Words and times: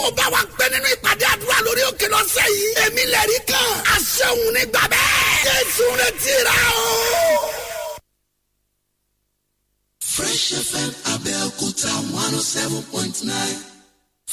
kó 0.00 0.10
bá 0.18 0.24
wa 0.34 0.40
pẹ́ 0.58 0.68
nínú 0.72 0.88
ìpàdé 0.94 1.24
àdúrà 1.34 1.56
lórí 1.66 1.82
òkè 1.90 2.06
lọ́sẹ̀ 2.14 2.46
yìí. 2.56 2.68
èmi 2.84 3.02
lẹ́rí 3.14 3.38
kan. 3.50 3.68
àṣehùn 3.94 4.50
ní 4.56 4.62
gbàgbẹ́. 4.72 5.04
jésù 5.46 5.84
rẹ̀ 6.00 6.12
ti 6.22 6.32
rà 6.46 6.56
o. 6.84 6.88
Fresh 10.14 10.46
FM 10.70 10.90
point 12.92 13.16
nine. 13.30 13.58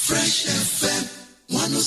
Fresh 0.05 0.39
FM 0.79 1.03
one 1.61 1.73
oh 1.75 1.85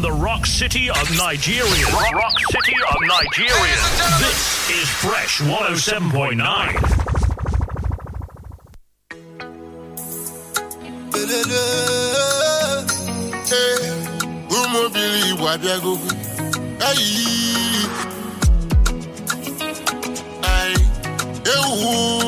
The 0.00 0.10
rock 0.12 0.46
city 0.46 0.88
of 0.88 1.10
Nigeria. 1.18 1.84
Rock, 1.92 2.12
rock 2.14 2.38
city 2.38 2.74
of 2.88 2.96
Nigeria. 3.02 3.76
This 4.18 4.70
is 4.70 4.88
Fresh 4.88 5.40
107.9. 5.42 7.00
ụmụbili 14.58 15.20
igbo 15.30 15.46
ayi 16.88 17.08
ayi 20.54 20.76
ewu 21.54 22.19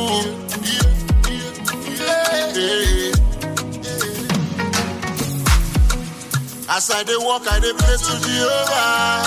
as 6.74 6.90
i 6.90 7.02
dey 7.04 7.16
walk, 7.18 7.42
i 7.50 7.60
dey 7.60 7.72
pray 7.72 7.96
to 7.96 8.12
jehovah. 8.24 9.22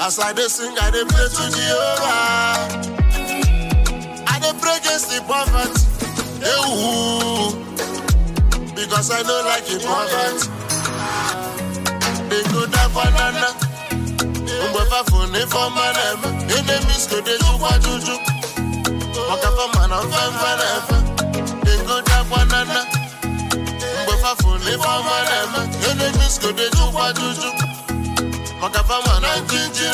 As 0.00 0.18
i 0.18 0.32
dey 0.32 0.48
sing 0.48 0.74
i 0.80 0.90
dey 0.90 1.04
pray 1.04 1.28
to 1.28 1.44
jehovah. 1.56 2.56
I 4.28 4.38
dey 4.40 4.52
pray 4.60 4.76
against 4.76 5.08
the 5.12 5.20
poverty. 5.28 5.82
Ewu. 6.52 7.52
Because 8.74 9.10
i 9.10 9.22
no 9.22 9.36
like 9.48 9.64
the 9.66 9.78
poverty. 9.84 10.48
They 12.28 12.42
go 12.52 12.66
down 12.66 12.90
banana. 12.94 13.50
Mgbe 14.56 14.82
fafo 14.90 15.26
na 15.32 15.38
ife 15.38 15.56
ọma 15.56 15.84
na-eme 15.96 16.28
enemies 16.56 17.06
go 17.10 17.20
dey 17.20 17.38
jukwa 17.38 17.72
juju. 17.84 18.16
Maka 19.28 19.48
fama 19.56 19.82
na 19.88 19.96
mfemfe 20.02 20.50
na-efe 20.60 20.96
They 21.64 21.78
go 21.86 22.00
down 22.02 22.24
banana. 22.30 22.80
Ife 24.26 24.42
ọma 24.94 25.16
na-eme 25.28 25.60
enemies 25.90 26.38
go 26.42 26.48
jukwa 26.76 27.06
juju. 27.16 27.50
Maka 28.60 28.80
eji 28.82 29.86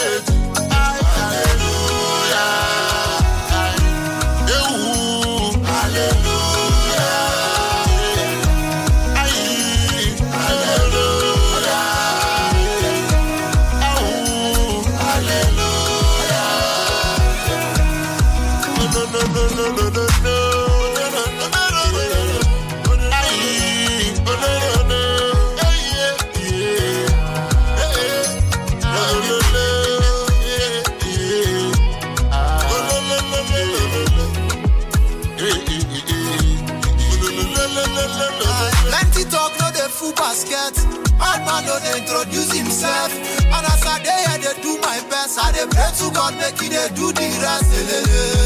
Hallelujah. 10.33 11.83
Hallelujah. 15.05 16.49
No, 18.95 19.03
no, 19.13 19.21
no, 19.35 19.43
no, 19.57 19.65
no, 19.77 20.05
no, 20.25 20.32
no 41.73 41.79
dey 41.81 41.99
introduce 41.99 42.53
himself. 42.53 43.13
And 43.55 43.65
as 43.67 43.85
I 43.87 43.99
dey 44.05 44.21
here 44.29 44.53
dey 44.53 44.63
do 44.63 44.77
my 44.81 44.99
best, 45.09 45.39
I 45.41 45.53
dey 45.53 45.67
pray 45.71 45.91
to 46.01 46.11
God 46.15 46.35
make 46.37 46.61
he 46.61 46.69
dey 46.69 46.89
do 46.95 47.13
the 47.13 47.27
rest. 47.43 48.42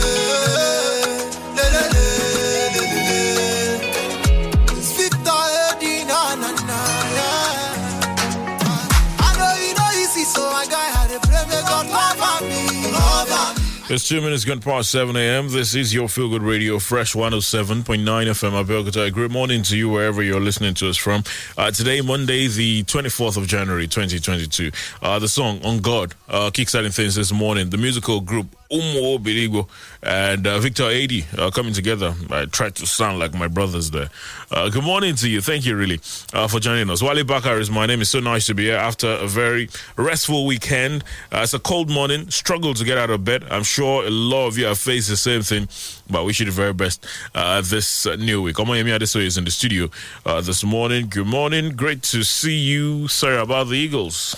It's 13.88 14.08
two 14.08 14.20
minutes 14.20 14.44
gone 14.44 14.58
past 14.58 14.90
7 14.90 15.14
a.m. 15.14 15.48
This 15.48 15.76
is 15.76 15.94
your 15.94 16.08
Feel 16.08 16.28
Good 16.28 16.42
Radio, 16.42 16.80
Fresh 16.80 17.14
107.9 17.14 17.84
FM 17.84 18.64
Abeokuta. 18.64 19.12
Great 19.12 19.30
morning 19.30 19.62
to 19.62 19.76
you 19.76 19.88
wherever 19.88 20.24
you're 20.24 20.40
listening 20.40 20.74
to 20.74 20.88
us 20.88 20.96
from. 20.96 21.22
Uh, 21.56 21.70
today, 21.70 22.00
Monday, 22.00 22.48
the 22.48 22.82
24th 22.82 23.36
of 23.36 23.46
January, 23.46 23.86
2022. 23.86 24.72
Uh, 25.00 25.20
the 25.20 25.28
song 25.28 25.60
On 25.64 25.78
God, 25.78 26.14
uh, 26.28 26.50
kickstarting 26.50 26.92
things 26.92 27.14
this 27.14 27.32
morning. 27.32 27.70
The 27.70 27.76
musical 27.76 28.20
group 28.20 28.48
Umo 28.72 29.22
and 30.06 30.46
uh, 30.46 30.58
Victor 30.60 30.84
Adi 30.84 31.26
uh, 31.36 31.50
coming 31.50 31.72
together. 31.72 32.14
I 32.30 32.44
tried 32.46 32.76
to 32.76 32.86
sound 32.86 33.18
like 33.18 33.34
my 33.34 33.48
brothers 33.48 33.90
there. 33.90 34.08
Uh, 34.50 34.68
good 34.68 34.84
morning 34.84 35.16
to 35.16 35.28
you. 35.28 35.40
Thank 35.40 35.66
you, 35.66 35.76
really, 35.76 36.00
uh, 36.32 36.46
for 36.46 36.60
joining 36.60 36.88
us. 36.90 37.02
Wale 37.02 37.24
Bakar 37.24 37.58
is 37.58 37.70
my 37.70 37.86
name. 37.86 38.00
It's 38.00 38.10
so 38.10 38.20
nice 38.20 38.46
to 38.46 38.54
be 38.54 38.66
here 38.66 38.76
after 38.76 39.08
a 39.08 39.26
very 39.26 39.68
restful 39.96 40.46
weekend. 40.46 41.02
Uh, 41.32 41.40
it's 41.42 41.54
a 41.54 41.58
cold 41.58 41.90
morning. 41.90 42.30
Struggle 42.30 42.72
to 42.74 42.84
get 42.84 42.96
out 42.96 43.10
of 43.10 43.24
bed. 43.24 43.44
I'm 43.50 43.64
sure 43.64 44.06
a 44.06 44.10
lot 44.10 44.46
of 44.46 44.56
you 44.56 44.66
have 44.66 44.78
faced 44.78 45.08
the 45.08 45.16
same 45.16 45.42
thing, 45.42 45.66
but 46.08 46.24
we 46.24 46.32
should 46.32 46.44
do 46.44 46.50
the 46.50 46.56
very 46.56 46.72
best 46.72 47.06
uh, 47.34 47.60
this 47.60 48.06
uh, 48.06 48.16
new 48.16 48.42
week. 48.42 48.56
Omoyemi 48.56 48.96
Adesoye 48.96 49.22
is 49.26 49.36
in 49.38 49.44
the 49.44 49.50
studio 49.50 49.88
uh, 50.24 50.40
this 50.40 50.64
morning. 50.64 51.08
Good 51.08 51.26
morning. 51.26 51.70
Great 51.76 52.02
to 52.04 52.22
see 52.22 52.56
you. 52.56 53.08
Sorry 53.08 53.38
about 53.38 53.68
the 53.68 53.74
Eagles. 53.76 54.34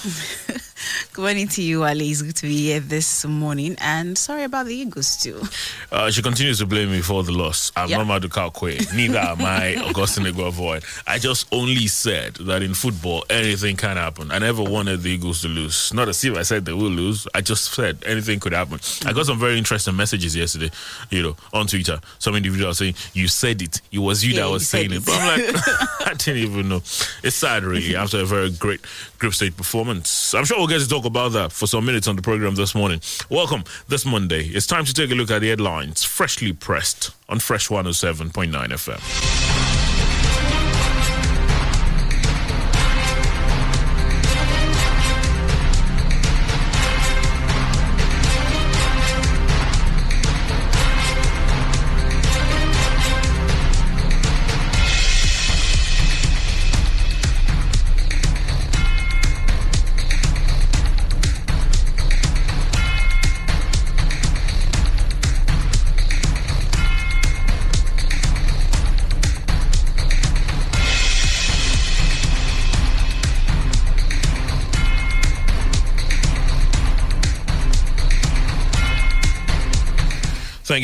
Good 1.13 1.23
morning 1.23 1.49
to 1.49 1.63
you, 1.63 1.83
Ali. 1.85 2.11
It's 2.11 2.23
good 2.23 2.37
to 2.37 2.47
be 2.47 2.57
here 2.69 2.79
this 2.79 3.25
morning. 3.25 3.75
And 3.81 4.17
sorry 4.17 4.45
about 4.45 4.67
the 4.67 4.75
Eagles, 4.77 5.17
too. 5.17 5.43
Uh, 5.91 6.09
she 6.11 6.23
continues 6.23 6.61
to 6.61 6.67
blame 6.67 6.93
me 6.93 7.01
for 7.01 7.25
the 7.25 7.33
loss. 7.33 7.73
I'm 7.75 7.89
Yeah. 7.89 7.97
not 7.99 8.07
Madu 8.07 8.29
Kwe. 8.29 8.95
Neither 8.95 9.19
am 9.19 9.43
I 9.43 9.75
Augustine 9.89 10.25
Eguavoen. 10.27 10.85
I 11.07 11.19
just 11.19 11.49
only 11.53 11.89
said 11.89 12.35
that 12.37 12.63
in 12.63 12.75
football, 12.75 13.25
anything 13.29 13.77
can 13.77 13.97
happen. 13.97 14.31
I 14.31 14.39
never 14.39 14.63
wanted 14.63 15.03
the 15.03 15.11
Eagles 15.11 15.43
to 15.43 15.49
lose. 15.49 15.93
Not 15.93 16.09
as 16.09 16.23
if 16.25 16.37
I 16.37 16.43
said 16.43 16.65
they 16.65 16.73
will 16.73 16.91
lose. 16.91 17.27
I 17.35 17.41
just 17.41 17.73
said 17.75 17.99
anything 18.07 18.39
could 18.39 18.53
happen. 18.53 18.79
I 19.05 19.13
got 19.13 19.27
some 19.27 19.39
very 19.41 19.59
interesting 19.59 19.97
messages 19.97 20.37
yesterday, 20.37 20.71
you 21.11 21.23
know, 21.25 21.37
on 21.59 21.67
Twitter. 21.67 22.01
Some 22.19 22.35
individuals 22.35 22.79
saying, 22.79 22.95
You 23.13 23.29
said 23.29 23.61
it. 23.63 23.81
It 23.93 23.99
was 23.99 24.25
you 24.25 24.35
Yeah, 24.35 24.45
that 24.47 24.51
was 24.51 24.69
said 24.69 24.91
saying 24.91 24.93
it. 24.93 24.97
it. 24.99 25.07
But 25.07 25.15
I'm 25.15 25.41
like, 25.41 25.55
I 26.09 26.15
didn't 26.15 26.43
even 26.43 26.69
know. 26.69 26.77
It's 27.23 27.37
sad, 27.37 27.65
really, 27.65 27.95
after 27.97 28.21
a 28.21 28.25
very 28.25 28.51
great 28.51 28.81
group 29.19 29.35
stage 29.35 29.57
performance. 29.57 30.35
I'm 30.35 30.45
sure 30.45 30.59
we'll 30.59 30.67
get 30.69 30.81
to 30.81 30.89
talk 30.89 31.05
about 31.05 31.33
that 31.33 31.53
for 31.53 31.67
some 31.67 31.85
minutes 31.85 32.09
on 32.09 32.17
the 32.17 32.23
program 32.23 32.55
this 32.55 32.75
morning. 32.75 33.01
Welcome 33.31 33.65
this 33.89 34.07
Monday. 34.07 34.45
It's 34.47 34.67
time 34.67 34.85
to 34.85 34.95
take 34.95 35.11
a 35.11 35.15
look 35.15 35.31
at 35.31 35.41
the 35.41 35.49
headlines, 35.49 36.05
freshly 36.05 36.53
pressed 36.53 37.11
on 37.29 37.39
Fresh 37.41 37.69
107.9 37.69 38.33
FM. 38.53 39.48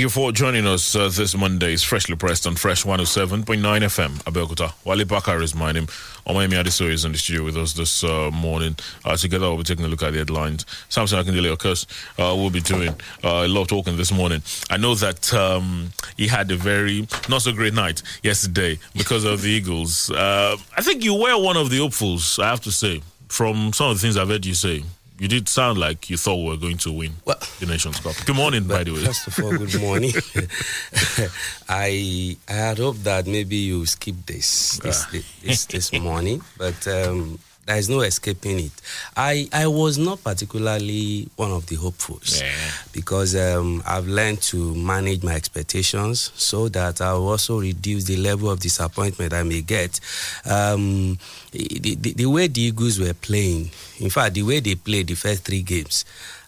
You 0.04 0.10
for 0.10 0.32
joining 0.32 0.66
us 0.66 0.94
uh, 0.94 1.08
this 1.08 1.34
Monday. 1.34 1.72
It's 1.72 1.82
freshly 1.82 2.14
pressed 2.14 2.46
on 2.46 2.56
Fresh 2.56 2.84
107.9 2.84 3.44
FM, 3.44 4.10
Abeokuta. 4.24 4.74
Wale 4.84 5.06
Bakar 5.06 5.40
is 5.40 5.54
my 5.54 5.72
name. 5.72 5.86
Omayemi 6.26 6.62
Adesoye 6.62 6.90
is 6.90 7.06
in 7.06 7.12
the 7.12 7.18
studio 7.18 7.42
with 7.42 7.56
us 7.56 7.72
this 7.72 8.04
uh, 8.04 8.30
morning. 8.30 8.76
Uh, 9.02 9.16
together, 9.16 9.46
we'll 9.48 9.56
be 9.56 9.62
taking 9.62 9.82
a 9.86 9.88
look 9.88 10.02
at 10.02 10.12
the 10.12 10.18
headlines. 10.18 10.66
Samson 10.90 11.24
Akindele, 11.24 11.50
of 11.50 11.58
course, 11.58 11.86
uh, 12.18 12.34
we'll 12.36 12.50
be 12.50 12.60
doing 12.60 12.90
uh, 13.24 13.44
a 13.46 13.48
lot 13.48 13.62
of 13.62 13.68
talking 13.68 13.96
this 13.96 14.12
morning. 14.12 14.42
I 14.68 14.76
know 14.76 14.94
that 14.96 15.32
um, 15.32 15.88
he 16.18 16.28
had 16.28 16.50
a 16.50 16.56
very 16.56 17.08
not 17.30 17.40
so 17.40 17.52
great 17.52 17.72
night 17.72 18.02
yesterday 18.22 18.78
because 18.94 19.24
of 19.24 19.40
the 19.40 19.48
Eagles. 19.48 20.10
Uh, 20.10 20.58
I 20.76 20.82
think 20.82 21.02
you 21.02 21.14
were 21.14 21.42
one 21.42 21.56
of 21.56 21.70
the 21.70 21.78
hopefuls, 21.78 22.38
I 22.38 22.50
have 22.50 22.60
to 22.62 22.72
say, 22.72 23.00
from 23.28 23.72
some 23.72 23.88
of 23.88 23.96
the 23.96 24.02
things 24.02 24.18
I've 24.18 24.28
heard 24.28 24.44
you 24.44 24.52
say. 24.54 24.82
You 25.18 25.28
did 25.28 25.48
sound 25.48 25.78
like 25.78 26.10
you 26.10 26.16
thought 26.16 26.36
we 26.42 26.48
were 26.50 26.56
going 26.56 26.78
to 26.78 26.92
win 26.92 27.12
Well- 27.24 27.38
the 27.60 27.66
Nations 27.66 28.00
Cup. 28.00 28.14
Good 28.26 28.36
morning, 28.36 28.66
by 28.66 28.84
the 28.84 28.92
way. 28.92 29.04
First 29.04 29.28
of 29.28 29.38
all, 29.44 29.56
good 29.56 29.80
morning. 29.86 30.12
I 31.68 32.36
I 32.48 32.52
had 32.52 32.78
hoped 32.78 33.04
that 33.04 33.26
maybe 33.26 33.56
you 33.56 33.86
skip 33.86 34.16
this 34.26 34.78
this, 34.78 35.06
this, 35.42 35.66
this 35.66 35.92
morning, 35.92 36.42
but 36.58 36.86
um, 36.88 37.38
there 37.66 37.76
is 37.78 37.88
no 37.88 38.00
escaping 38.00 38.58
it. 38.58 38.72
I 39.16 39.48
I 39.52 39.66
was 39.66 39.96
not 39.98 40.22
particularly 40.22 41.28
one 41.36 41.50
of 41.50 41.66
the 41.66 41.76
hopefuls 41.76 42.40
Yeah. 42.40 42.52
because 42.92 43.34
um, 43.34 43.82
I've 43.86 44.06
learned 44.06 44.42
to 44.42 44.74
manage 44.74 45.22
my 45.22 45.34
expectations 45.34 46.30
so 46.34 46.68
that 46.68 47.00
I'll 47.00 47.26
also 47.28 47.60
reduce 47.60 48.04
the 48.04 48.16
level 48.16 48.50
of 48.50 48.60
disappointment 48.60 49.32
I 49.32 49.42
may 49.44 49.62
get. 49.62 49.98
Um, 50.44 51.18
the, 51.52 51.96
the, 52.00 52.12
the 52.12 52.26
way 52.26 52.48
the 52.48 52.60
Eagles 52.62 52.98
were 52.98 53.14
playing, 53.14 53.70
in 53.98 54.10
fact, 54.10 54.34
the 54.34 54.42
way 54.42 54.60
they 54.60 54.74
played 54.74 55.06
the 55.06 55.14
first 55.14 55.44
three 55.44 55.62
games, 55.62 56.04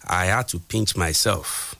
I 0.07 0.27
had 0.27 0.49
to 0.49 0.59
pinch 0.59 0.97
myself. 0.97 1.75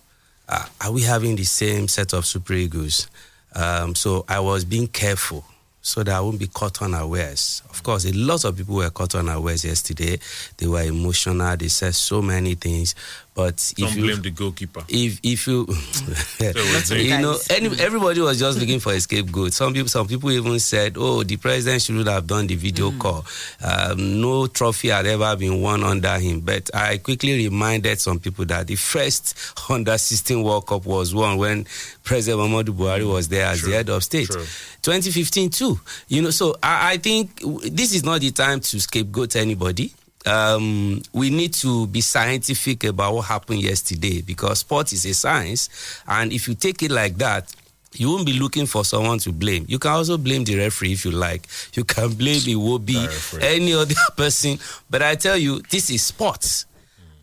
Uh, 0.49 0.65
are 0.81 0.93
we 0.93 1.03
having 1.03 1.37
the 1.37 1.45
same 1.45 1.89
set 1.89 2.13
of 2.13 2.25
Super 2.25 2.55
Eagles? 2.55 3.09
Um, 3.55 3.95
so 3.95 4.25
I 4.29 4.41
was 4.41 4.65
being 4.65 4.87
careful 4.87 5.45
so 5.87 6.03
that 6.03 6.17
I 6.17 6.21
won't 6.21 6.41
be 6.41 6.49
caught 6.49 6.83
unawares. 6.83 7.63
Of 7.71 7.85
course, 7.85 8.07
a 8.07 8.13
lot 8.13 8.45
of 8.45 8.57
people 8.57 8.75
were 8.75 8.91
caught 8.91 9.15
unawares 9.15 9.65
yesterday. 9.65 10.19
They 10.57 10.67
were 10.67 10.83
emotional. 10.83 11.57
They 11.57 11.69
said 11.69 11.95
so 11.95 12.21
many 12.21 12.57
things. 12.57 12.97
But 13.37 13.75
if 13.77 13.89
Don't 13.89 13.97
you 13.97 14.03
blame 14.03 14.23
the 14.23 14.31
goalkeeper. 14.31 14.83
if 14.89 15.21
if 15.23 15.47
you 15.47 15.67
you 16.97 17.19
know 17.21 17.37
any, 17.51 17.69
everybody 17.81 18.23
was 18.23 18.39
just 18.39 18.59
looking 18.59 18.81
for 18.81 18.95
a 18.95 18.99
scapegoat. 19.01 19.53
Some 19.53 19.75
people 19.75 19.89
some 19.91 20.07
people 20.09 20.31
even 20.33 20.59
said 20.59 20.97
oh 20.97 21.23
the 21.23 21.37
president 21.37 21.83
should 21.83 22.07
have 22.07 22.27
done 22.27 22.47
the 22.47 22.55
video 22.55 22.93
call. 22.93 23.27
Um, 23.63 24.23
no 24.23 24.47
trophy 24.47 24.89
had 24.89 25.05
ever 25.05 25.37
been 25.37 25.61
won 25.61 25.85
under 25.85 26.19
him. 26.19 26.41
But 26.41 26.75
i 26.75 26.97
quickly 26.97 27.35
reminded 27.37 28.01
some 28.01 28.19
people 28.21 28.47
that 28.47 28.69
the 28.69 28.77
first 28.77 29.37
under 29.71 29.99
16 29.99 30.43
world 30.43 30.67
cup 30.67 30.87
was 30.87 31.15
won 31.15 31.37
when 31.37 31.67
president 32.05 32.41
muhammadu 32.41 32.73
buhari 32.75 33.07
was 33.07 33.29
there 33.29 33.45
as 33.49 33.61
True, 33.61 33.69
the 33.71 33.77
head 33.77 33.91
of 33.91 34.03
state. 34.03 34.29
True. 34.29 34.47
2015 34.81 35.51
too. 35.51 35.79
You 36.09 36.23
know 36.23 36.31
so 36.31 36.57
i, 36.63 36.93
I 36.93 36.97
think 36.97 37.39
this 37.71 37.95
is 37.95 38.03
not 38.03 38.23
the 38.23 38.31
time 38.31 38.61
to 38.61 38.81
scapegoat 38.81 39.37
anybody 39.37 39.93
um, 40.27 41.03
we 41.13 41.31
need 41.31 41.55
to 41.55 41.87
be 41.87 42.01
scientific 42.01 42.85
about 42.85 43.15
what 43.15 43.23
happened 43.27 43.63
yesterday 43.63 44.21
because 44.23 44.61
sport 44.61 44.93
is 44.93 45.05
a 45.07 45.15
science. 45.15 45.69
And 46.07 46.33
if 46.33 46.49
you 46.49 46.55
take 46.55 46.83
it 46.83 46.91
like 46.91 47.17
that, 47.19 47.53
you 47.95 48.11
won't 48.11 48.27
be 48.27 48.35
looking 48.39 48.67
for 48.67 48.85
someone 48.85 49.19
to 49.21 49.33
blame. 49.33 49.65
You 49.69 49.79
can 49.79 49.93
also 49.93 50.19
blame 50.19 50.45
the 50.45 50.57
referee 50.59 50.93
if 50.93 51.05
you 51.05 51.13
like. 51.13 51.47
You 51.75 51.85
can 51.85 52.13
blame 52.13 52.41
Iwobi, 52.41 53.07
referee. 53.07 53.43
any 53.43 53.73
other 53.73 53.95
person. 54.17 54.59
But 54.91 55.03
I 55.03 55.15
tell 55.15 55.37
you, 55.37 55.63
this 55.71 55.89
is 55.91 56.03
sports. 56.03 56.67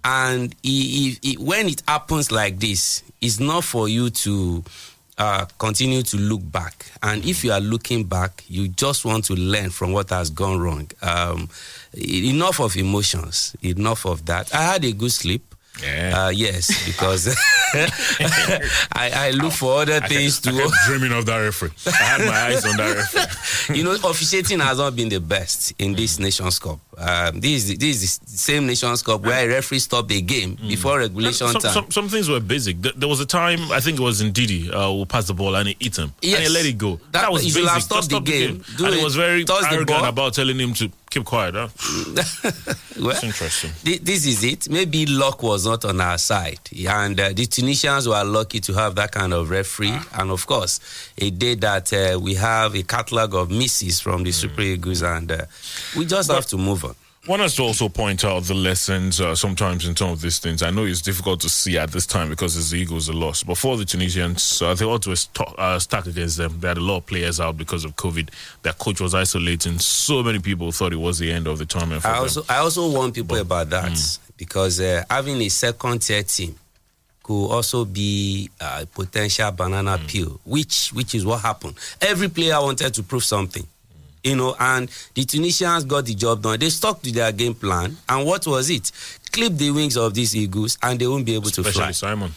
And 0.03 0.53
i- 0.65 0.67
i- 1.23 1.29
i- 1.29 1.35
when 1.39 1.69
it 1.69 1.81
happens 1.87 2.31
like 2.31 2.59
this, 2.59 3.03
it's 3.21 3.39
not 3.39 3.63
for 3.63 3.87
you 3.87 4.09
to 4.09 4.63
uh, 5.23 5.45
continue 5.57 6.03
to 6.03 6.17
look 6.17 6.41
back. 6.51 6.85
And 7.01 7.23
if 7.25 7.45
you 7.45 7.53
are 7.53 7.61
looking 7.61 8.03
back, 8.03 8.43
you 8.49 8.67
just 8.67 9.05
want 9.05 9.23
to 9.25 9.35
learn 9.35 9.69
from 9.69 9.93
what 9.93 10.09
has 10.09 10.29
gone 10.29 10.59
wrong. 10.59 10.89
Um, 11.01 11.49
enough 11.93 12.59
of 12.59 12.75
emotions. 12.75 13.55
Enough 13.63 14.05
of 14.05 14.25
that. 14.25 14.53
I 14.53 14.63
had 14.63 14.83
a 14.83 14.91
good 14.91 15.13
sleep. 15.13 15.52
Yeah. 15.81 16.25
Uh, 16.25 16.29
yes, 16.29 16.85
because 16.85 17.27
I, 18.93 19.11
I 19.27 19.31
look 19.31 19.53
for 19.53 19.81
other 19.81 19.99
I 20.03 20.07
things 20.07 20.39
kept, 20.39 20.55
I 20.55 20.61
to. 20.67 20.71
dreaming 20.87 21.11
of 21.17 21.25
that 21.25 21.37
referee. 21.37 21.71
I 21.87 21.91
had 22.03 22.21
my 22.21 22.31
eyes 22.41 22.65
on 22.65 22.77
that 22.77 22.95
referee. 22.95 23.77
you 23.77 23.83
know, 23.83 23.91
officiating 23.93 24.59
has 24.59 24.77
not 24.77 24.95
been 24.95 25.09
the 25.09 25.19
best 25.19 25.73
in 25.79 25.93
this 25.93 26.19
Nations 26.19 26.59
Cup. 26.59 26.79
Um, 26.97 27.39
this, 27.39 27.69
is, 27.69 27.77
this 27.77 28.03
is 28.03 28.17
the 28.19 28.37
same 28.37 28.67
Nations 28.67 29.01
Cup 29.01 29.21
where 29.21 29.45
a 29.49 29.53
referee 29.55 29.79
stopped 29.79 30.11
a 30.11 30.21
game 30.21 30.55
before 30.55 30.99
regulation 30.99 31.47
Some, 31.47 31.61
time. 31.61 31.71
some, 31.73 31.91
some 31.91 32.09
things 32.09 32.29
were 32.29 32.39
basic. 32.39 32.79
There 32.81 33.09
was 33.09 33.19
a 33.19 33.25
time, 33.25 33.71
I 33.71 33.79
think 33.79 33.99
it 33.99 34.03
was 34.03 34.21
in 34.21 34.31
Didi, 34.31 34.69
uh, 34.71 34.89
who 34.91 35.05
passed 35.05 35.27
the 35.27 35.33
ball 35.33 35.55
and 35.55 35.69
he 35.69 35.77
hit 35.79 35.97
him. 35.97 36.13
Yes. 36.21 36.35
And 36.37 36.47
he 36.47 36.53
let 36.53 36.65
it 36.65 36.77
go. 36.77 36.97
That- 37.11 37.23
That, 37.23 37.31
was 37.31 37.43
basic. 37.43 37.63
stopped 37.81 38.09
Just 38.09 38.09
the 38.11 38.19
game. 38.19 38.63
Do 38.77 38.85
and 38.85 38.93
he 38.93 39.01
it. 39.01 39.03
was 39.03 39.15
very 39.15 39.43
the 39.43 39.67
arrogant 39.71 40.05
about 40.05 40.33
telling 40.35 40.59
him 40.59 40.73
to 40.75 40.91
keep 41.13 41.25
quiet. 41.25 41.55
Huh? 41.55 41.67
Well, 42.99 43.09
It's 43.11 43.23
interesting. 43.23 43.71
thi- 43.71 43.97
This 43.97 44.25
is 44.25 44.43
it. 44.43 44.69
Maybe 44.69 45.05
luck 45.07 45.41
was 45.43 45.65
not 45.65 45.83
on 45.85 45.99
our 45.99 46.17
side, 46.19 46.59
and 46.87 47.19
uh, 47.19 47.29
the 47.33 47.45
Tunisians 47.47 48.07
were 48.07 48.23
lucky 48.23 48.59
to 48.61 48.73
have 48.73 48.95
that 48.95 49.11
kind 49.11 49.33
of 49.33 49.49
referee. 49.49 49.97
And 50.13 50.29
of 50.31 50.45
course, 50.45 50.79
a 51.17 51.29
day 51.31 51.55
that 51.55 51.91
uh, 51.91 52.19
we 52.19 52.35
have 52.35 52.75
a 52.75 52.83
catalog 52.83 53.33
of 53.35 53.49
misses 53.49 53.99
from 53.99 54.23
the 54.23 54.31
Super 54.31 54.61
Eagles, 54.61 55.01
and 55.01 55.31
uh, 55.31 55.45
we 55.97 56.05
just 56.05 56.31
have 56.31 56.45
to 56.47 56.57
move 56.57 56.85
on. 56.85 56.95
One 57.25 57.39
has 57.39 57.55
to 57.55 57.61
also 57.63 57.87
point 57.87 58.25
out 58.25 58.43
the 58.43 58.53
lessons 58.53 59.21
uh, 59.21 59.33
sometimes 59.33 59.87
in 59.87 59.95
some 59.95 60.09
of 60.09 60.19
these 60.19 60.39
things. 60.39 60.61
I 60.61 60.71
know 60.71 60.83
it's 60.83 61.01
difficult 61.01 61.39
to 61.41 61.49
see 61.49 61.77
at 61.77 61.89
this 61.89 62.05
time 62.05 62.27
because 62.27 62.57
it's 62.57 62.71
the 62.71 62.79
Eagles 62.79 63.09
are 63.09 63.13
lost. 63.13 63.47
But 63.47 63.57
for 63.57 63.77
the 63.77 63.85
Tunisians, 63.85 64.61
uh, 64.61 64.73
they 64.73 64.83
ought 64.83 65.03
to 65.03 65.15
st- 65.15 65.47
uh, 65.57 65.79
stack 65.79 66.05
against 66.05 66.35
them. 66.35 66.59
They 66.59 66.67
had 66.67 66.77
a 66.77 66.81
lot 66.81 66.97
of 66.97 67.05
players 67.05 67.39
out 67.39 67.57
because 67.57 67.85
of 67.85 67.95
COVID. 67.95 68.29
Their 68.63 68.73
coach 68.73 68.99
was 68.99 69.15
isolating. 69.15 69.79
So 69.79 70.21
many 70.21 70.39
people 70.39 70.73
thought 70.73 70.91
it 70.91 70.97
was 70.97 71.17
the 71.17 71.31
end 71.31 71.47
of 71.47 71.59
the 71.59 71.65
tournament 71.65 72.01
for 72.01 72.09
I 72.09 72.15
them. 72.15 72.21
also 72.23 72.43
I 72.49 72.57
also 72.57 72.89
warn 72.91 73.13
people 73.13 73.37
about 73.37 73.69
that 73.69 74.19
because 74.35 74.81
uh, 74.81 75.05
having 75.09 75.39
a 75.41 75.49
second 75.49 75.99
tier 75.99 76.23
team 76.23 76.55
could 77.23 77.47
also 77.47 77.85
be 77.85 78.49
a 78.59 78.85
potential 78.85 79.49
banana 79.53 79.97
peel, 80.07 80.41
which 80.43 80.89
which 80.89 81.15
is 81.15 81.25
what 81.25 81.39
happened. 81.39 81.75
Every 82.01 82.27
player 82.27 82.59
wanted 82.59 82.93
to 82.95 83.03
prove 83.03 83.23
something. 83.23 83.65
You 84.23 84.37
know, 84.37 84.55
and 84.57 84.89
the 85.15 85.25
Tunisians 85.25 85.83
got 85.83 86.05
the 86.05 86.15
job 86.15 86.41
done. 86.41 86.57
They 86.59 86.69
stuck 86.69 87.01
to 87.01 87.11
their 87.11 87.31
game 87.33 87.53
plan, 87.55 87.97
and 88.07 88.25
what 88.25 88.47
was 88.47 88.69
it? 88.69 88.89
Clip 89.33 89.51
the 89.53 89.71
wings 89.71 89.97
of 89.97 90.13
these 90.13 90.33
eagles, 90.35 90.77
and 90.81 90.97
they 90.99 91.07
won't 91.07 91.25
be 91.25 91.35
able 91.35 91.49
to 91.49 91.61
fly. 91.63 91.89
Especially 91.89 91.93
Simon. 91.93 92.31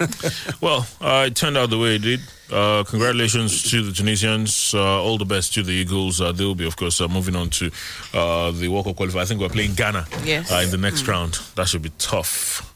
well, 0.60 0.86
uh, 1.00 1.24
it 1.28 1.36
turned 1.36 1.56
out 1.56 1.70
the 1.70 1.78
way 1.78 1.94
it 1.96 2.02
did. 2.02 2.20
Uh, 2.50 2.84
congratulations 2.84 3.70
to 3.70 3.82
the 3.82 3.92
Tunisians. 3.92 4.74
Uh, 4.74 5.00
all 5.02 5.16
the 5.16 5.24
best 5.24 5.54
to 5.54 5.62
the 5.62 5.70
Eagles. 5.72 6.20
Uh, 6.20 6.32
they 6.32 6.44
will 6.44 6.54
be, 6.54 6.66
of 6.66 6.76
course, 6.76 7.00
uh, 7.00 7.08
moving 7.08 7.34
on 7.36 7.48
to 7.48 7.70
uh, 8.12 8.50
the 8.50 8.68
World 8.68 8.84
Cup 8.86 8.96
qualifier. 8.96 9.20
I 9.20 9.24
think 9.24 9.40
we're 9.40 9.48
playing 9.48 9.74
Ghana 9.74 10.06
Yes. 10.24 10.50
uh, 10.52 10.56
in 10.56 10.70
the 10.70 10.76
next 10.78 11.06
round. 11.08 11.34
That 11.54 11.68
should 11.68 11.82
be 11.82 11.92
tough. 11.96 12.68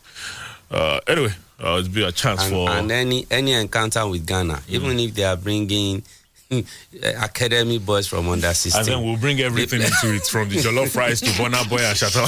Uh, 0.71 1.01
anyway, 1.07 1.35
uh, 1.63 1.77
it'll 1.81 1.93
be 1.93 2.05
a 2.05 2.13
chance 2.13 2.43
and, 2.45 2.53
for. 2.53 2.71
and 2.71 2.91
any 2.91 3.27
any 3.31 3.53
encounter 3.53 4.07
with 4.09 4.27
Ghana, 4.27 4.63
even 4.69 4.99
if 4.99 5.15
they 5.15 5.25
are 5.25 5.37
bringing 5.37 6.03
academy 7.03 7.79
boys 7.79 8.07
from 8.07 8.29
under 8.29 8.47
and 8.47 8.57
16. 8.57 8.85
then 8.85 9.05
we'll 9.05 9.17
bring 9.17 9.41
everything 9.41 9.81
into 9.81 10.15
it 10.15 10.27
from 10.27 10.49
the 10.49 10.57
jollof 10.57 10.97
rice 10.97 11.21
to 11.21 11.37
Bonner 11.39 11.65
Boy 11.69 11.79
and 11.79 11.97
Shatta. 11.97 12.27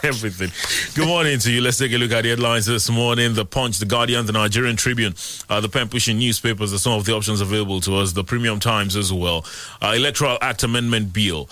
everything. 0.04 0.50
Good 0.94 1.06
morning 1.08 1.38
to 1.40 1.50
you. 1.50 1.60
Let's 1.60 1.78
take 1.78 1.92
a 1.92 1.96
look 1.98 2.12
at 2.12 2.22
the 2.22 2.30
headlines 2.30 2.66
this 2.66 2.88
morning. 2.88 3.34
The 3.34 3.44
Punch, 3.44 3.78
The 3.78 3.86
Guardian, 3.86 4.26
The 4.26 4.32
Nigerian 4.32 4.76
Tribune, 4.76 5.14
uh, 5.50 5.60
the 5.60 5.68
pen 5.68 5.88
pushing 5.88 6.18
newspapers 6.18 6.72
are 6.72 6.78
some 6.78 6.92
of 6.92 7.04
the 7.04 7.14
options 7.14 7.40
available 7.40 7.80
to 7.82 7.96
us. 7.96 8.12
The 8.12 8.24
Premium 8.24 8.60
Times 8.60 8.96
as 8.96 9.12
well. 9.12 9.44
Uh, 9.82 9.94
Electoral 9.96 10.38
Act 10.40 10.62
Amendment 10.62 11.12
Bill. 11.12 11.48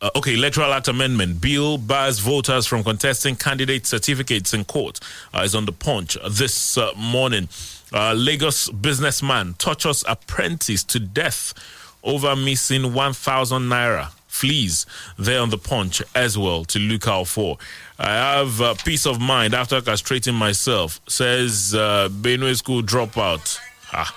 Uh, 0.00 0.10
okay, 0.14 0.34
Electoral 0.34 0.72
Act 0.72 0.86
Amendment 0.86 1.40
Bill 1.40 1.76
bars 1.76 2.20
voters 2.20 2.66
from 2.66 2.84
contesting 2.84 3.34
candidate 3.34 3.84
certificates 3.84 4.54
in 4.54 4.64
court. 4.64 5.00
Uh, 5.34 5.40
is 5.40 5.56
on 5.56 5.64
the 5.64 5.72
punch 5.72 6.16
this 6.30 6.78
uh, 6.78 6.92
morning. 6.96 7.48
Uh, 7.92 8.12
Lagos 8.12 8.68
businessman 8.70 9.54
tortures 9.54 10.04
apprentice 10.06 10.84
to 10.84 10.98
death 10.98 11.54
over 12.02 12.36
missing 12.36 12.92
1,000 12.92 13.62
naira. 13.62 14.10
Flees 14.28 14.86
there 15.18 15.40
on 15.40 15.50
the 15.50 15.58
punch 15.58 16.02
as 16.14 16.38
well 16.38 16.64
to 16.66 16.78
look 16.78 17.08
out 17.08 17.26
for. 17.26 17.56
I 17.98 18.10
have 18.36 18.60
uh, 18.60 18.74
peace 18.84 19.06
of 19.06 19.20
mind 19.20 19.54
after 19.54 19.80
castrating 19.80 20.34
myself, 20.34 21.00
says 21.08 21.74
uh, 21.74 22.08
Benue 22.10 22.54
School 22.56 22.82
dropout. 22.82 23.58
Ah. 23.92 24.14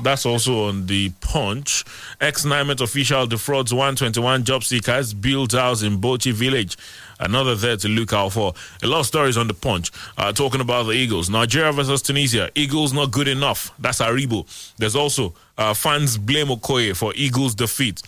That's 0.00 0.24
also 0.24 0.68
on 0.68 0.86
the 0.86 1.10
punch. 1.20 1.84
Ex 2.20 2.44
NiMet 2.44 2.80
official 2.80 3.26
defrauds 3.26 3.74
121 3.74 4.44
job 4.44 4.62
seekers, 4.62 5.12
builds 5.12 5.54
house 5.54 5.82
in 5.82 6.00
Bauchi 6.00 6.32
village. 6.32 6.76
Another 7.18 7.54
there 7.54 7.76
to 7.76 7.88
look 7.88 8.12
out 8.12 8.32
for. 8.32 8.54
A 8.82 8.86
lot 8.86 9.00
of 9.00 9.06
stories 9.06 9.36
on 9.36 9.48
the 9.48 9.54
punch 9.54 9.90
uh, 10.16 10.32
talking 10.32 10.60
about 10.60 10.84
the 10.84 10.92
Eagles. 10.92 11.28
Nigeria 11.28 11.72
versus 11.72 12.02
Tunisia. 12.02 12.50
Eagles 12.54 12.92
not 12.92 13.10
good 13.10 13.28
enough. 13.28 13.72
That's 13.78 14.00
Aribo. 14.00 14.46
There's 14.76 14.96
also 14.96 15.34
uh, 15.56 15.74
fans 15.74 16.16
blame 16.18 16.48
Okoye 16.48 16.96
for 16.96 17.12
Eagles 17.16 17.54
defeat. 17.54 18.02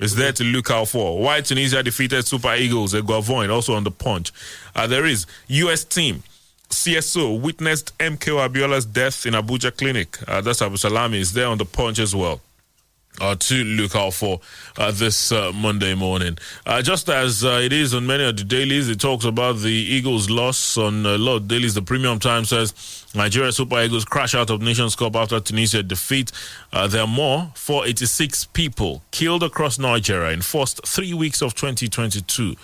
Is 0.00 0.16
there 0.16 0.32
to 0.32 0.44
look 0.44 0.70
out 0.70 0.88
for. 0.88 1.18
Why 1.20 1.40
Tunisia 1.42 1.82
defeated 1.82 2.26
Super 2.26 2.54
Eagles, 2.54 2.94
Eguavoen, 2.94 3.50
also 3.50 3.74
on 3.74 3.84
the 3.84 3.90
punch. 3.90 4.32
Uh, 4.74 4.86
there 4.86 5.06
is 5.06 5.26
U.S. 5.48 5.84
team. 5.84 6.22
CSO 6.70 7.38
witnessed 7.38 7.96
MKO 7.98 8.48
Abiola's 8.48 8.86
death 8.86 9.26
in 9.26 9.34
Abuja 9.34 9.76
clinic. 9.76 10.18
Uh, 10.26 10.40
that's 10.40 10.60
Abdulsalami 10.60 11.16
is 11.16 11.34
there 11.34 11.46
on 11.46 11.58
the 11.58 11.66
punch 11.66 11.98
as 11.98 12.16
well. 12.16 12.40
Uh, 13.20 13.36
to 13.38 13.62
look 13.62 13.94
out 13.94 14.14
for 14.14 14.40
uh, 14.78 14.90
this 14.90 15.30
uh, 15.32 15.52
Monday 15.52 15.94
morning. 15.94 16.36
Uh, 16.64 16.80
just 16.80 17.10
as 17.10 17.44
uh, 17.44 17.60
it 17.62 17.70
is 17.70 17.92
on 17.94 18.06
many 18.06 18.24
of 18.24 18.36
the 18.38 18.42
dailies, 18.42 18.88
it 18.88 18.98
talks 18.98 19.26
about 19.26 19.58
the 19.58 19.70
Eagles' 19.70 20.30
loss 20.30 20.78
on 20.78 21.04
a 21.04 21.18
lot 21.18 21.36
of 21.36 21.46
dailies. 21.46 21.74
The 21.74 21.82
Premium 21.82 22.18
Times 22.18 22.48
says 22.48 23.04
Nigeria 23.14 23.52
Super 23.52 23.82
Eagles 23.82 24.06
crash 24.06 24.34
out 24.34 24.48
of 24.48 24.62
Nations 24.62 24.96
Cup 24.96 25.14
after 25.14 25.38
Tunisia 25.40 25.82
defeat. 25.82 26.32
Uh, 26.72 26.88
there 26.88 27.02
are 27.02 27.06
more 27.06 27.52
486 27.54 28.46
people 28.46 29.02
killed 29.10 29.42
across 29.42 29.78
Nigeria 29.78 30.32
in 30.32 30.40
first 30.40 30.84
three 30.86 31.12
weeks 31.12 31.42
of 31.42 31.54
2022. 31.54 32.56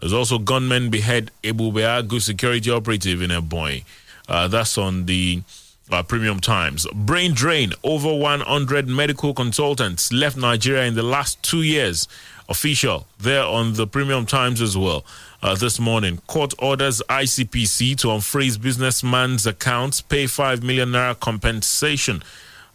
There's 0.00 0.12
also 0.12 0.38
gunmen 0.38 0.90
behead 0.90 1.30
Ebubeagu 1.42 2.20
security 2.20 2.70
operative 2.70 3.22
in 3.22 3.30
Ebonyi. 3.30 3.84
Uh, 4.28 4.46
that's 4.48 4.76
on 4.76 5.06
the 5.06 5.42
uh, 5.90 6.02
Premium 6.02 6.40
Times. 6.40 6.86
Brain 6.94 7.32
drain. 7.34 7.72
Over 7.82 8.14
100 8.14 8.88
medical 8.88 9.34
consultants 9.34 10.12
left 10.12 10.36
Nigeria 10.36 10.84
in 10.84 10.94
the 10.94 11.02
last 11.02 11.42
two 11.42 11.62
years. 11.62 12.08
Official 12.48 13.06
there 13.18 13.44
on 13.44 13.74
the 13.74 13.86
Premium 13.86 14.24
Times 14.26 14.60
as 14.60 14.76
well. 14.76 15.04
Uh, 15.42 15.54
this 15.54 15.78
morning, 15.78 16.18
court 16.26 16.54
orders 16.58 17.02
ICPC 17.08 17.96
to 17.98 18.08
unfreeze 18.08 18.60
businessman's 18.60 19.46
accounts, 19.46 20.00
pay 20.00 20.26
5 20.26 20.62
million 20.62 20.90
naira 20.90 21.18
compensation. 21.18 22.22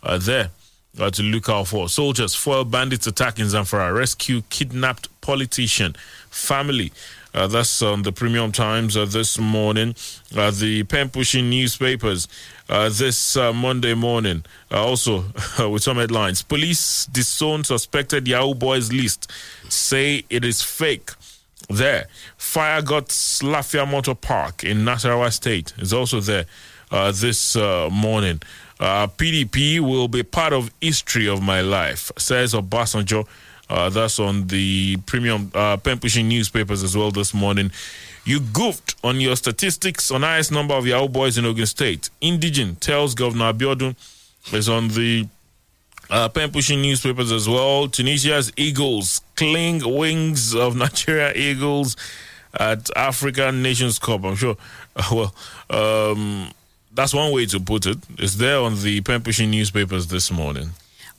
Uh, 0.01 0.17
there 0.17 0.51
uh, 1.00 1.10
to 1.10 1.24
look 1.24 1.50
out 1.50 1.67
for. 1.67 1.89
Soldiers 1.89 2.36
foil 2.36 2.65
bandits 2.65 3.08
attack 3.08 3.39
in 3.39 3.48
Zamfara, 3.48 3.96
rescue 3.96 4.41
kidnapped 4.50 5.10
politician, 5.22 5.96
family. 6.29 6.91
Uh, 7.34 7.48
that's 7.48 7.82
on 7.82 8.04
the 8.04 8.12
Premium 8.12 8.52
Times 8.52 8.96
uh, 8.96 9.06
this 9.06 9.40
morning. 9.40 9.96
Uh, 10.36 10.52
the 10.52 10.84
pen 10.84 11.10
pushing 11.10 11.50
newspapers 11.50 12.28
uh, 12.70 12.90
this 12.90 13.36
uh, 13.36 13.52
Monday 13.52 13.96
morning. 13.96 14.46
Uh, 14.72 14.86
also, 14.86 15.25
with 15.70 15.82
some 15.82 15.98
headlines 15.98 16.44
Police 16.44 17.06
disown 17.08 17.63
suspected 17.63 18.28
Yahoo 18.28 18.54
Boys 18.54 18.94
list, 18.94 19.32
say 19.70 20.24
it 20.30 20.46
is 20.46 20.62
fake. 20.62 21.12
There. 21.70 22.08
Fire 22.36 22.82
got 22.82 23.08
Lafia 23.08 23.90
Motor 23.90 24.16
Park 24.16 24.66
in 24.66 24.80
Nasarawa 24.80 25.32
State 25.32 25.74
is 25.78 25.94
also 25.94 26.20
there 26.20 26.46
this 27.13 27.56
morning. 27.56 28.42
PDP 28.80 29.80
will 29.80 30.10
be 30.10 30.24
part 30.24 30.52
of 30.52 30.72
history 30.82 31.28
of 31.28 31.42
my 31.42 31.62
life, 31.62 32.12
says 32.18 32.54
Obasanjo. 32.54 33.25
Uh, 33.74 33.89
that's 33.89 34.20
on 34.20 34.46
the 34.48 34.98
premium 35.08 35.51
uh, 35.56 35.75
pen 35.77 35.98
pushing 35.98 36.27
newspapers 36.27 36.84
as 36.84 36.96
well 36.96 37.10
this 37.10 37.34
morning. 37.34 37.72
You 38.24 38.39
goofed 38.39 38.96
on 39.03 39.20
your 39.20 39.36
statistics 39.36 40.12
on 40.12 40.22
highest 40.22 40.51
number 40.51 40.75
of 40.75 40.86
Yahoo 40.86 41.08
boys 41.10 41.39
in 41.39 41.46
Ogun 41.46 41.65
State. 41.65 42.12
Indigent 42.22 42.82
tells 42.82 43.15
Governor 43.15 43.51
Abiodun 43.51 43.96
is 44.53 44.70
on 44.70 44.89
the 44.89 45.27
uh, 46.12 46.30
pen 46.30 46.51
pushing 46.51 46.84
newspapers 46.84 47.32
as 47.32 47.50
well. 47.50 47.88
Tunisia's 47.88 48.53
Eagles 48.58 49.22
cling 49.36 49.82
wings 49.98 50.53
of 50.53 50.75
Nigeria 50.86 51.34
Eagles 51.34 51.96
at 52.53 52.96
African 52.96 53.63
Nations 53.63 53.98
Cup. 53.98 54.24
I'm 54.24 54.36
sure. 54.36 54.56
well, 55.12 55.34
um, 55.72 56.51
that's 56.94 57.15
one 57.15 57.34
way 57.34 57.48
to 57.48 57.60
put 57.60 57.88
it. 57.88 57.98
It's 58.20 58.36
there 58.36 58.60
on 58.60 58.80
the 58.84 59.01
pen 59.01 59.24
pushing 59.24 59.50
newspapers 59.50 60.06
this 60.06 60.30
morning. 60.30 60.70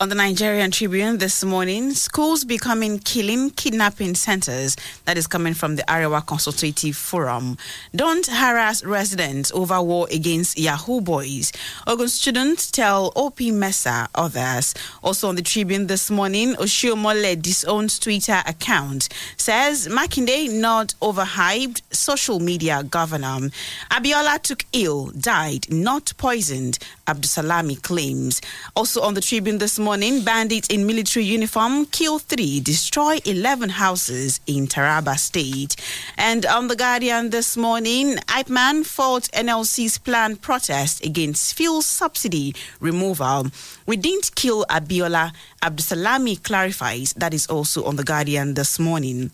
On 0.00 0.08
the 0.08 0.16
Nigerian 0.16 0.72
Tribune 0.72 1.18
this 1.18 1.44
morning, 1.44 1.92
schools 1.92 2.44
becoming 2.44 2.98
killing, 2.98 3.50
kidnapping 3.50 4.16
centers. 4.16 4.76
That 5.04 5.16
is 5.16 5.28
coming 5.28 5.54
from 5.54 5.76
the 5.76 5.84
Arewa 5.84 6.26
Consultative 6.26 6.96
Forum. 6.96 7.56
Don't 7.94 8.26
harass 8.26 8.82
residents 8.84 9.52
over 9.52 9.80
war 9.80 10.08
against 10.10 10.58
Yahoo 10.58 11.00
boys. 11.00 11.52
Ogun 11.86 12.08
students 12.08 12.72
tell 12.72 13.12
OP 13.14 13.38
Mesa 13.40 14.08
others. 14.16 14.74
Also 15.04 15.28
on 15.28 15.36
the 15.36 15.42
Tribune 15.42 15.86
this 15.86 16.10
morning, 16.10 16.54
Oshiomhole 16.54 17.40
disowns 17.40 18.00
Twitter 18.00 18.42
account. 18.48 19.08
Says 19.36 19.86
Makinde 19.86 20.50
not 20.60 20.88
overhyped 21.00 21.82
social 21.94 22.40
media 22.40 22.82
governor. 22.82 23.48
Abiola 23.92 24.42
took 24.42 24.64
ill, 24.72 25.12
died, 25.12 25.72
not 25.72 26.12
poisoned. 26.16 26.80
Abdulsalami 27.06 27.80
claims. 27.80 28.40
Also 28.74 29.00
on 29.00 29.14
the 29.14 29.20
Tribune 29.20 29.58
this 29.58 29.78
morning, 29.78 29.83
bandits 30.24 30.68
in 30.68 30.86
military 30.86 31.24
uniform 31.26 31.84
kill 31.86 32.18
three, 32.18 32.58
destroy 32.60 33.18
11 33.26 33.68
houses 33.68 34.40
in 34.46 34.66
Taraba 34.66 35.18
State. 35.18 35.76
And 36.16 36.46
on 36.46 36.68
The 36.68 36.76
Guardian 36.76 37.30
this 37.30 37.54
morning, 37.56 38.16
IPMAN 38.28 38.86
fought 38.86 39.24
NLC's 39.34 39.98
planned 39.98 40.40
protest 40.40 41.04
against 41.04 41.54
fuel 41.54 41.82
subsidy 41.82 42.54
removal. 42.80 43.48
We 43.86 43.96
didn't 43.96 44.34
kill 44.34 44.64
Abiola. 44.70 45.32
Abdulsalami 45.60 46.42
clarifies 46.42 47.12
that 47.18 47.34
is 47.34 47.46
also 47.46 47.84
on 47.84 47.96
The 47.96 48.04
Guardian 48.04 48.54
this 48.54 48.78
morning. 48.78 49.32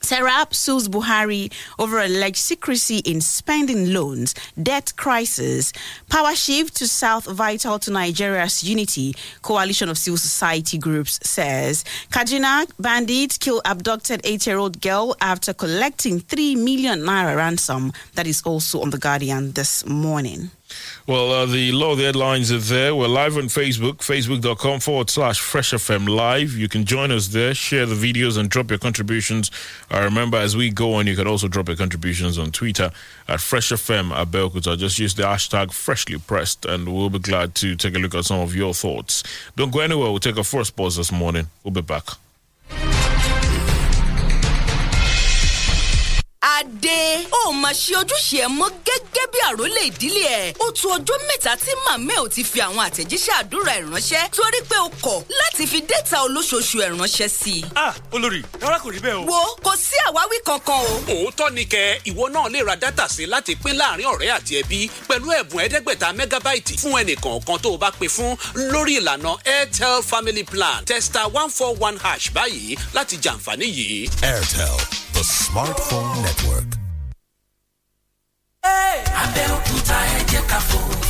SERAP 0.00 0.54
sues 0.54 0.88
Buhari 0.88 1.52
over 1.78 1.98
alleged 2.00 2.36
secrecy 2.36 2.98
in 2.98 3.20
spending 3.20 3.92
loans, 3.92 4.34
debt 4.62 4.92
crisis, 4.96 5.72
power 6.08 6.34
shift 6.34 6.76
to 6.76 6.88
South 6.88 7.26
vital 7.26 7.78
to 7.78 7.90
Nigeria's 7.90 8.62
unity, 8.64 9.14
coalition 9.42 9.88
of 9.88 9.98
civil 9.98 10.18
society 10.18 10.78
groups 10.78 11.18
says. 11.22 11.84
Kaduna 12.10 12.70
bandits 12.78 13.38
kill 13.38 13.60
abducted 13.64 14.20
eight-year-old 14.24 14.80
girl 14.80 15.16
after 15.20 15.52
collecting 15.52 16.20
3 16.20 16.56
million 16.56 17.00
naira 17.00 17.36
ransom. 17.36 17.92
That 18.14 18.26
is 18.26 18.42
also 18.42 18.80
on 18.82 18.90
The 18.90 18.98
Guardian 18.98 19.52
this 19.52 19.84
morning. 19.86 20.50
Well, 21.08 21.32
uh, 21.32 21.46
the 21.46 21.72
law, 21.72 21.94
the 21.94 22.04
headlines 22.04 22.52
are 22.52 22.58
there. 22.58 22.94
We're 22.94 23.08
live 23.08 23.38
on 23.38 23.44
Facebook, 23.44 24.00
facebook.com 24.00 24.80
forward 24.80 25.08
slash 25.08 25.40
Fresh 25.40 25.70
FM 25.70 26.06
Live. 26.06 26.52
You 26.52 26.68
can 26.68 26.84
join 26.84 27.10
us 27.10 27.28
there, 27.28 27.54
share 27.54 27.86
the 27.86 27.94
videos, 27.94 28.36
and 28.36 28.50
drop 28.50 28.68
your 28.68 28.78
contributions. 28.78 29.50
Uh, 29.90 30.02
remember, 30.02 30.36
as 30.36 30.54
we 30.54 30.68
go 30.68 30.92
on, 30.92 31.06
you 31.06 31.16
can 31.16 31.26
also 31.26 31.48
drop 31.48 31.68
your 31.68 31.78
contributions 31.78 32.36
on 32.36 32.50
Twitter 32.50 32.90
at 33.26 33.40
Fresh 33.40 33.70
FM 33.70 34.10
at 34.10 34.28
Belkuta. 34.28 34.76
Just 34.76 34.98
use 34.98 35.14
the 35.14 35.22
hashtag 35.22 35.72
freshly 35.72 36.18
pressed, 36.18 36.66
and 36.66 36.94
we'll 36.94 37.08
be 37.08 37.18
glad 37.18 37.54
to 37.54 37.74
take 37.74 37.94
a 37.94 37.98
look 37.98 38.14
at 38.14 38.26
some 38.26 38.40
of 38.40 38.54
your 38.54 38.74
thoughts. 38.74 39.22
Don't 39.56 39.72
go 39.72 39.80
anywhere. 39.80 40.10
We'll 40.10 40.18
take 40.18 40.36
a 40.36 40.44
first 40.44 40.76
pause 40.76 40.96
this 40.96 41.10
morning. 41.10 41.46
We'll 41.64 41.72
be 41.72 41.80
back. 41.80 42.04
Adé 46.40 47.26
ó 47.46 47.52
máa 47.52 47.72
ṣe 47.72 47.94
ojúṣe 47.98 48.38
ẹ 48.46 48.48
mọ́ 48.48 48.68
gẹ́gẹ́ 48.86 49.26
bí 49.32 49.38
àrólé 49.48 49.80
ìdílé 49.90 50.22
ẹ̀ 50.40 50.54
ó 50.64 50.70
tu 50.72 50.88
ọjọ́ 50.88 51.16
mẹ́ta 51.28 51.56
tí 51.56 51.72
màmá 51.86 52.12
ẹ̀ 52.14 52.22
ò 52.24 52.28
ti 52.34 52.44
fi 52.44 52.58
àwọn 52.60 52.78
àtẹ̀jíṣẹ́ 52.88 53.34
àdúrà 53.42 53.72
ẹ̀ 53.78 53.84
ránṣẹ́ 53.90 54.30
torí 54.36 54.60
pé 54.70 54.76
o 54.86 54.88
kọ̀ 55.04 55.18
láti 55.40 55.66
fi 55.66 55.78
dẹ́ta 55.90 56.16
olóṣooṣù 56.26 56.76
ẹ̀ 56.84 56.90
ránṣẹ́ 56.94 57.28
sí 57.28 57.52
i. 57.58 57.64
ah 57.74 57.94
olórí 58.12 58.40
rárá 58.62 58.78
kò 58.82 58.88
rí 58.94 59.00
bẹ́ẹ̀ 59.02 59.18
o. 59.18 59.22
wo 59.30 59.38
kò 59.64 59.72
sí 59.76 59.96
àwáwí 60.08 60.36
kankan 60.46 60.78
o. 60.78 60.94
òótọ́ 61.12 61.50
ni 61.52 61.64
kẹ 61.66 62.00
ìwọ 62.10 62.24
náà 62.34 62.48
lè 62.54 62.60
ra 62.66 62.74
dátà 62.76 63.08
sí 63.08 63.26
láti 63.26 63.56
pín 63.62 63.74
láàárín 63.76 64.06
ọ̀rẹ́ 64.14 64.30
àti 64.38 64.52
ẹbí 64.62 64.78
pẹ̀lú 65.08 65.26
ẹ̀bùn 65.40 65.58
ẹ̀ẹ́dẹ́gbẹ̀ta 65.64 66.12
mẹ́gábáìtì 66.18 66.74
fún 66.82 66.94
ẹnìkọ̀ọ̀kan 67.02 67.58
tó 67.62 67.68
o 67.74 67.76
bá 67.82 67.90
pè 67.98 68.06
fún 68.16 68.36
lórí 68.72 68.92
ìlànà 69.00 69.30
airtel 69.44 70.02
family 70.10 70.44
plan 70.44 70.84
testa 70.84 71.22
one 71.40 71.50
four 71.50 71.74
one 71.80 71.98
hash 72.02 72.30
báyìí 72.34 72.76
láti 72.94 73.16
jàǹfààní 73.24 73.66
yìí. 73.78 74.08
Airtel, 74.22 74.76
the 75.18 75.24
smartphone 75.24 76.10
network. 76.26 76.70
Abẹ́òkúta 79.22 79.98
ẹ 80.16 80.20
jẹ́ 80.30 80.42
ká 80.50 80.58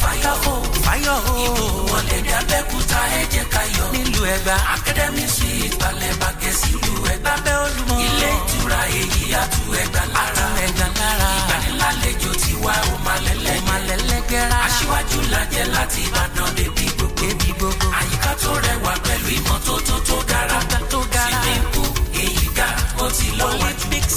fáyọ̀ 0.01 0.35
o. 0.53 0.55
fáyọ̀ 0.85 1.17
o. 1.31 1.35
Ìbò 1.47 1.65
wọlé 1.91 2.17
ní 2.25 2.31
Abẹ́òkúta 2.41 3.01
ẹ 3.19 3.23
jẹ́ 3.33 3.45
ká 3.53 3.63
yọ̀. 3.77 3.89
nílùú 3.95 4.23
ẹgbà. 4.35 4.55
Academy 4.77 5.25
Suite 5.37 5.77
bàgẹ́ 6.21 6.53
sílùú 6.61 6.93
ẹgbà. 7.15 7.33
lábẹ́ 7.37 7.57
olúmọ. 7.65 7.95
Ilé 8.07 8.29
ìtura 8.39 8.81
èyí 9.01 9.23
àtú 9.43 9.61
ẹgbà 9.83 10.03
lára. 10.15 10.45
àtú 10.47 10.57
ẹgbà 10.67 10.87
lára. 11.01 11.29
Ìgbanilálejò 11.39 12.31
ti 12.43 12.53
wá 12.65 12.75
òmàlẹ́lẹ́. 12.93 13.57
òmàlẹ́lẹ́gẹ́rà. 13.61 14.59
Aṣíwájú 14.67 15.19
lajẹ́ 15.33 15.65
láti 15.75 16.01
Ìbàdàn 16.09 16.51
débi 16.57 16.87
gbogbo. 16.97 17.21
débi 17.21 17.49
gbogbo. 17.59 17.87
Àyíká 17.99 18.33
tó 18.43 18.51
rẹwà 18.67 18.93
pẹ̀lú 19.07 19.29
ìmọ́tótó 19.39 19.95
tó 20.09 20.17
dára. 20.31 20.59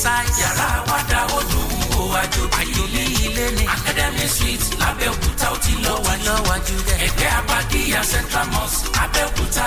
Size. 0.04 0.36
Yàrá 0.42 0.68
àwàdà 0.80 1.20
ó 1.38 1.40
dùn 1.52 1.70
ún 1.78 1.84
ó 2.02 2.04
àjò 2.22 2.44
àjò 2.62 2.84
bí 2.94 3.04
ilé 3.26 3.46
ni. 3.58 3.64
Academy 3.76 4.26
Suite 4.36 4.66
lábẹ́òkúta 4.82 5.48
ó 5.54 5.58
ti 5.64 5.72
lọ́wọ́ 5.86 6.16
jù. 6.24 6.26
lọ́wọ́jú 6.28 6.76
dẹ̀. 6.88 6.98
Ẹgbẹ́ 7.08 7.30
Abadíyà 7.40 8.02
Central 8.12 8.48
Mosque 8.54 8.88
Abẹ́òkúta. 9.04 9.66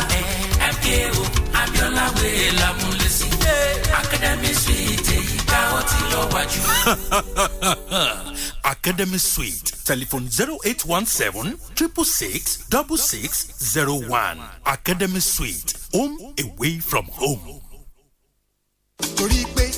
MKO 0.75 1.23
Abiola 1.61 2.05
Way 2.17 2.51
Lamulesi. 2.61 3.27
Academy 4.03 4.53
Suite 4.63 5.09
èyí 5.19 5.37
ga 5.51 5.61
ó 5.79 5.81
ti 5.91 5.99
lọ́wọ́ 6.13 6.43
jù. 6.53 6.63
Academy 8.75 9.19
Suite. 9.19 9.69
Telephone 9.85 10.27
0817 10.29 11.57
666 11.75 12.65
6601. 12.71 14.39
Academy 14.67 15.21
Suite. 15.21 15.75
Home 15.93 16.17
away 16.45 16.79
from 16.81 17.07
home. 17.19 17.61
torí 19.17 19.45
pé 19.55 19.71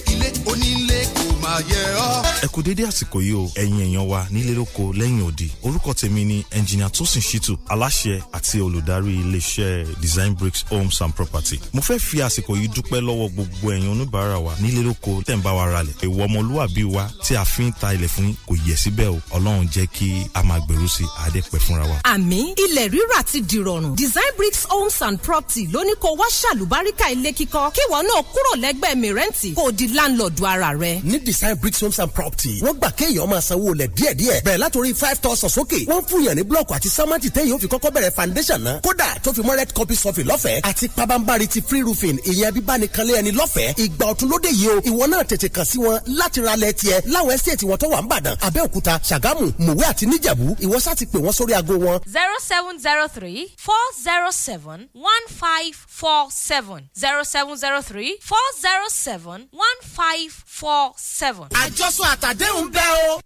ilé 1.61 2.36
ẹ 2.43 2.47
kú 2.53 2.63
dédé 2.63 2.85
àsìkò 2.85 3.19
yìí 3.21 3.33
o 3.35 3.51
ẹ̀yin 3.57 3.81
èèyàn 3.81 4.07
wa 4.09 4.27
nílé 4.31 4.53
lóko 4.55 4.93
lẹ́yìn 4.93 5.23
òdì 5.29 5.49
orúkọ 5.65 5.95
tèmi 5.95 6.25
ni 6.25 6.45
ẹnjìnìà 6.53 6.89
tosin 6.91 7.23
shitu 7.23 7.57
aláṣẹ 7.69 8.21
àti 8.33 8.61
olùdarí 8.61 9.13
iléeṣẹ́ 9.23 9.87
design 10.01 10.35
bricks 10.35 10.65
homes 10.71 11.01
and 11.01 11.15
property. 11.15 11.59
Mo 11.73 11.81
fẹ́ 11.81 11.99
fi 11.99 12.19
àsìkò 12.21 12.53
yìí 12.57 12.69
dúpẹ́ 12.75 13.01
lọ́wọ́ 13.01 13.29
gbogbo 13.33 13.73
ẹ̀yin 13.73 13.89
oníbàárà 13.93 14.39
wa 14.45 14.53
nílé 14.63 14.83
lóko 14.85 15.23
tẹ̀ 15.27 15.37
ń 15.37 15.43
bá 15.43 15.53
wa 15.53 15.65
ralẹ̀. 15.67 15.95
Ìwọ 16.07 16.25
ọmọlúwàbí 16.29 16.85
wa 16.85 17.09
tí 17.25 17.35
a 17.37 17.45
fi 17.45 17.63
ń 17.63 17.73
ta 17.81 17.95
ilẹ̀ 17.95 18.09
fún 18.09 18.35
kò 18.47 18.55
yẹ 18.69 18.77
síbẹ̀ 18.77 19.09
o. 19.09 19.19
Ọlọ́run 19.37 19.69
jẹ́ 19.73 19.87
kí 19.87 20.09
a 20.35 20.43
máa 20.43 20.61
gbèrú 20.61 20.89
sí 20.89 21.05
àdẹ́pẹ́ 21.27 21.59
fúnra 21.65 21.85
wa. 21.89 21.97
àmì 22.05 22.39
ilẹ̀ 22.65 22.89
rírà 22.93 23.23
ti 23.25 23.41
dìrọ̀rùn. 23.41 23.97
Design 23.97 24.33
bricks 24.37 24.67
homes 24.69 25.01
and 25.03 25.19
property 25.23 25.67
ló 25.73 25.81
ní 25.85 25.93
kó 26.01 26.09
wá 26.21 26.27
ṣàlùbáríkà 26.29 27.13
ilé 27.13 27.33
kíkọ́. 27.33 27.73
Kíwọ 27.73 27.97
náà 28.03 28.23
kúrò 28.23 28.53
lẹ́gbẹ́ 28.61 28.95
mìrẹ́ǹtì 29.03 29.55
kó 29.55 29.73
di 29.73 29.89
láńlọ́ọ̀dù 29.89 30.45
ara 30.47 30.73
rẹ. 30.75 31.01
ní 31.05 31.19
design 31.25 31.55
bricks 31.57 31.81
homes 31.81 31.99
and 31.99 32.13
property 32.13 32.26
wọ́n 32.31 32.75
gbà 32.79 32.91
kéèyàn 32.99 33.27
máa 33.31 33.41
sanwó 33.41 33.75
lẹ̀ 33.75 33.89
díẹ̀díẹ̀. 33.97 34.41
Bẹ̀rẹ̀ 34.45 34.59
látòrí 34.63 34.95
five 34.95 35.19
thousand 35.23 35.51
sókè. 35.57 35.87
Wọ́n 35.87 36.03
fún 36.09 36.25
yàn 36.27 36.37
ní 36.37 36.43
blọọkù 36.43 36.73
àti 36.75 36.89
sámẹ́ǹtì 36.89 37.29
téèyàn 37.31 37.55
ó 37.55 37.59
fi 37.59 37.67
kọ́kọ́ 37.67 37.91
bẹ̀rẹ̀ 37.95 38.11
foundation 38.17 38.61
náà. 38.65 38.81
Kódà 38.81 39.09
tó 39.23 39.33
fi 39.33 39.41
mọ́ 39.43 39.57
red 39.57 39.73
copy 39.73 39.95
sọ́fì 39.95 40.23
lọ́fẹ̀ẹ́ 40.25 40.61
àti 40.63 40.89
pabambari 40.89 41.47
ti 41.47 41.61
free 41.69 41.83
roofing 41.83 42.19
ìyẹn 42.31 42.51
bíbánikanlé 42.55 43.13
ẹni 43.21 43.33
lọ́fẹ̀ẹ́. 43.33 43.75
Ìgbà 43.85 44.05
ọ̀tun 44.13 44.29
lóde 44.31 44.49
yìí 44.51 44.69
o 44.69 44.81
ìwọ 44.91 45.05
náà 45.11 45.23
tètè 45.31 45.49
kàn 45.49 45.65
sí 45.65 45.79
wọn 45.79 46.01
láti 46.19 46.41
ra 46.47 46.57
lẹ̀ 46.57 46.73
tiẹ̀ 46.73 47.01
láwọn 47.15 47.31
ẹ́sítéètì 47.37 47.65
wọn 47.71 47.77
tó 47.79 47.87
wà 47.89 48.01
ń 48.03 48.09
bàdàn 48.09 48.37
abẹ́òkúta 48.47 48.95
ṣàgámù 49.09 49.45
mòwe 49.67 49.85
àti 49.91 50.05
níjẹ̀bú. 50.07 50.47
Ìwọ 50.65 50.81
sá 50.81 50.95
ti 50.95 51.05
pè 51.07 51.19
wọ́n 51.19 51.33
sórí 51.39 51.53
aago 51.55 51.75
wọn. 51.85 51.99
Zero 52.17 52.37
seven 52.51 52.79
zero 52.79 53.09
three 53.09 53.43
four 53.67 53.85
zero 54.05 54.31
seven 54.33 54.89
one 54.95 55.25
five 55.43 55.75
four 56.01 56.29
seven. 56.31 56.81
Zero 57.03 57.23
seven 57.25 57.57
zero 57.57 57.83
three 57.83 58.13
four 58.23 58.47
zero 58.65 58.87
seven 58.89 59.49
one 59.53 59.79
five 59.99 60.33
four 60.47 60.93
seven. 60.97 61.49
àjọsọ 61.63 62.05
àtàdéhùn 62.17 62.67
bẹ́ẹ̀ 62.75 62.93
o. 63.13 63.21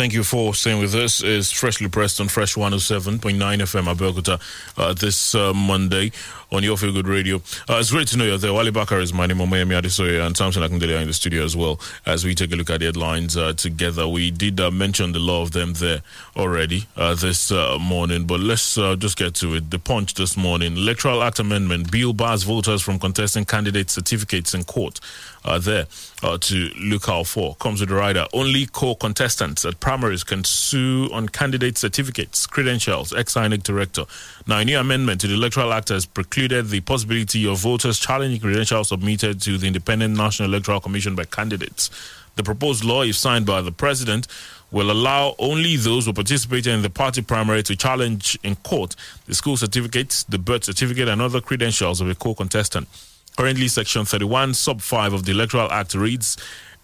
Thank 0.00 0.14
you 0.14 0.24
for 0.24 0.54
staying 0.54 0.80
with 0.80 0.94
us. 0.94 1.22
It's 1.22 1.50
freshly 1.50 1.86
pressed 1.86 2.22
on 2.22 2.28
Fresh 2.28 2.54
107.9 2.54 3.20
FM 3.20 3.94
Abeokuta 3.94 4.40
uh, 4.78 4.94
this 4.94 5.34
uh, 5.34 5.52
Monday 5.52 6.10
on 6.50 6.62
your 6.62 6.78
Feel 6.78 6.92
Good 6.92 7.06
Radio. 7.06 7.36
Uh, 7.68 7.76
it's 7.78 7.90
great 7.90 8.08
to 8.08 8.16
know 8.16 8.24
you're 8.24 8.38
there. 8.38 8.54
Wally 8.54 8.70
Bakar 8.70 9.00
is 9.00 9.12
my 9.12 9.26
name, 9.26 9.36
Omayemi 9.36 9.78
Adesoye, 9.78 10.24
and 10.24 10.34
Samson 10.34 10.62
Akindele 10.62 10.96
are 10.96 11.02
in 11.02 11.06
the 11.06 11.12
studio 11.12 11.44
as 11.44 11.54
well 11.54 11.78
as 12.06 12.24
we 12.24 12.34
take 12.34 12.50
a 12.50 12.56
look 12.56 12.70
at 12.70 12.80
the 12.80 12.86
headlines 12.86 13.36
uh, 13.36 13.52
together. 13.52 14.08
We 14.08 14.30
did 14.30 14.58
uh, 14.58 14.70
mention 14.70 15.12
the 15.12 15.18
law 15.18 15.42
of 15.42 15.52
them 15.52 15.74
there 15.74 16.00
already 16.34 16.86
uh, 16.96 17.14
this 17.14 17.52
uh, 17.52 17.78
morning, 17.78 18.24
but 18.26 18.40
let's 18.40 18.76
just 18.76 19.18
get 19.18 19.34
to 19.34 19.54
it. 19.56 19.70
The 19.70 19.78
punch 19.78 20.14
this 20.14 20.34
morning 20.34 20.78
Electoral 20.78 21.22
Act 21.22 21.40
Amendment 21.40 21.92
bill 21.92 22.14
bars 22.14 22.42
voters 22.44 22.80
from 22.80 22.98
contesting 22.98 23.44
candidate 23.44 23.90
certificates 23.90 24.54
in 24.54 24.64
court. 24.64 24.98
There 25.44 25.86
uh, 26.22 26.38
to 26.38 26.70
look 26.78 27.08
out 27.08 27.26
for 27.26 27.54
comes 27.56 27.80
with 27.80 27.88
the 27.88 27.94
rider. 27.94 28.26
Only 28.32 28.66
co-contestants 28.66 29.64
at 29.64 29.80
primaries 29.80 30.22
can 30.22 30.44
sue 30.44 31.08
on 31.12 31.28
candidate 31.28 31.78
certificates, 31.78 32.46
credentials. 32.46 33.12
Ex-INEC 33.12 33.62
director. 33.62 34.04
Now, 34.46 34.58
a 34.58 34.64
new 34.64 34.78
amendment 34.78 35.20
to 35.22 35.28
the 35.28 35.34
Electoral 35.34 35.72
Act 35.72 35.88
has 35.88 36.06
precluded 36.06 36.68
the 36.68 36.80
possibility 36.80 37.46
of 37.46 37.58
voters 37.58 37.98
challenging 37.98 38.40
credentials 38.40 38.88
submitted 38.88 39.40
to 39.42 39.58
the 39.58 39.66
Independent 39.66 40.16
National 40.16 40.48
Electoral 40.48 40.80
Commission 40.80 41.14
by 41.14 41.24
candidates. 41.24 41.90
The 42.36 42.44
proposed 42.44 42.84
law, 42.84 43.02
if 43.02 43.16
signed 43.16 43.46
by 43.46 43.60
the 43.60 43.72
president, 43.72 44.28
will 44.70 44.90
allow 44.90 45.34
only 45.38 45.76
those 45.76 46.06
who 46.06 46.12
participated 46.12 46.72
in 46.72 46.82
the 46.82 46.90
party 46.90 47.22
primary 47.22 47.62
to 47.64 47.74
challenge 47.74 48.38
in 48.42 48.54
court 48.56 48.94
the 49.26 49.34
school 49.34 49.56
certificates, 49.56 50.22
the 50.24 50.38
birth 50.38 50.64
certificate, 50.64 51.08
and 51.08 51.20
other 51.20 51.40
credentials 51.40 52.00
of 52.00 52.08
a 52.08 52.14
co-contestant. 52.14 52.88
Currently, 53.40 53.68
Section 53.68 54.04
31, 54.04 54.52
Sub 54.52 54.82
5 54.82 55.14
of 55.14 55.24
the 55.24 55.32
Electoral 55.32 55.72
Act 55.72 55.94
reads 55.94 56.36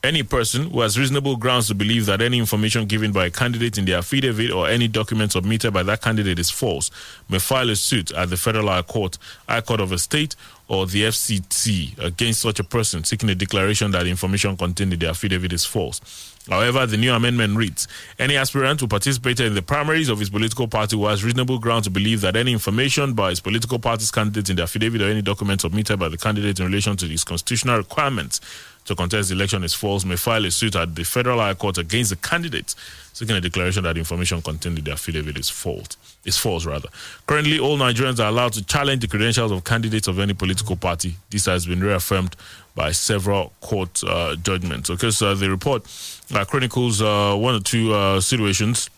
Any 0.03 0.23
person 0.23 0.71
who 0.71 0.81
has 0.81 0.99
reasonable 0.99 1.37
grounds 1.37 1.69
to 1.69 1.75
believe 1.75 2.07
that 2.07 2.23
any 2.23 2.39
information 2.39 2.87
given 2.87 3.13
by 3.13 3.27
a 3.27 3.31
candidate 3.31 3.77
in 3.77 3.85
the 3.85 3.93
affidavit 3.93 4.51
or 4.51 4.67
any 4.67 4.89
document 4.89 5.33
submitted 5.33 5.75
by 5.75 5.83
that 5.83 6.01
candidate 6.01 6.39
is 6.39 6.49
false 6.49 6.91
may 7.29 7.41
file 7.41 7.69
a 7.69 7.77
suit 7.77 8.11
at 8.13 8.31
the 8.31 8.39
Federal 8.39 8.69
High 8.69 8.81
Court, 8.81 9.19
High 9.47 9.61
Court 9.61 9.81
of 9.81 9.93
a 9.93 9.99
State, 9.99 10.35
or 10.69 10.87
the 10.87 11.05
FCT 11.05 11.99
against 11.99 12.41
such 12.41 12.59
a 12.59 12.65
person 12.65 13.05
seeking 13.05 13.31
a 13.31 13.35
declaration 13.35 13.91
that 13.93 14.07
information 14.07 14.57
contained 14.57 14.93
in 14.93 14.99
the 14.99 15.09
affidavit 15.09 15.53
is 15.53 15.65
false. 15.65 16.35
However, 16.49 16.87
the 16.87 16.97
new 16.97 17.13
amendment 17.13 17.57
reads 17.57 17.89
Any 18.19 18.37
aspirant 18.37 18.81
who 18.81 18.87
participated 18.87 19.47
in 19.47 19.55
the 19.55 19.63
primaries 19.63 20.09
of 20.09 20.19
his 20.19 20.31
political 20.31 20.69
party 20.69 20.97
who 20.97 21.07
has 21.07 21.25
reasonable 21.25 21.59
ground 21.59 21.85
to 21.85 21.91
believe 21.91 22.21
that 22.21 22.37
any 22.37 22.53
information 22.53 23.15
by 23.15 23.31
his 23.31 23.41
political 23.41 23.79
party's 23.79 24.11
candidate 24.11 24.51
in 24.51 24.57
the 24.57 24.63
affidavit 24.63 25.03
or 25.03 25.09
any 25.09 25.23
document 25.23 25.61
submitted 25.61 25.99
by 25.99 26.09
the 26.09 26.17
candidate 26.19 26.61
in 26.61 26.67
relation 26.67 26.97
to 26.97 27.07
his 27.07 27.25
constitutional 27.25 27.79
requirements 27.79 28.41
to 28.85 28.95
contest 28.95 29.29
the 29.29 29.35
election 29.35 29.65
is 29.65 29.75
false 29.75 30.05
may 30.05 30.17
file 30.17 30.45
a 30.45 30.51
suit 30.51 30.77
at 30.77 30.95
the 30.95 31.05
Federal 31.05 31.41
High 31.41 31.55
Court 31.55 31.79
against 31.79 32.11
the 32.11 32.17
candidate 32.17 32.75
seeking 33.13 33.35
a 33.35 33.41
declaration 33.41 33.83
that 33.83 33.99
information 33.99 34.41
contained 34.41 34.79
in 34.79 34.85
the 34.85 34.93
affidavit 34.93 35.37
is 35.39 35.51
false. 35.51 35.97
Is 36.27 36.37
false 36.37 36.67
rather. 36.67 36.89
Currently, 37.29 37.61
all 37.61 37.79
Nigerians 37.79 38.19
are 38.19 38.27
allowed 38.29 38.53
to 38.55 38.65
challenge 38.65 39.01
the 39.01 39.07
credentials 39.07 39.53
of 39.53 39.63
candidates 39.63 40.09
of 40.09 40.19
any 40.19 40.35
political 40.35 40.75
party. 40.75 41.15
This 41.31 41.47
has 41.47 41.67
been 41.67 41.81
reaffirmed 41.81 42.35
by 42.75 42.91
several 42.91 43.53
court 43.61 44.03
uh, 44.05 44.35
judgments. 44.37 44.91
Okay, 44.91 45.13
so 45.13 45.35
the 45.37 45.49
report 45.49 45.87
uh, 46.35 46.45
chronicles 46.45 47.01
uh, 47.01 47.35
one 47.37 47.55
or 47.55 47.61
two 47.61 47.95
uh, 47.95 48.21
situations 48.21 48.91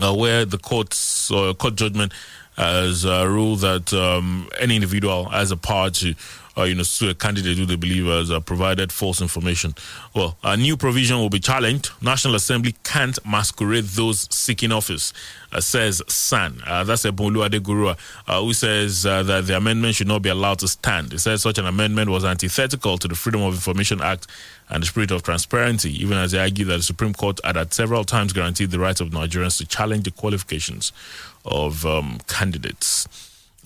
uh, 0.00 0.14
where 0.14 0.44
the 0.44 0.58
court's 0.58 1.30
uh, 1.30 1.52
court 1.54 1.74
judgment 1.74 2.12
has 2.56 3.04
uh, 3.04 3.26
ruled 3.28 3.60
that 3.60 3.92
um, 3.92 4.48
any 4.60 4.76
individual 4.76 5.24
has 5.26 5.50
a 5.50 5.56
power 5.56 5.90
to 5.90 6.14
uh, 6.56 6.62
you 6.62 6.74
know, 6.74 6.82
sue 6.82 7.10
a 7.10 7.14
candidate 7.14 7.58
who 7.58 7.66
they 7.66 7.76
believe 7.76 8.06
has 8.06 8.30
uh, 8.30 8.40
provided 8.40 8.92
false 8.92 9.20
information. 9.20 9.74
Well, 10.14 10.36
a 10.44 10.56
new 10.56 10.76
provision 10.76 11.18
will 11.18 11.30
be 11.30 11.40
challenged. 11.40 11.90
National 12.00 12.34
Assembly 12.34 12.74
can't 12.84 13.18
masquerade 13.26 13.84
those 13.84 14.28
seeking 14.34 14.72
office, 14.72 15.12
uh, 15.52 15.60
says 15.60 16.02
SAN. 16.08 16.60
Uh, 16.66 16.84
that's 16.84 17.04
Ebun-Olu 17.04 17.48
Adegboruwa, 17.48 17.96
uh, 18.28 18.40
who 18.40 18.52
says 18.52 19.04
uh, 19.04 19.22
that 19.24 19.46
the 19.46 19.56
amendment 19.56 19.96
should 19.96 20.08
not 20.08 20.22
be 20.22 20.28
allowed 20.28 20.58
to 20.60 20.68
stand. 20.68 21.12
He 21.12 21.18
says 21.18 21.42
such 21.42 21.58
an 21.58 21.66
amendment 21.66 22.10
was 22.10 22.24
antithetical 22.24 22.98
to 22.98 23.08
the 23.08 23.14
Freedom 23.14 23.42
of 23.42 23.54
Information 23.54 24.00
Act 24.00 24.26
and 24.70 24.82
the 24.82 24.86
spirit 24.86 25.10
of 25.10 25.22
transparency, 25.22 25.92
even 26.02 26.16
as 26.16 26.32
they 26.32 26.38
argue 26.38 26.64
that 26.66 26.78
the 26.78 26.82
Supreme 26.82 27.12
Court 27.12 27.40
had 27.44 27.56
at 27.56 27.74
several 27.74 28.04
times 28.04 28.32
guaranteed 28.32 28.70
the 28.70 28.78
rights 28.78 29.00
of 29.00 29.10
Nigerians 29.10 29.58
to 29.58 29.66
challenge 29.66 30.04
the 30.04 30.10
qualifications 30.10 30.92
of 31.44 31.84
um, 31.84 32.18
candidates. 32.26 33.06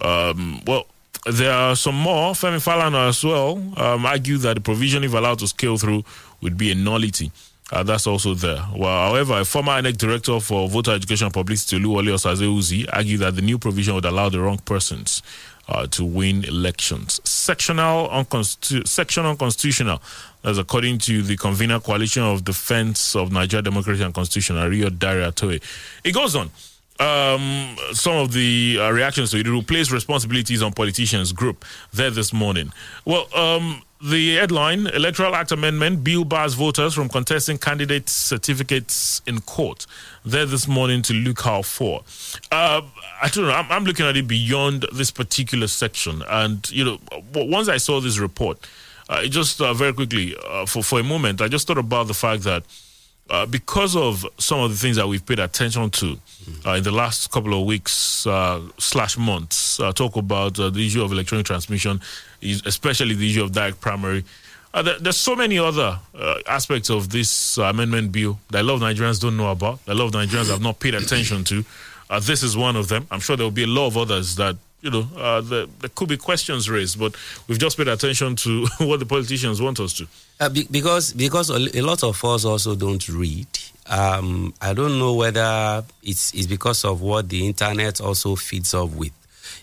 Um, 0.00 0.62
well, 0.66 0.86
there 1.30 1.52
are 1.52 1.76
some 1.76 1.94
more. 1.96 2.32
Femi 2.32 2.58
Falana 2.62 3.08
as 3.08 3.22
well 3.24 3.56
um, 3.76 4.06
argue 4.06 4.38
that 4.38 4.54
the 4.54 4.60
provision, 4.60 5.04
if 5.04 5.12
allowed 5.14 5.38
to 5.40 5.46
scale 5.46 5.76
through, 5.78 6.04
would 6.40 6.56
be 6.56 6.70
a 6.70 6.74
nullity. 6.74 7.30
Uh, 7.70 7.82
that's 7.82 8.06
also 8.06 8.32
there. 8.34 8.64
Well, 8.74 9.10
however, 9.10 9.40
a 9.40 9.44
former 9.44 9.72
INEC 9.72 9.98
director 9.98 10.40
for 10.40 10.68
voter 10.68 10.92
education 10.92 11.26
and 11.26 11.34
publicity, 11.34 11.78
Oluwole 11.78 12.14
Osaze-Uzzi, 12.14 12.86
argued 12.92 13.20
that 13.20 13.36
the 13.36 13.42
new 13.42 13.58
provision 13.58 13.94
would 13.94 14.06
allow 14.06 14.30
the 14.30 14.40
wrong 14.40 14.56
persons 14.58 15.22
uh, 15.68 15.86
to 15.88 16.02
win 16.04 16.44
elections. 16.44 17.20
Sectional, 17.28 18.08
unconstitu- 18.08 18.88
section 18.88 19.26
unconstitutional, 19.26 20.00
as 20.44 20.56
according 20.56 20.96
to 20.98 21.22
the 21.22 21.36
convener 21.36 21.78
coalition 21.78 22.22
of 22.22 22.42
defense 22.42 23.14
of 23.14 23.30
Nigeria 23.32 23.62
Democracy 23.62 24.02
and 24.02 24.14
Constitution, 24.14 24.56
Ariyo-Dare 24.56 25.30
Atoye. 25.30 25.60
It 26.04 26.14
goes 26.14 26.36
on 26.36 26.50
um, 27.00 27.76
some 27.92 28.16
of 28.16 28.32
the 28.32 28.78
uh, 28.80 28.90
reactions 28.90 29.30
to 29.30 29.38
it. 29.38 29.46
It 29.46 29.50
will 29.50 29.62
place 29.62 29.90
responsibilities 29.90 30.62
on 30.62 30.72
politicians 30.72 31.32
group 31.32 31.64
there 31.92 32.10
this 32.10 32.32
morning. 32.32 32.72
Well, 33.04 33.32
um, 33.34 33.82
the 34.00 34.36
headline 34.36 34.86
Electoral 34.86 35.34
Act 35.34 35.50
Amendment 35.50 36.04
Bill 36.04 36.24
bars 36.24 36.54
voters 36.54 36.94
from 36.94 37.08
contesting 37.08 37.58
candidate 37.58 38.08
certificates 38.08 39.20
in 39.26 39.40
court. 39.40 39.86
There 40.24 40.46
this 40.46 40.68
morning 40.68 41.02
to 41.02 41.14
look 41.14 41.46
out 41.46 41.64
for. 41.64 42.02
Uh, 42.52 42.82
I 43.20 43.28
don't 43.28 43.46
know. 43.46 43.52
I'm, 43.52 43.70
I'm 43.72 43.84
looking 43.84 44.06
at 44.06 44.16
it 44.16 44.28
beyond 44.28 44.86
this 44.92 45.10
particular 45.10 45.66
section. 45.66 46.22
And, 46.28 46.70
you 46.70 46.84
know, 46.84 46.98
once 47.34 47.68
I 47.68 47.78
saw 47.78 48.00
this 48.00 48.18
report, 48.18 48.68
uh, 49.08 49.24
just 49.24 49.60
uh, 49.60 49.74
very 49.74 49.92
quickly, 49.92 50.36
uh, 50.48 50.66
for, 50.66 50.82
for 50.82 51.00
a 51.00 51.04
moment, 51.04 51.40
I 51.40 51.48
just 51.48 51.66
thought 51.66 51.78
about 51.78 52.06
the 52.06 52.14
fact 52.14 52.44
that 52.44 52.62
uh, 53.30 53.46
because 53.46 53.94
of 53.96 54.24
some 54.38 54.60
of 54.60 54.70
the 54.70 54.76
things 54.76 54.96
that 54.96 55.06
we've 55.06 55.24
paid 55.24 55.38
attention 55.38 55.90
to 55.90 56.18
uh, 56.66 56.72
in 56.72 56.82
the 56.82 56.90
last 56.90 57.30
couple 57.30 57.58
of 57.58 57.66
weeks 57.66 58.26
uh, 58.26 58.60
slash 58.78 59.18
months 59.18 59.78
uh, 59.80 59.92
talk 59.92 60.16
about 60.16 60.58
uh, 60.58 60.70
the 60.70 60.86
issue 60.86 61.02
of 61.02 61.12
electronic 61.12 61.44
transmission, 61.46 62.00
is 62.40 62.62
especially 62.64 63.14
the 63.14 63.30
issue 63.30 63.42
of 63.44 63.52
direct 63.52 63.80
primary. 63.80 64.24
Uh, 64.72 64.82
there, 64.82 64.98
there's 64.98 65.16
so 65.16 65.34
many 65.34 65.58
other 65.58 65.98
aspects 66.46 66.90
of 66.90 67.10
this 67.10 67.56
amendment 67.58 68.12
bill 68.12 68.38
that 68.50 68.60
a 68.60 68.62
lot 68.62 68.74
of 68.74 68.80
Nigerians 68.80 69.20
don't 69.20 69.36
know 69.36 69.50
about, 69.50 69.84
that 69.86 69.92
a 69.92 69.94
lot 69.94 70.06
of 70.06 70.12
Nigerians 70.12 70.50
have 70.50 70.62
not 70.62 70.78
paid 70.78 70.94
attention 70.94 71.44
to. 71.44 71.64
This 72.22 72.42
is 72.42 72.56
one 72.56 72.76
of 72.76 72.88
them. 72.88 73.06
I'm 73.10 73.20
sure 73.20 73.36
there 73.36 73.44
will 73.44 73.50
be 73.50 73.64
a 73.64 73.66
lot 73.68 73.86
of 73.88 73.96
others 73.96 74.36
that, 74.36 74.56
you 74.80 74.90
know, 74.90 75.08
uh, 75.16 75.40
there, 75.40 75.66
there 75.80 75.90
could 75.94 76.08
be 76.08 76.16
questions 76.16 76.70
raised, 76.70 76.98
but 76.98 77.14
we've 77.48 77.58
just 77.58 77.76
paid 77.76 77.88
attention 77.88 78.36
to 78.36 78.66
what 78.78 79.00
the 79.00 79.06
politicians 79.06 79.60
want 79.60 79.80
us 79.80 79.92
to. 79.94 80.06
Uh, 80.40 80.48
be- 80.48 80.68
because 80.70 81.12
because 81.12 81.50
a 81.50 81.82
lot 81.82 82.04
of 82.04 82.24
us 82.24 82.44
also 82.44 82.74
don't 82.76 83.08
read. 83.08 83.46
Um, 83.86 84.52
I 84.60 84.74
don't 84.74 84.98
know 84.98 85.14
whether 85.14 85.82
it's, 86.02 86.34
it's 86.34 86.46
because 86.46 86.84
of 86.84 87.00
what 87.00 87.28
the 87.28 87.46
internet 87.46 88.00
also 88.00 88.36
feeds 88.36 88.74
off 88.74 88.94
with, 88.94 89.12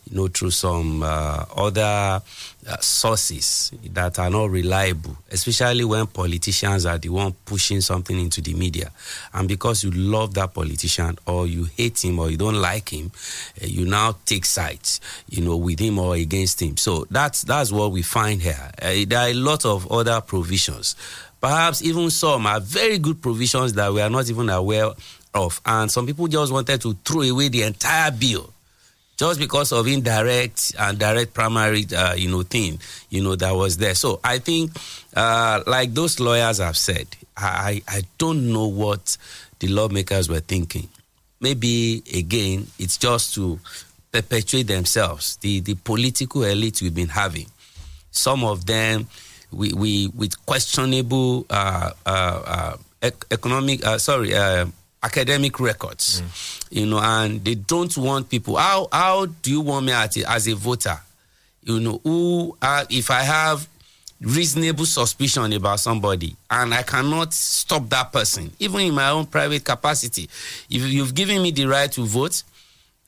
you 0.10 0.16
know, 0.16 0.28
through 0.28 0.52
some 0.52 1.02
uh, 1.04 1.46
other 1.56 2.22
uh, 2.68 2.78
sources 2.80 3.72
that 3.92 4.20
are 4.20 4.30
not 4.30 4.50
reliable, 4.50 5.18
especially 5.32 5.84
when 5.84 6.06
politicians 6.08 6.86
are 6.86 6.98
the 6.98 7.10
one 7.10 7.34
pushing 7.46 7.82
something 7.82 8.20
into 8.20 8.42
the 8.42 8.54
media. 8.54 8.92
And 9.34 9.48
because 9.48 9.84
you 9.84 9.92
love 9.92 10.34
that 10.36 10.54
politician 10.54 11.18
or 11.26 11.48
you 11.48 11.66
hate 11.66 12.04
him 12.04 12.20
or 12.20 12.30
you 12.30 12.38
don't 12.38 12.62
like 12.62 12.90
him, 12.94 13.12
uh, 13.62 13.66
you 13.66 13.86
now 13.86 14.16
take 14.26 14.46
sides, 14.46 15.02
you 15.30 15.44
know, 15.44 15.58
with 15.58 15.80
him 15.80 15.98
or 16.00 16.16
against 16.16 16.62
him. 16.62 16.78
So 16.78 17.06
that's 17.10 17.42
that's 17.44 17.72
what 17.72 17.92
we 17.92 18.02
find 18.02 18.42
here. 18.42 18.72
Uh, 18.82 19.06
there 19.08 19.20
are 19.20 19.30
a 19.30 19.34
lot 19.34 19.66
of 19.66 19.92
other 19.92 20.22
provisions. 20.22 20.96
Perhaps 21.42 21.84
even 21.84 22.10
some 22.10 22.48
are 22.48 22.60
very 22.60 22.98
good 22.98 23.22
provisions 23.22 23.74
that 23.74 23.92
we 23.94 24.02
are 24.02 24.10
not 24.10 24.30
even 24.30 24.50
aware 24.50 24.90
of. 25.34 25.62
And 25.66 25.92
some 25.92 26.06
people 26.08 26.28
just 26.28 26.52
wanted 26.52 26.82
to 26.82 26.94
throw 27.06 27.22
away 27.22 27.50
the 27.50 27.64
entire 27.64 28.12
bill 28.12 28.52
just 29.18 29.40
because 29.40 29.72
of 29.72 29.88
indirect 29.88 30.76
and 30.78 31.00
direct 31.00 31.34
primary, 31.34 31.86
uh, 31.96 32.14
you 32.16 32.30
know, 32.30 32.44
thing, 32.44 32.80
you 33.10 33.24
know, 33.24 33.36
that 33.36 33.52
was 33.56 33.78
there. 33.78 33.96
So 33.96 34.20
I 34.24 34.40
think, 34.40 34.72
uh, 35.16 35.64
like 35.66 35.94
those 35.94 36.20
lawyers 36.20 36.58
have 36.60 36.76
said, 36.78 37.08
I, 37.38 37.82
I 37.88 38.02
don't 38.18 38.52
know 38.52 38.68
what 38.68 39.18
the 39.60 39.68
lawmakers 39.68 40.30
were 40.30 40.42
thinking. 40.42 40.90
Maybe 41.40 42.04
again, 42.14 42.68
it's 42.80 42.98
just 42.98 43.36
to 43.36 43.60
perpetuate 44.12 44.68
themselves, 44.68 45.36
the 45.38 45.60
the 45.60 45.76
political 45.76 46.44
elite 46.44 46.82
we've 46.82 46.96
been 46.96 47.10
having. 47.10 47.48
Some 48.12 48.46
of 48.46 48.66
them, 48.66 49.08
we, 49.52 49.74
we 49.74 50.08
with 50.08 50.44
questionable 50.46 51.46
uh, 51.50 51.92
uh, 52.06 52.78
uh, 53.04 53.12
economic, 53.30 53.86
uh, 53.86 53.98
sorry, 53.98 54.34
academic 55.04 55.60
records, 55.60 56.22
you 56.72 56.86
know, 56.86 57.00
and 57.00 57.44
they 57.44 57.56
don't 57.56 57.96
want 57.98 58.30
people. 58.30 58.56
How 58.58 58.88
how 58.92 59.26
do 59.28 59.52
you 59.52 59.62
want 59.62 59.86
me 59.86 59.92
as 59.92 60.18
a, 60.18 60.30
as 60.30 60.48
a 60.48 60.56
voter? 60.56 60.98
You 61.64 61.80
know, 61.80 62.02
who 62.04 62.58
uh, 62.62 62.86
if 62.90 63.10
I 63.12 63.22
have 63.22 63.68
reasonable 64.22 64.86
suspicion 64.86 65.52
about 65.54 65.80
somebody 65.80 66.36
and 66.50 66.74
I 66.74 66.84
cannot 66.84 67.34
stop 67.34 67.90
that 67.90 68.14
person, 68.14 68.52
even 68.60 68.80
in 68.82 68.94
my 68.94 69.10
own 69.10 69.26
private 69.26 69.64
capacity. 69.64 70.24
If 70.70 70.82
you've 70.84 71.14
given 71.14 71.42
me 71.42 71.52
the 71.52 71.66
right 71.66 71.92
to 71.92 72.06
vote, 72.06 72.44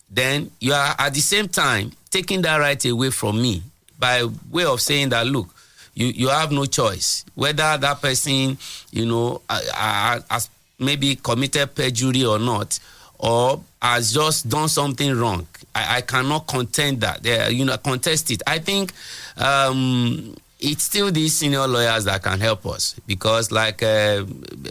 then 0.10 0.52
you 0.60 0.73
are 0.73 0.95
at 1.00 1.13
the 1.13 1.21
same 1.21 1.47
time 1.47 1.91
taking 2.10 2.41
that 2.41 2.58
right 2.58 2.84
away 2.86 3.10
from 3.10 3.41
me 3.41 3.63
by 3.97 4.23
way 4.52 4.65
of 4.65 4.80
saying 4.82 5.10
that 5.10 5.26
look 5.28 5.47
you 5.95 6.08
you 6.08 6.30
have 6.30 6.52
no 6.52 6.65
choice 6.65 7.26
whether 7.36 7.78
that 7.78 8.02
person 8.02 8.58
you 8.91 9.06
know 9.06 9.41
uh, 9.50 9.60
uh, 9.76 10.19
has 10.30 10.50
maybe 10.80 11.16
committed 11.16 11.74
perjury 11.76 12.24
or 12.26 12.40
not 12.40 12.80
or 13.20 13.62
has 13.82 14.13
just 14.13 14.48
done 14.48 14.70
something 14.70 15.16
wrong. 15.18 15.48
I, 15.74 15.98
I 15.98 16.02
cannot 16.02 16.48
contend 16.48 17.02
that. 17.02 17.24
There, 17.24 17.50
you 17.50 17.66
know 17.66 17.78
contest 17.78 18.30
it. 18.32 18.44
I 18.46 18.60
think 18.60 18.94
um, 19.38 20.36
it's 20.60 20.84
still 20.84 21.12
these 21.12 21.36
senior 21.36 21.66
lawyers 21.68 22.06
that 22.06 22.22
can 22.22 22.40
help 22.40 22.66
us 22.68 22.96
because 23.08 23.52
like 23.52 23.82
uh, 23.84 24.24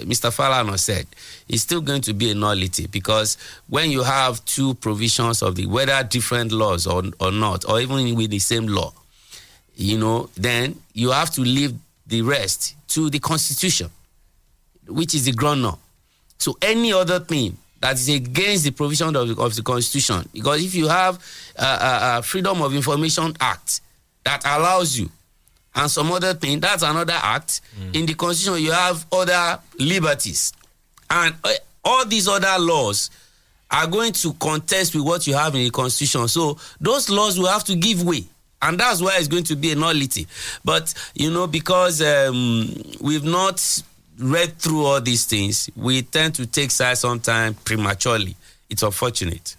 mr 0.05 0.31
falana 0.35 0.77
said 0.79 1.07
it's 1.49 1.63
still 1.63 1.81
going 1.81 2.01
to 2.03 2.13
be 2.13 2.31
a 2.33 2.35
nullity 2.35 2.89
because 2.89 3.37
when 3.69 3.91
you 3.91 4.03
have 4.03 4.45
two 4.47 4.75
provisions 4.75 5.43
of 5.43 5.55
the 5.55 5.65
whether 5.67 6.03
different 6.03 6.51
laws 6.51 6.89
or, 6.89 7.05
or 7.21 7.31
not 7.31 7.65
or 7.69 7.81
even 7.81 8.17
with 8.17 8.31
the 8.31 8.39
same 8.41 8.67
law 8.67 8.93
you 9.77 9.97
know 9.97 10.29
then 10.37 10.75
you 10.93 11.13
have 11.13 11.31
to 11.31 11.41
leave 11.43 11.73
the 12.09 12.21
rest 12.21 12.75
to 12.89 13.09
the 13.09 13.21
constitution 13.21 13.89
which 14.89 15.15
is 15.15 15.25
the 15.25 15.33
ground 15.33 15.63
law 15.63 15.79
so 16.39 16.57
any 16.63 16.93
other 16.93 17.21
thing 17.21 17.57
that 17.81 17.95
is 17.95 18.09
against 18.09 18.65
the 18.65 18.71
provision 18.71 19.15
of 19.17 19.29
the, 19.29 19.41
of 19.43 19.55
the 19.55 19.63
constitution 19.63 20.29
because 20.33 20.65
if 20.65 20.75
you 20.75 20.89
have 20.89 21.19
a 21.57 21.63
uh, 21.65 21.79
uh, 22.19 22.21
freedom 22.23 22.63
of 22.63 22.75
information 22.75 23.35
act 23.41 23.81
that 24.25 24.43
allows 24.45 24.99
you 24.99 25.09
and 25.75 25.91
some 25.91 26.11
other 26.11 26.33
thing 26.35 26.59
that's 26.59 26.83
another 26.83 27.19
act. 27.23 27.61
In 27.93 28.07
the 28.07 28.15
constitution 28.15 28.63
you 28.65 28.73
have 28.73 29.05
other 29.13 29.61
liberties. 29.79 30.53
And 31.11 31.35
uh, 31.45 31.53
all 31.85 32.07
these 32.07 32.27
other 32.29 32.57
laws 32.59 33.11
are 33.71 33.87
going 33.87 34.13
to 34.15 34.33
contest 34.35 34.95
with 34.95 35.05
what 35.05 35.27
you 35.27 35.35
have 35.35 35.55
in 35.55 35.65
the 35.65 35.71
constitution. 35.71 36.29
So 36.29 36.57
those 36.81 37.11
laws 37.11 37.39
will 37.39 37.49
have 37.49 37.65
to 37.65 37.77
give 37.77 38.03
way. 38.03 38.25
And 38.63 38.81
that's 38.81 39.03
why 39.03 39.17
it's 39.19 39.29
going 39.29 39.45
to 39.45 39.55
be 39.57 39.71
a 39.73 39.75
nullity. 39.75 40.27
But 40.65 40.95
you 41.15 41.31
know 41.31 41.47
because 41.47 42.01
um, 42.01 42.69
we've 43.03 43.23
not 43.25 43.61
read 44.19 44.59
through 44.59 44.85
all 44.85 45.01
these 45.01 45.25
things 45.27 45.71
we 45.77 46.03
tend 46.03 46.35
to 46.35 46.47
take 46.47 46.71
sides 46.71 47.01
sometimes 47.01 47.57
prematurely 47.65 48.37
it's 48.71 48.83
unfortunate 48.83 49.57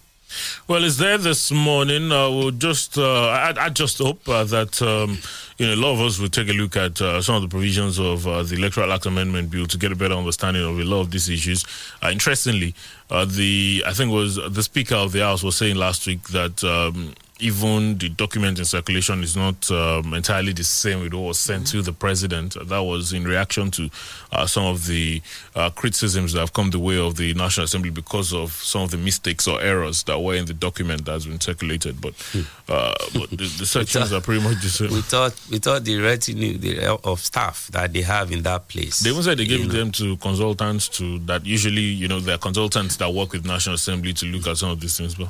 Well, 0.68 0.84
it's 0.84 0.98
there 0.98 1.16
this 1.16 1.50
morning. 1.50 2.12
Uh, 2.12 2.28
we'll 2.28 2.50
just, 2.50 2.98
uh, 2.98 3.28
I, 3.28 3.54
I 3.58 3.68
just 3.70 3.98
hope 3.98 4.28
uh, 4.28 4.44
that 4.44 4.80
um, 4.82 5.18
you 5.56 5.66
know 5.66 5.74
a 5.74 5.80
lot 5.80 5.94
of 5.94 6.00
us 6.00 6.18
will 6.18 6.28
take 6.28 6.48
a 6.48 6.52
look 6.52 6.76
at 6.76 7.00
uh, 7.00 7.22
some 7.22 7.36
of 7.36 7.42
the 7.42 7.48
provisions 7.48 7.98
of 7.98 8.26
uh, 8.26 8.42
the 8.42 8.56
Electoral 8.56 8.92
Act 8.92 9.06
Amendment 9.06 9.50
Bill 9.50 9.66
to 9.66 9.78
get 9.78 9.90
a 9.90 9.96
better 9.96 10.14
understanding 10.14 10.62
of 10.62 10.78
a 10.78 10.84
lot 10.84 11.00
of 11.00 11.10
these 11.10 11.28
issues. 11.30 11.64
Uh, 12.02 12.10
interestingly, 12.10 12.74
the 13.08 13.82
I 13.86 13.92
think 13.94 14.12
was 14.12 14.36
the 14.36 14.62
Speaker 14.62 14.96
of 14.96 15.12
the 15.12 15.20
House 15.20 15.42
was 15.42 15.56
saying 15.56 15.76
last 15.76 16.06
week 16.06 16.22
that. 16.28 16.62
Um, 16.62 17.14
even 17.40 17.98
the 17.98 18.08
document 18.08 18.58
in 18.58 18.64
circulation 18.64 19.22
is 19.22 19.36
not 19.36 19.70
um, 19.70 20.12
entirely 20.14 20.52
the 20.52 20.64
same 20.64 21.00
with 21.00 21.14
what 21.14 21.22
was 21.22 21.38
sent 21.38 21.66
to 21.68 21.82
the 21.82 21.92
president. 21.92 22.56
That 22.68 22.80
was 22.80 23.12
in 23.12 23.24
reaction 23.24 23.70
to 23.72 23.90
uh, 24.32 24.46
some 24.46 24.64
of 24.64 24.86
the 24.86 25.22
uh, 25.54 25.70
criticisms 25.70 26.32
that 26.32 26.40
have 26.40 26.52
come 26.52 26.70
the 26.70 26.78
way 26.78 26.98
of 26.98 27.16
the 27.16 27.34
National 27.34 27.64
Assembly 27.64 27.90
because 27.90 28.32
of 28.32 28.52
some 28.52 28.82
of 28.82 28.90
the 28.90 28.96
mistakes 28.96 29.46
or 29.46 29.60
errors 29.60 30.02
that 30.04 30.18
were 30.18 30.34
in 30.34 30.46
the 30.46 30.54
document 30.54 31.04
that 31.04 31.12
has 31.12 31.26
been 31.26 31.40
circulated. 31.40 32.00
But, 32.00 32.14
uh, 32.68 32.94
but 33.14 33.30
the, 33.30 33.36
the 33.36 33.66
sections 33.66 34.12
are 34.12 34.20
pretty 34.20 34.42
much 34.42 34.60
the 34.62 34.68
same. 34.68 34.90
we 34.92 35.00
thought 35.02 35.34
we 35.50 35.58
thought 35.58 35.84
the 35.84 35.98
retinue 36.00 36.58
the, 36.58 36.98
of 37.04 37.20
staff 37.20 37.68
that 37.72 37.92
they 37.92 38.02
have 38.02 38.32
in 38.32 38.42
that 38.42 38.68
place 38.68 39.00
They 39.00 39.10
even 39.10 39.22
said 39.22 39.38
they 39.38 39.46
gave 39.46 39.66
know. 39.66 39.72
them 39.72 39.92
to 39.92 40.16
consultants 40.16 40.88
to 40.98 41.18
that 41.20 41.46
usually, 41.46 41.80
you 41.82 42.08
know, 42.08 42.20
they're 42.20 42.38
consultants 42.38 42.96
that 42.96 43.12
work 43.12 43.32
with 43.32 43.46
National 43.46 43.74
Assembly 43.76 44.12
to 44.14 44.26
look 44.26 44.46
at 44.46 44.56
some 44.56 44.70
of 44.70 44.80
these 44.80 44.96
things. 44.96 45.14
But 45.14 45.28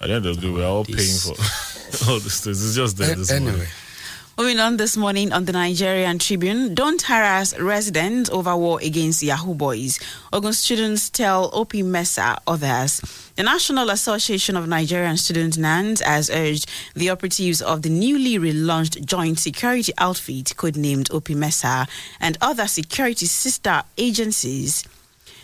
at 0.00 0.08
the 0.08 0.14
end 0.14 0.26
of 0.26 0.36
the 0.36 0.42
day, 0.42 0.50
we're 0.50 0.66
all 0.66 0.84
paying 0.84 1.18
for 1.18 1.30
all 2.10 2.18
these 2.20 2.40
things. 2.40 2.64
It's 2.66 2.74
just 2.76 2.96
there 2.98 3.14
this 3.14 3.30
morning. 3.40 3.66
Moving 4.38 4.60
on 4.60 4.76
this 4.76 4.98
morning 4.98 5.32
on 5.32 5.46
the 5.46 5.52
Nigerian 5.52 6.18
Tribune, 6.18 6.74
don't 6.74 7.00
harass 7.00 7.58
residents 7.58 8.28
over 8.28 8.54
war 8.54 8.78
against 8.82 9.22
Yahoo 9.22 9.54
Boys. 9.54 9.98
Ogun 10.30 10.52
students 10.52 11.08
tell 11.08 11.46
OP 11.54 11.72
Mesa 11.72 12.36
others. 12.46 13.00
The 13.36 13.44
National 13.44 13.88
Association 13.88 14.54
of 14.58 14.68
Nigerian 14.68 15.16
Students 15.16 15.56
NANS 15.56 16.02
has 16.02 16.28
urged 16.28 16.68
the 16.94 17.08
operatives 17.08 17.62
of 17.62 17.80
the 17.80 17.88
newly 17.88 18.34
relaunched 18.38 19.06
joint 19.06 19.38
security 19.38 19.94
outfit 19.96 20.52
codenamed 20.54 21.10
OP 21.14 21.30
Mesa 21.30 21.86
and 22.20 22.36
other 22.42 22.66
security 22.66 23.24
sister 23.24 23.84
agencies 23.96 24.84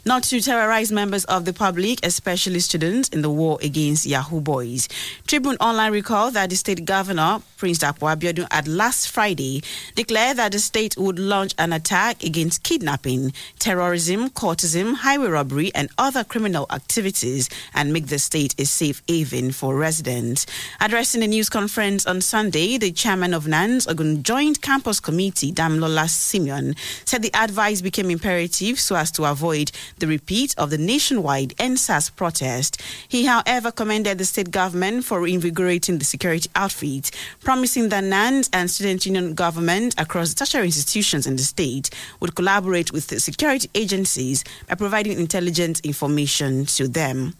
not 0.05 0.25
to 0.25 0.41
terrorize 0.41 0.91
members 0.91 1.25
of 1.27 1.45
the 1.45 1.53
public, 1.53 2.05
especially 2.05 2.59
students, 2.61 3.09
in 3.11 3.23
the 3.23 3.31
war 3.31 3.59
against 3.63 4.05
Yahoo 4.05 4.41
Boys. 4.41 4.89
Tribune 5.27 5.57
Online 5.61 5.93
recalled 5.93 6.35
that 6.35 6.51
the 6.51 6.57
state 6.57 6.85
governor, 6.85 7.41
Prince 7.57 7.79
Dapo 7.79 8.13
Abiodun, 8.13 8.49
at 8.51 8.67
last 8.67 9.09
Friday 9.09 9.63
declared 9.95 10.39
that 10.39 10.53
the 10.53 10.59
state 10.59 10.97
would 10.97 11.19
launch 11.19 11.55
an 11.59 11.73
attack 11.73 12.25
against 12.25 12.65
kidnapping, 12.65 13.33
terrorism, 13.59 14.29
cultism, 14.31 14.95
highway 14.95 15.29
robbery, 15.29 15.71
and 15.75 15.89
other 15.99 16.25
criminal 16.25 16.67
activities 16.71 17.49
and 17.75 17.93
make 17.93 18.09
the 18.09 18.19
state 18.19 18.55
a 18.59 18.65
safe 18.65 19.03
haven 19.07 19.53
for 19.53 19.77
residents. 19.77 20.47
Addressing 20.81 21.23
a 21.23 21.29
news 21.29 21.49
conference 21.49 22.07
on 22.07 22.21
Sunday, 22.21 22.77
the 22.77 22.91
chairman 22.91 23.33
of 23.33 23.47
NANS, 23.47 23.87
Ogun 23.87 24.23
Joint 24.25 24.61
Campus 24.61 24.99
Committee, 24.99 25.53
Damlola 25.53 26.09
Simeon, 26.09 26.75
said 27.05 27.23
the 27.23 27.35
advice 27.35 27.81
became 27.81 28.11
imperative 28.11 28.81
so 28.81 28.97
as 28.97 29.13
to 29.13 29.25
avoid 29.25 29.71
the 30.03 30.09
repeat 30.09 30.53
of 30.59 30.71
the 30.71 30.79
nationwide 30.79 31.55
EndSARS 31.59 32.11
protest. 32.17 32.83
He, 33.09 33.25
however, 33.25 33.71
commended 33.71 34.19
the 34.19 34.25
state 34.25 34.51
government 34.51 35.05
for 35.05 35.21
reinvigorating 35.21 35.99
the 35.99 36.05
security 36.05 36.51
outfit, 36.57 37.13
promising 37.41 37.89
that 37.91 38.03
NANS 38.03 38.51
and 38.53 38.69
student 38.69 39.07
union 39.07 39.35
government 39.35 39.95
across 39.99 40.31
the 40.35 40.45
tertiary 40.45 40.67
institutions 40.67 41.25
in 41.25 41.37
the 41.37 41.43
state 41.45 41.89
would 42.19 42.35
collaborate 42.35 42.93
with 42.93 43.07
the 43.07 43.21
security 43.21 43.71
agencies 43.77 44.43
by 44.69 44.75
providing 44.75 45.21
intelligent 45.21 45.79
information 45.87 46.67
to 46.67 46.89
them. 46.89 47.35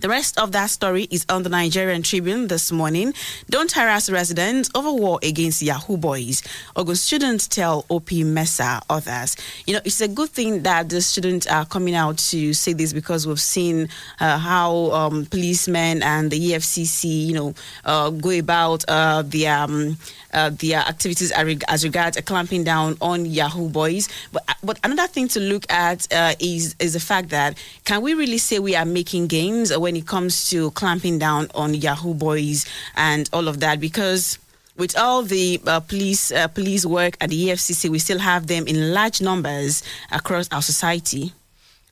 The 0.00 0.08
rest 0.08 0.36
of 0.38 0.50
that 0.52 0.68
story 0.70 1.06
is 1.10 1.24
on 1.28 1.44
the 1.44 1.48
Nigerian 1.48 2.02
Tribune 2.02 2.48
this 2.48 2.72
morning. 2.72 3.14
Don't 3.50 3.70
harass 3.70 4.10
residents 4.10 4.68
over 4.74 4.90
war 4.90 5.20
against 5.22 5.62
Yahoo 5.62 5.96
boys. 5.96 6.42
Ogun 6.74 6.96
students 6.96 7.46
tell 7.46 7.84
OP 7.88 8.10
Mesa 8.10 8.80
others. 8.90 9.36
You 9.64 9.74
know, 9.74 9.80
it's 9.84 10.00
a 10.00 10.08
good 10.08 10.30
thing 10.30 10.62
that 10.64 10.88
the 10.88 11.02
students 11.02 11.46
are 11.46 11.66
coming 11.66 11.94
out 11.94 12.18
to 12.18 12.52
say 12.52 12.72
this 12.72 12.92
because 12.92 13.28
we've 13.28 13.38
seen 13.40 13.90
uh, 14.18 14.38
how 14.38 14.90
um, 14.90 15.26
policemen 15.26 16.02
and 16.02 16.32
the 16.32 16.50
EFCC, 16.50 17.26
you 17.26 17.34
know, 17.34 17.54
uh, 17.84 18.10
go 18.10 18.30
about 18.30 18.84
uh, 18.88 19.22
their 19.22 19.56
um, 19.56 19.98
uh, 20.32 20.50
activities 20.74 21.30
as 21.32 21.84
regards 21.84 22.16
uh, 22.16 22.22
clamping 22.22 22.64
down 22.64 22.96
on 23.00 23.26
Yahoo 23.26 23.68
boys. 23.68 24.08
But 24.32 24.44
but 24.62 24.78
another 24.84 25.06
thing 25.06 25.28
to 25.28 25.40
look 25.40 25.70
at 25.70 26.12
uh, 26.12 26.34
is 26.40 26.74
is 26.78 26.94
the 26.94 27.00
fact 27.00 27.28
that 27.30 27.56
can 27.84 28.02
we 28.02 28.14
really 28.14 28.38
say 28.38 28.58
we 28.58 28.74
are 28.74 28.84
making 28.84 29.26
gains 29.26 29.70
when 29.82 29.96
it 29.96 30.06
comes 30.06 30.48
to 30.50 30.70
clamping 30.70 31.18
down 31.18 31.48
on 31.54 31.74
Yahoo 31.74 32.14
boys 32.14 32.64
and 32.96 33.28
all 33.32 33.48
of 33.48 33.60
that? 33.60 33.80
Because 33.80 34.38
with 34.76 34.96
all 34.96 35.22
the 35.22 35.60
uh, 35.66 35.80
police 35.80 36.32
uh, 36.32 36.48
police 36.48 36.86
work 36.86 37.16
at 37.20 37.30
the 37.30 37.48
EFCC, 37.48 37.90
we 37.90 37.98
still 37.98 38.18
have 38.18 38.46
them 38.46 38.66
in 38.66 38.94
large 38.94 39.20
numbers 39.20 39.82
across 40.10 40.48
our 40.50 40.62
society. 40.62 41.32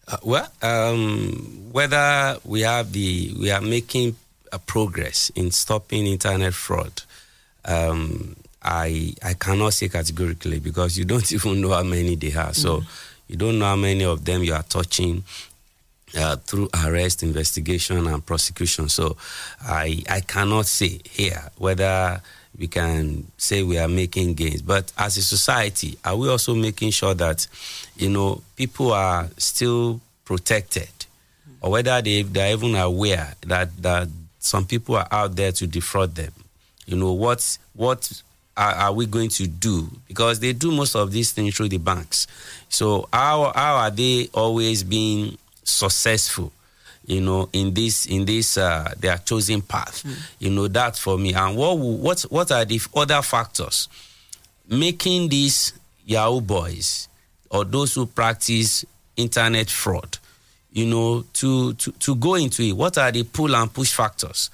Uh, 0.09 0.16
well, 0.24 0.48
um, 0.62 1.68
whether 1.72 2.38
we 2.44 2.62
have 2.62 2.92
the 2.92 3.35
we 3.38 3.50
are 3.50 3.61
making 3.61 4.16
a 4.53 4.59
progress 4.59 5.31
in 5.35 5.50
stopping 5.50 6.07
internet 6.07 6.55
fraud, 6.55 7.03
um, 7.64 8.35
I 8.62 9.14
I 9.22 9.35
cannot 9.35 9.74
say 9.74 9.88
categorically 9.88 10.59
because 10.59 10.96
you 10.96 11.05
don't 11.05 11.31
even 11.37 11.61
know 11.61 11.70
how 11.70 11.83
many 11.83 12.14
they 12.16 12.31
have. 12.31 12.57
So 12.57 12.83
you 13.29 13.37
don't 13.37 13.59
know 13.59 13.66
how 13.66 13.76
many 13.76 14.05
of 14.05 14.24
them 14.24 14.42
you 14.42 14.55
are 14.55 14.64
touching. 14.64 15.22
Uh, 16.12 16.35
through 16.35 16.68
arrest, 16.85 17.23
investigation, 17.23 18.07
and 18.09 18.27
prosecution. 18.27 18.88
So, 18.88 19.16
I 19.62 20.03
I 20.09 20.20
cannot 20.20 20.66
say 20.66 20.99
here 21.05 21.51
whether 21.57 22.20
we 22.59 22.66
can 22.66 23.27
say 23.37 23.62
we 23.62 23.79
are 23.79 23.87
making 23.87 24.35
gains. 24.35 24.61
But 24.61 24.92
as 24.99 25.16
a 25.18 25.23
society, 25.23 25.96
are 26.05 26.16
we 26.16 26.29
also 26.29 26.55
making 26.55 26.90
sure 26.90 27.14
that, 27.14 27.46
you 27.96 28.09
know, 28.11 28.42
people 28.57 28.92
are 28.92 29.29
still 29.38 30.01
protected, 30.25 30.90
or 31.61 31.70
whether 31.70 32.03
they 32.03 32.23
they're 32.23 32.53
even 32.53 32.75
aware 32.75 33.35
that 33.46 33.70
that 33.81 34.09
some 34.40 34.66
people 34.66 34.96
are 34.96 35.07
out 35.12 35.37
there 35.37 35.53
to 35.53 35.66
defraud 35.68 36.16
them? 36.16 36.33
You 36.87 36.96
know, 36.96 37.12
what 37.12 37.57
what 37.75 38.11
are, 38.57 38.75
are 38.75 38.92
we 38.92 39.07
going 39.07 39.29
to 39.31 39.46
do? 39.46 39.88
Because 40.09 40.40
they 40.40 40.53
do 40.55 40.73
most 40.73 40.96
of 40.96 41.12
these 41.12 41.31
things 41.31 41.55
through 41.57 41.68
the 41.68 41.79
banks. 41.79 42.27
So 42.68 43.09
how 43.12 43.53
how 43.55 43.77
are 43.77 43.90
they 43.92 44.29
always 44.35 44.83
being 44.83 45.38
successful? 45.70 46.52
you 47.06 47.20
know, 47.20 47.48
in 47.54 47.72
this 47.74 48.06
in 48.06 48.24
this 48.24 48.56
uh, 48.59 48.92
their 49.00 49.16
chosen 49.18 49.62
path. 49.62 50.04
You 50.38 50.50
know 50.50 50.68
that 50.68 50.96
for 50.98 51.18
me. 51.18 51.33
And 51.33 51.56
what 51.56 51.78
will- 51.78 51.96
what 51.96 52.20
what 52.30 52.52
are 52.52 52.64
the 52.64 52.80
other 52.94 53.22
factors 53.22 53.88
making 54.68 55.28
these 55.28 55.72
Yahoo 56.06 56.40
boys 56.40 57.09
or 57.50 57.64
those 57.64 57.94
who 57.94 58.06
practice 58.06 58.85
internet 59.16 59.70
fraud, 59.70 60.18
you 60.72 60.87
know, 60.87 61.24
to 61.33 61.72
to 61.74 61.90
to 61.92 62.14
go 62.14 62.35
into 62.35 62.62
it? 62.62 62.72
What 62.76 62.98
are 62.98 63.11
the 63.11 63.24
pull 63.24 63.56
and 63.56 63.72
push 63.72 63.92
factors? 63.92 64.50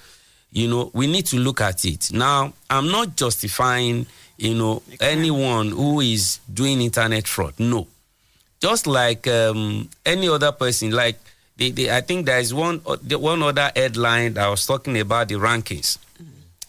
You 0.51 0.67
know, 0.69 0.89
we 0.93 1.05
need 1.07 1.25
to 1.27 1.37
look 1.37 1.61
at 1.61 1.83
it. 1.85 2.11
Now, 2.13 2.53
I'm 2.69 2.89
not 2.89 3.15
justifying, 3.17 4.07
you 4.37 4.55
know, 4.55 4.81
anyone 5.01 5.69
who 5.71 5.99
is 5.99 6.39
doing 6.51 6.81
internet 6.81 7.27
fraud. 7.27 7.53
No, 7.59 7.87
just 8.59 8.87
like 8.87 9.27
um, 9.27 9.89
any 10.05 10.27
other 10.27 10.51
person, 10.51 10.91
like 10.91 11.17
they, 11.57 11.71
they, 11.71 11.91
I 11.95 12.01
think 12.01 12.25
there 12.25 12.39
is 12.39 12.53
one 12.53 12.81
the 13.03 13.17
one 13.17 13.41
other 13.43 13.71
headline 13.75 14.33
that 14.35 14.45
I 14.45 14.49
was 14.49 14.65
talking 14.65 14.97
about 14.99 15.27
the 15.27 15.35
rankings. 15.35 15.97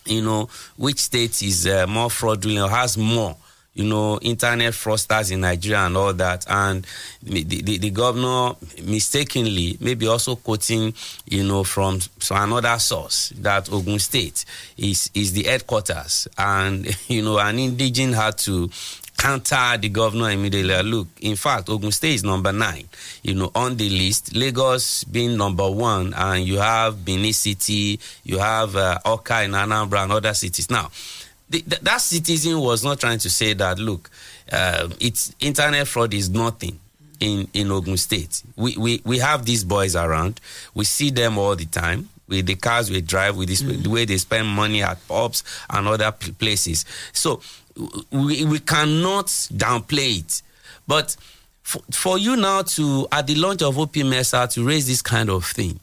You 0.07 0.22
know, 0.22 0.48
which 0.77 0.98
state 1.01 1.42
is 1.42 1.66
uh, 1.66 1.87
more 1.87 2.09
fraudulent 2.09 2.70
or 2.72 2.74
has 2.74 2.96
more, 2.96 3.37
you 3.74 3.85
know, 3.85 4.18
internet 4.20 4.72
fraudsters 4.72 5.31
in 5.31 5.42
Nigeria 5.42 5.81
and 5.85 5.98
all 5.98 6.14
that. 6.14 6.46
And 6.48 6.87
the, 7.22 7.44
the, 7.44 7.77
the 7.77 7.90
governor 7.90 8.55
mistakenly, 8.83 9.77
maybe 9.81 10.07
also 10.07 10.37
quoting, 10.37 10.94
you 11.27 11.44
know, 11.44 11.62
from 11.62 12.01
so 12.18 12.35
another 12.37 12.79
source 12.79 13.35
that 13.37 13.70
Ogun 13.70 13.98
State 13.98 14.46
is 14.79 15.11
is 15.12 15.35
the 15.35 15.42
headquarters, 15.42 16.27
and 16.38 16.87
you 17.09 17.22
know, 17.22 17.38
an 17.38 17.57
indigene 17.59 18.14
had 18.14 18.38
to 18.38 18.70
counter 19.18 19.76
the 19.76 19.88
governor 19.88 20.31
immediately. 20.31 20.81
Look, 20.83 21.09
in 21.20 21.37
fact, 21.37 21.68
Ogun 21.68 21.92
State 21.92 22.14
is 22.14 22.24
number 22.24 22.52
nine, 22.52 22.88
you 23.22 23.35
know, 23.35 23.50
on 23.54 23.76
the 23.76 23.90
list. 23.90 24.35
Lagos 24.35 25.04
being 25.04 25.37
number 25.37 25.68
one, 25.68 26.14
and 26.14 26.44
you 26.46 26.59
have 26.59 27.04
Benin 27.04 27.33
City, 27.33 27.98
you 28.22 28.38
have 28.38 28.76
uh, 28.76 28.98
Awka 29.04 29.44
in 29.44 29.50
Anambra 29.52 30.04
and 30.04 30.12
other 30.12 30.33
cities. 30.35 30.70
Now, 30.70 30.90
the, 31.50 31.61
th- 31.61 31.83
that 31.83 32.00
citizen 32.00 32.61
was 32.61 32.85
not 32.85 33.00
trying 33.00 33.18
to 33.18 33.28
say 33.28 33.54
that, 33.54 33.78
look, 33.78 34.09
uh, 34.52 34.88
it's 35.00 35.35
internet 35.40 35.87
fraud 35.88 36.14
is 36.14 36.31
nothing 36.31 36.78
in, 37.20 37.48
in 37.52 37.72
Ogun 37.72 37.96
State. 37.96 38.42
We, 38.57 38.76
we, 38.76 39.02
we 39.04 39.18
have 39.18 39.44
these 39.44 39.64
boys 39.64 39.96
around. 39.96 40.40
We 40.74 40.85
see 40.85 41.11
them 41.11 41.38
all 41.38 41.57
the 41.57 41.66
time 41.66 42.09
with 42.28 42.46
the 42.46 42.54
cars 42.54 42.90
we 42.90 43.00
drive, 43.00 43.37
with 43.37 43.48
this, 43.48 43.62
the 43.62 43.88
way 43.88 44.04
they 44.04 44.18
spend 44.18 44.46
money 44.46 44.83
at 44.83 44.98
pubs 45.09 45.42
and 45.70 45.88
other 45.88 46.12
places. 46.12 46.85
So 47.12 47.40
we, 48.10 48.44
we 48.44 48.58
cannot 48.58 49.26
downplay 49.26 50.20
it. 50.20 50.42
But 50.86 51.16
for, 51.62 51.82
for 51.90 52.18
you 52.18 52.36
now 52.36 52.62
to, 52.62 53.06
at 53.12 53.26
the 53.26 53.34
launch 53.34 53.62
of 53.62 53.78
OP 53.78 53.96
Mesa, 53.96 54.48
to 54.52 54.66
raise 54.66 54.86
this 54.86 55.02
kind 55.02 55.30
of 55.30 55.44
thing, 55.44 55.78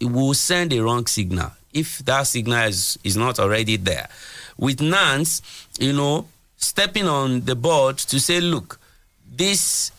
it 0.00 0.06
will 0.06 0.34
send 0.34 0.72
a 0.72 0.80
wrong 0.80 1.06
signal 1.06 1.50
if 1.72 1.98
that 1.98 2.22
signal 2.22 2.68
is, 2.68 2.98
is 3.02 3.16
not 3.16 3.38
already 3.40 3.76
there. 3.76 4.08
With 4.56 4.80
NANS, 4.80 5.42
you 5.80 5.92
know, 5.92 6.28
stepping 6.56 7.08
on 7.08 7.40
the 7.40 7.56
board 7.56 7.98
to 7.98 8.20
say, 8.20 8.40
look, 8.40 8.78
this 9.36 9.90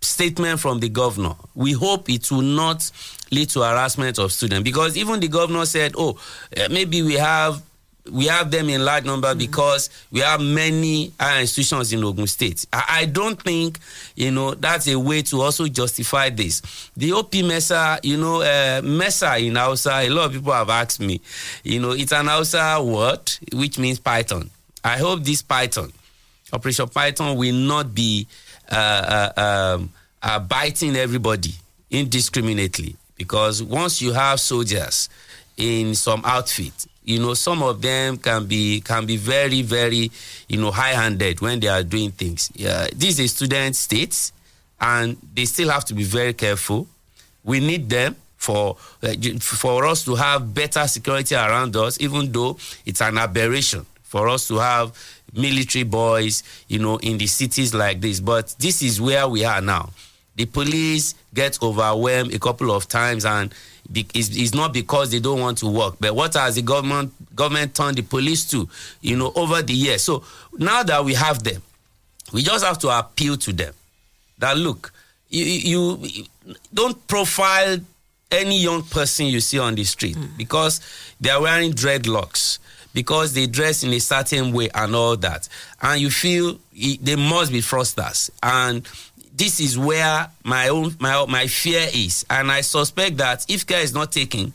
statement 0.00 0.60
from 0.60 0.80
the 0.80 0.88
governor. 0.88 1.34
We 1.54 1.72
hope 1.72 2.08
it 2.08 2.30
will 2.30 2.42
not 2.42 2.90
lead 3.30 3.48
to 3.50 3.60
harassment 3.60 4.18
of 4.18 4.32
students 4.32 4.62
because 4.62 4.96
even 4.96 5.20
the 5.20 5.28
governor 5.28 5.66
said, 5.66 5.94
"Oh, 5.96 6.18
eh, 6.56 6.68
maybe 6.70 7.02
we 7.02 7.14
have." 7.14 7.62
We 8.10 8.26
have 8.26 8.50
them 8.50 8.68
in 8.68 8.84
large 8.84 9.04
number 9.04 9.34
because 9.34 9.90
we 10.10 10.20
have 10.20 10.40
many 10.40 11.12
higher 11.18 11.40
institutions 11.40 11.92
in 11.92 12.02
Ogun 12.04 12.26
State. 12.26 12.66
I, 12.72 12.84
I 12.88 13.04
don't 13.06 13.40
think, 13.40 13.78
you 14.14 14.30
know, 14.30 14.54
that's 14.54 14.88
a 14.88 14.98
way 14.98 15.22
to 15.22 15.40
also 15.42 15.66
justify 15.68 16.30
this. 16.30 16.90
The 16.96 17.12
OP 17.12 17.34
Mesa, 17.34 17.98
you 18.02 18.16
know, 18.16 18.42
uh, 18.42 18.80
Mesa 18.82 19.36
in 19.38 19.56
Hausa, 19.56 20.00
a 20.00 20.08
lot 20.08 20.26
of 20.26 20.32
people 20.32 20.52
have 20.52 20.70
asked 20.70 21.00
me, 21.00 21.20
you 21.64 21.80
know, 21.80 21.90
it's 21.92 22.12
an 22.12 22.26
Hausa 22.26 22.82
word 22.82 23.30
which 23.52 23.78
means 23.78 23.98
Python. 23.98 24.50
I 24.84 24.98
hope 24.98 25.22
this 25.24 25.42
Python, 25.42 25.92
Operation 26.52 26.88
Python, 26.88 27.36
will 27.36 27.54
not 27.54 27.94
be 27.94 28.26
uh, 28.70 29.30
uh, 29.36 29.40
um, 29.76 29.90
uh, 30.22 30.38
biting 30.38 30.96
everybody 30.96 31.52
indiscriminately 31.90 32.96
because 33.16 33.62
once 33.62 34.00
you 34.00 34.12
have 34.12 34.40
soldiers 34.40 35.08
in 35.56 35.94
some 35.94 36.22
outfit, 36.24 36.86
you 37.08 37.18
know 37.18 37.32
some 37.34 37.62
of 37.62 37.80
them 37.80 38.18
can 38.18 38.44
be 38.44 38.80
can 38.82 39.06
be 39.06 39.16
very 39.16 39.62
very 39.62 40.10
you 40.46 40.58
know 40.60 40.70
high-handed 40.70 41.40
when 41.40 41.58
they 41.58 41.68
are 41.68 41.82
doing 41.82 42.10
things. 42.12 42.50
Yeah, 42.54 42.86
this 42.94 43.18
is 43.18 43.32
student 43.32 43.76
states 43.76 44.32
and 44.78 45.16
they 45.34 45.46
still 45.46 45.70
have 45.70 45.84
to 45.86 45.94
be 45.94 46.04
very 46.04 46.34
careful. 46.34 46.86
We 47.44 47.60
need 47.60 47.88
them 47.88 48.14
for 48.36 48.76
uh, 49.02 49.14
for 49.40 49.86
us 49.86 50.04
to 50.04 50.14
have 50.16 50.52
better 50.52 50.86
security 50.86 51.34
around 51.34 51.74
us, 51.76 51.98
even 52.00 52.30
though 52.30 52.58
it's 52.84 53.00
an 53.00 53.16
aberration 53.16 53.86
for 54.02 54.28
us 54.28 54.46
to 54.48 54.58
have 54.58 54.92
military 55.32 55.84
boys, 55.84 56.42
you 56.68 56.78
know, 56.78 56.98
in 56.98 57.18
the 57.18 57.26
cities 57.26 57.72
like 57.74 58.00
this. 58.00 58.20
But 58.20 58.54
this 58.58 58.82
is 58.82 59.00
where 59.00 59.26
we 59.28 59.44
are 59.44 59.60
now. 59.62 59.90
The 60.36 60.46
police 60.46 61.14
get 61.34 61.58
overwhelmed 61.62 62.34
a 62.34 62.38
couple 62.38 62.70
of 62.70 62.86
times, 62.86 63.24
and 63.24 63.52
it's, 63.94 64.36
it's 64.36 64.54
not 64.54 64.72
because 64.72 65.10
they 65.10 65.20
don't 65.20 65.40
want 65.40 65.58
to 65.58 65.66
work. 65.66 65.96
But 66.00 66.14
what 66.14 66.34
has 66.34 66.56
the 66.56 66.62
government 66.62 67.12
government 67.34 67.74
turned 67.74 67.96
the 67.96 68.02
police 68.02 68.44
to, 68.50 68.68
you 69.00 69.16
know, 69.16 69.32
over 69.34 69.62
the 69.62 69.74
years? 69.74 70.02
So 70.02 70.24
now 70.58 70.82
that 70.82 71.04
we 71.04 71.14
have 71.14 71.42
them, 71.42 71.62
we 72.32 72.42
just 72.42 72.64
have 72.64 72.78
to 72.80 72.88
appeal 72.98 73.36
to 73.38 73.52
them 73.52 73.72
that 74.38 74.56
look, 74.56 74.92
you, 75.30 75.44
you, 75.44 75.98
you 76.02 76.24
don't 76.72 77.06
profile 77.06 77.78
any 78.30 78.58
young 78.58 78.82
person 78.82 79.26
you 79.26 79.40
see 79.40 79.58
on 79.58 79.74
the 79.74 79.84
street 79.84 80.16
mm. 80.16 80.36
because 80.36 80.80
they 81.20 81.30
are 81.30 81.40
wearing 81.40 81.72
dreadlocks 81.72 82.58
because 82.94 83.32
they 83.32 83.46
dress 83.46 83.82
in 83.82 83.92
a 83.92 83.98
certain 83.98 84.52
way 84.52 84.68
and 84.74 84.94
all 84.94 85.16
that 85.16 85.48
and 85.82 86.00
you 86.00 86.10
feel 86.10 86.58
they 87.00 87.16
must 87.16 87.52
be 87.52 87.60
fraudsters 87.60 88.30
and 88.42 88.86
this 89.38 89.60
is 89.60 89.78
where 89.78 90.28
my 90.44 90.68
own 90.68 90.94
my, 91.00 91.24
my 91.26 91.46
fear 91.46 91.86
is 91.94 92.26
and 92.28 92.50
i 92.52 92.60
suspect 92.60 93.16
that 93.16 93.44
if 93.48 93.66
care 93.66 93.80
is 93.82 93.94
not 93.94 94.12
taken 94.12 94.52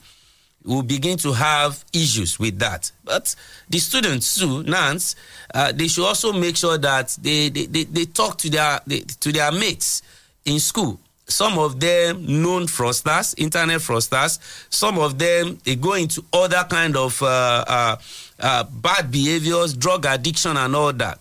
we'll 0.65 0.81
begin 0.81 1.17
to 1.17 1.33
have 1.33 1.83
issues 1.91 2.39
with 2.39 2.57
that. 2.59 2.89
But 3.03 3.35
the 3.69 3.79
students 3.79 4.39
too, 4.39 4.63
NANS, 4.63 5.17
uh, 5.53 5.73
they 5.73 5.89
should 5.89 6.05
also 6.05 6.31
make 6.31 6.55
sure 6.55 6.77
that 6.77 7.17
they, 7.21 7.49
they, 7.49 7.65
they, 7.65 7.83
they 7.83 8.05
talk 8.05 8.37
to 8.37 8.49
their 8.49 8.79
they, 8.87 8.99
to 8.99 9.33
their 9.33 9.51
mates 9.51 10.01
in 10.45 10.61
school 10.61 10.99
some 11.25 11.57
of 11.57 11.79
them 11.79 12.25
known 12.43 12.63
fraudsters, 12.67 13.33
internet 13.37 13.79
fraudsters. 13.79 14.39
Some 14.69 14.99
of 14.99 15.17
them 15.17 15.57
they 15.63 15.75
go 15.75 15.93
into 15.93 16.23
other 16.33 16.63
kind 16.69 16.95
of 16.97 17.21
uh, 17.21 17.63
uh, 17.67 17.95
uh, 18.39 18.63
bad 18.63 19.09
behaviors, 19.09 19.73
drug 19.73 20.05
addiction, 20.05 20.57
and 20.57 20.75
all 20.75 20.93
that. 20.93 21.19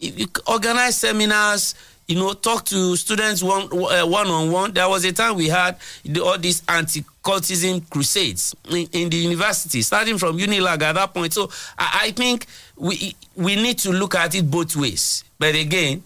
If 0.00 0.18
you 0.18 0.26
organize 0.46 0.96
seminars, 0.96 1.74
you 2.08 2.16
know, 2.16 2.32
talk 2.34 2.64
to 2.66 2.96
students 2.96 3.42
one 3.42 3.68
uh, 3.72 4.06
one 4.06 4.26
on 4.26 4.50
one. 4.50 4.72
There 4.72 4.88
was 4.88 5.04
a 5.04 5.12
time 5.12 5.36
we 5.36 5.48
had 5.48 5.76
the, 6.04 6.22
all 6.22 6.36
these 6.38 6.62
anti-cultism 6.68 7.88
crusades 7.88 8.54
in, 8.70 8.88
in 8.92 9.08
the 9.08 9.16
university, 9.16 9.82
starting 9.82 10.18
from 10.18 10.36
Unilag 10.38 10.82
at 10.82 10.94
that 10.94 11.14
point. 11.14 11.32
So 11.32 11.50
I, 11.78 12.00
I 12.04 12.10
think 12.10 12.46
we 12.76 13.14
we 13.36 13.56
need 13.56 13.78
to 13.78 13.92
look 13.92 14.14
at 14.14 14.34
it 14.34 14.50
both 14.50 14.76
ways. 14.76 15.24
But 15.38 15.54
again, 15.54 16.02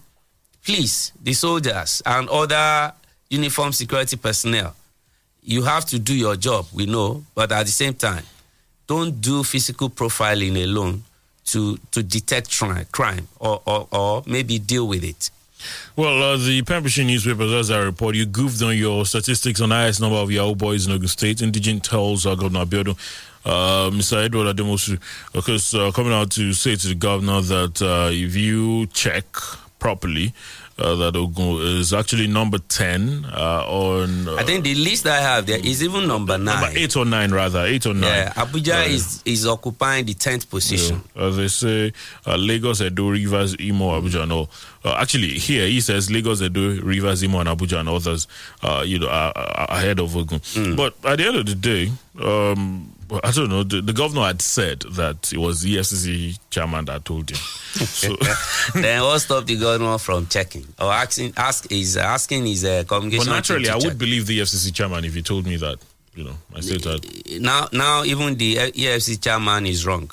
please, 0.63 1.11
the 1.21 1.33
soldiers 1.33 2.01
and 2.05 2.29
other 2.29 2.93
uniform 3.29 3.73
security 3.73 4.17
personnel, 4.17 4.75
you 5.41 5.63
have 5.63 5.85
to 5.85 5.99
do 5.99 6.13
your 6.13 6.35
job. 6.35 6.67
We 6.73 6.85
know, 6.85 7.23
but 7.35 7.51
at 7.51 7.65
the 7.65 7.71
same 7.71 7.95
time, 7.95 8.23
don't 8.85 9.19
do 9.19 9.43
physical 9.43 9.89
profiling 9.89 10.63
alone 10.63 11.03
to 11.45 11.77
to 11.91 12.03
detect 12.03 12.55
crime 12.91 13.27
or, 13.39 13.61
or 13.65 13.87
or 13.91 14.23
maybe 14.27 14.59
deal 14.59 14.87
with 14.87 15.03
it. 15.03 15.31
Well, 15.95 16.21
uh, 16.21 16.37
the 16.37 16.61
Pembrokeshire 16.61 17.05
newspapers, 17.05 17.51
as 17.51 17.71
I 17.71 17.79
report, 17.79 18.15
you 18.15 18.25
goofed 18.25 18.61
on 18.61 18.77
your 18.77 19.05
statistics 19.05 19.61
on 19.61 19.69
the 19.69 19.75
highest 19.75 19.99
number 19.99 20.17
of 20.17 20.31
Yahoo 20.31 20.55
boys 20.55 20.85
in 20.85 20.93
Ogun 20.93 21.07
State. 21.07 21.41
Indigent 21.41 21.83
tells 21.83 22.25
uh, 22.25 22.35
Governor 22.35 22.65
Abiodun, 22.65 22.97
uh, 23.45 23.89
Mr. 23.89 24.23
Edward 24.23 24.55
Ademosu, 24.55 24.99
because 25.33 25.73
uh, 25.73 25.91
coming 25.91 26.13
out 26.13 26.31
to 26.31 26.53
say 26.53 26.75
to 26.75 26.87
the 26.87 26.95
governor 26.95 27.41
that 27.41 27.81
uh, 27.81 28.09
if 28.11 28.35
you 28.35 28.85
check 28.87 29.25
properly, 29.79 30.33
uh, 30.79 30.95
that 30.95 31.15
Ogun 31.15 31.61
is 31.79 31.93
actually 31.93 32.27
number 32.27 32.57
10 32.59 33.25
uh, 33.25 33.63
on. 33.67 34.29
I 34.37 34.43
think 34.43 34.63
the 34.63 34.75
list 34.75 35.07
I 35.07 35.17
have 35.21 35.45
there 35.45 35.59
is 35.59 35.83
even 35.83 36.07
number 36.07 36.37
nine. 36.37 36.61
Number 36.61 36.77
8 36.79 36.95
or 36.97 37.05
9, 37.05 37.31
rather. 37.31 37.65
8 37.65 37.85
or 37.87 37.93
9. 37.93 38.03
Yeah, 38.03 38.33
Abuja 38.33 38.85
Uh, 38.85 38.89
is 38.89 39.21
is 39.25 39.47
occupying 39.47 40.05
the 40.05 40.13
tenth 40.13 40.49
position. 40.49 41.01
Yeah. 41.15 41.23
As 41.27 41.37
they 41.37 41.47
say, 41.47 41.93
uh, 42.25 42.35
Lagos, 42.35 42.81
Edo, 42.81 43.09
Rivers, 43.09 43.55
Imo, 43.59 43.99
Abuja, 43.99 44.29
all. 44.31 44.49
Uh, 44.85 44.95
actually, 44.99 45.37
here 45.39 45.67
he 45.67 45.81
says 45.81 46.09
Lagos, 46.11 46.41
Edo, 46.41 46.79
Rivers, 46.81 47.23
Imo, 47.23 47.39
and 47.39 47.49
Abuja, 47.49 47.79
and 47.79 47.89
others, 47.89 48.27
uh, 48.61 48.83
you 48.85 48.99
know, 48.99 49.07
are, 49.09 49.33
are 49.35 49.67
ahead 49.69 49.99
of 49.99 50.15
Ogun. 50.15 50.39
But 50.75 50.93
at 51.03 51.17
the 51.17 51.25
end 51.27 51.37
of 51.37 51.45
the 51.45 51.55
day, 51.55 51.91
um, 52.21 52.93
I 53.23 53.31
don't 53.31 53.49
know. 53.49 53.63
The, 53.63 53.81
the 53.81 53.93
governor 53.93 54.23
had 54.25 54.41
said 54.41 54.81
that 54.91 55.31
it 55.31 55.37
was 55.37 55.61
the 55.61 55.75
EFCC 55.77 56.37
chairman 56.49 56.85
that 56.85 57.05
told 57.05 57.29
him. 57.31 57.37
So, 57.77 58.15
then 58.73 59.03
what 59.03 59.19
stopped 59.19 59.45
the 59.47 59.55
governor 59.55 59.99
from 59.99 60.25
checking 60.27 60.65
or 60.79 60.91
asking 60.91 61.33
ask 61.37 61.71
is 61.71 61.95
asking 61.95 62.45
his 62.47 62.65
uh, 62.65 62.83
but 62.87 63.03
naturally, 63.27 63.69
I 63.69 63.75
would 63.75 63.83
check. 63.83 63.97
believe 63.99 64.25
the 64.25 64.39
EFCC 64.39 64.73
chairman 64.73 65.05
if 65.05 65.13
he 65.13 65.21
told 65.21 65.45
me 65.45 65.57
that. 65.57 65.77
You 66.15 66.23
know, 66.23 66.33
I 66.55 66.61
said 66.61 66.81
that. 66.81 67.39
now 67.39 67.67
now 67.71 68.03
even 68.03 68.35
the 68.35 68.59
uh, 68.59 68.67
EFC 68.71 69.21
chairman 69.21 69.67
is 69.67 69.85
wrong. 69.85 70.11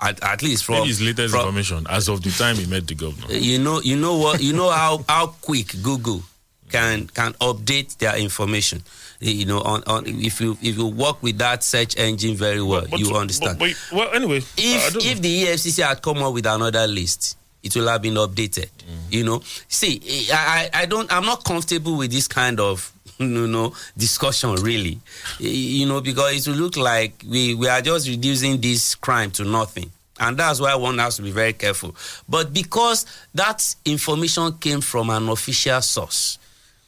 At, 0.00 0.22
at 0.22 0.42
least 0.42 0.64
from 0.64 0.76
Maybe 0.76 0.88
his 0.88 1.02
latest 1.02 1.34
from- 1.34 1.40
information 1.48 1.86
as 1.90 2.08
of 2.08 2.22
the 2.22 2.30
time 2.30 2.56
he 2.56 2.66
met 2.66 2.86
the 2.86 2.94
governor. 2.94 3.34
you 3.34 3.58
know 3.58 3.80
you 3.82 3.96
know 3.96 4.16
what 4.16 4.42
you 4.42 4.52
know 4.54 4.70
how 4.70 5.04
how 5.08 5.26
quick 5.28 5.74
google 5.82 6.22
can 6.70 7.06
can 7.08 7.32
update 7.34 7.96
their 7.98 8.16
information 8.16 8.82
you 9.20 9.46
know 9.46 9.60
on, 9.62 9.82
on 9.86 10.04
if 10.06 10.40
you 10.40 10.56
if 10.62 10.76
you 10.76 10.86
work 10.86 11.22
with 11.22 11.38
that 11.38 11.62
search 11.62 11.96
engine 11.96 12.34
very 12.36 12.62
well 12.62 12.86
But- 12.90 13.00
you 13.00 13.14
understand. 13.16 13.58
but- 13.58 13.74
but- 13.90 13.96
well, 13.96 14.14
anyway, 14.14 14.38
if 14.56 14.96
if 14.96 15.20
the 15.22 15.44
efcc 15.44 15.82
had 15.82 16.02
come 16.02 16.18
up 16.18 16.34
with 16.34 16.46
another 16.46 16.86
list 16.86 17.36
it 17.62 17.74
will 17.74 17.88
have 17.88 18.02
been 18.02 18.14
updated 18.14 18.68
mm. 18.68 18.94
you 19.10 19.24
know. 19.24 19.42
See 19.68 20.00
I, 20.32 20.70
I 20.72 20.82
i 20.82 20.86
don't 20.86 21.10
i'm 21.12 21.24
not 21.24 21.44
comfortable 21.44 21.96
with 21.96 22.12
this 22.12 22.28
kind 22.28 22.60
of 22.60 22.92
you 23.18 23.46
know 23.46 23.72
discussion 23.96 24.54
really. 24.56 25.00
You 25.38 25.86
know 25.86 26.00
because 26.02 26.46
it 26.46 26.50
will 26.50 26.58
look 26.58 26.76
like 26.76 27.14
we 27.28 27.54
we 27.54 27.66
are 27.68 27.80
just 27.80 28.06
reducing 28.08 28.60
this 28.60 28.94
crime 28.94 29.30
to 29.32 29.44
nothing. 29.44 29.90
And 30.20 30.36
that's 30.38 30.60
why 30.60 30.74
one 30.76 30.98
has 30.98 31.16
to 31.16 31.22
be 31.22 31.30
very 31.30 31.52
careful. 31.54 31.94
But 32.28 32.52
because 32.52 33.04
that 33.34 33.74
information 33.84 34.52
came 34.58 34.80
from 34.80 35.10
an 35.10 35.28
official 35.28 35.80
source 35.82 36.38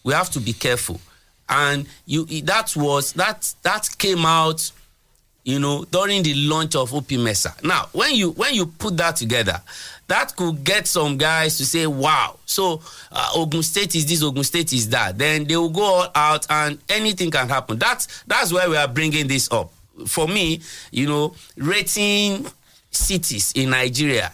we 0.05 0.13
have 0.15 0.31
to 0.31 0.41
be 0.41 0.53
careful 0.53 1.01
and 1.49 1.87
you 2.07 2.25
that 2.43 2.75
was 2.77 3.13
that 3.15 3.53
that 3.63 3.89
came 3.99 4.25
out 4.27 4.71
you 5.45 5.59
know 5.59 5.85
during 5.91 6.23
the 6.23 6.35
launch 6.35 6.77
of 6.77 6.93
op 6.95 7.11
mesa. 7.13 7.55
Now 7.63 7.89
when 7.93 8.15
you 8.15 8.33
when 8.33 8.55
you 8.55 8.67
put 8.67 8.97
that 8.99 9.17
together 9.17 9.61
that 10.09 10.35
could 10.37 10.65
get 10.65 10.87
some 10.87 11.17
guys 11.19 11.59
to 11.59 11.67
say 11.67 11.87
wow 11.87 12.37
so 12.47 12.81
uh, 13.13 13.31
ogun 13.35 13.63
state 13.63 13.95
is 13.95 14.07
this 14.07 14.23
ogun 14.23 14.45
state 14.45 14.73
is 14.73 14.89
that. 14.91 15.17
Then 15.19 15.45
they 15.45 15.57
will 15.57 15.69
go 15.71 15.83
all 15.83 16.11
out 16.15 16.47
and 16.51 16.79
anything 16.89 17.31
can 17.31 17.49
happen. 17.49 17.79
That's 17.79 18.23
that's 18.25 18.53
why 18.53 18.69
we 18.69 18.77
are 18.77 18.89
bringing 18.89 19.27
this 19.29 19.51
up. 19.51 19.73
For 20.07 20.29
me 20.29 20.61
you 20.91 21.07
know 21.07 21.35
rating 21.57 22.47
cities 22.91 23.53
in 23.55 23.71
nigeria 23.71 24.33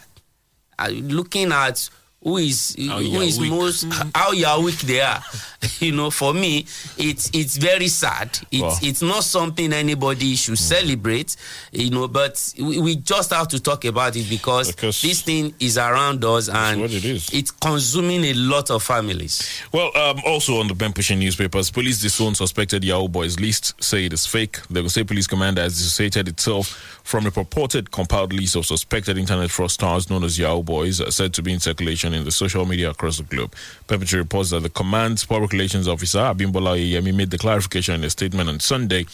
uh, 0.79 0.89
looking 0.89 1.51
at 1.53 1.89
who 2.25 2.39
is 2.39 2.75
How 2.89 2.99
who 2.99 3.21
is 3.21 3.39
weak. 3.39 3.51
most 3.51 3.85
how 4.15 4.33
you 4.33 4.47
are 4.47 4.61
weak 4.61 4.79
they 4.81 5.01
are 5.03 5.23
you 5.81 5.93
know 5.93 6.11
for 6.11 6.33
me 6.35 6.67
it's 6.99 7.31
it's 7.33 7.57
very 7.57 7.89
sad 7.89 8.31
it's 8.51 8.63
Wow. 8.63 8.79
it's 8.83 9.03
not 9.03 9.25
something 9.25 9.73
anybody 9.73 10.35
should 10.35 10.59
celebrate 10.59 11.37
you 11.71 11.91
know 11.91 12.09
but 12.09 12.53
we, 12.59 12.79
we 12.81 12.97
just 12.97 13.31
have 13.31 13.49
to 13.49 13.61
talk 13.61 13.85
about 13.85 14.17
it 14.17 14.29
because, 14.31 14.75
this 14.75 15.21
thing 15.23 15.55
is 15.61 15.77
around 15.79 16.25
us 16.25 16.49
and 16.49 16.81
what 16.81 16.93
it 16.93 17.05
is. 17.05 17.29
it's 17.33 17.51
consuming 17.51 18.25
a 18.25 18.35
lot 18.35 18.71
of 18.71 18.83
families 18.83 19.61
Well, 19.73 19.91
um, 19.97 20.21
also 20.25 20.61
on 20.61 20.69
the 20.69 20.75
Pembrokeshire 20.75 21.17
newspapers, 21.17 21.71
police 21.71 22.01
disown 22.01 22.35
suspected 22.35 22.85
Yahoo 22.85 23.09
boys 23.09 23.39
list, 23.39 23.75
say 23.83 24.07
it 24.07 24.13
is 24.13 24.25
fake. 24.27 24.61
The 24.71 24.89
State 24.89 25.07
Police 25.09 25.27
Commander 25.27 25.63
has 25.63 25.77
dissociated 25.77 26.29
itself 26.29 27.01
from 27.05 27.27
a 27.27 27.31
purported 27.31 27.91
compiled 27.91 28.33
list 28.33 28.57
of 28.57 28.65
suspected 28.65 29.19
internet 29.19 29.51
fraudsters 29.51 30.09
known 30.11 30.25
as 30.25 30.39
Yahoo 30.39 30.63
boys, 30.63 31.01
uh, 31.01 31.11
said 31.11 31.35
to 31.35 31.43
be 31.43 31.53
in 31.53 31.61
circulation 31.61 32.14
in 32.15 32.25
the 32.25 32.33
social 32.33 32.65
media 32.67 32.91
across 32.91 33.19
the 33.19 33.25
globe. 33.25 33.55
Pembrokeshire 33.87 34.21
reports 34.21 34.51
that 34.51 34.61
the 34.61 34.71
command's 34.71 35.25
public 35.25 35.53
relations 35.53 35.89
officer, 35.89 36.19
Abimbola 36.19 36.77
Oyeyemi, 36.77 37.15
made 37.15 37.31
the 37.31 37.39
clarification 37.39 37.95
in 37.95 38.05
a 38.05 38.11
statement 38.11 38.49
on 38.49 38.61
Sunday 38.61 39.07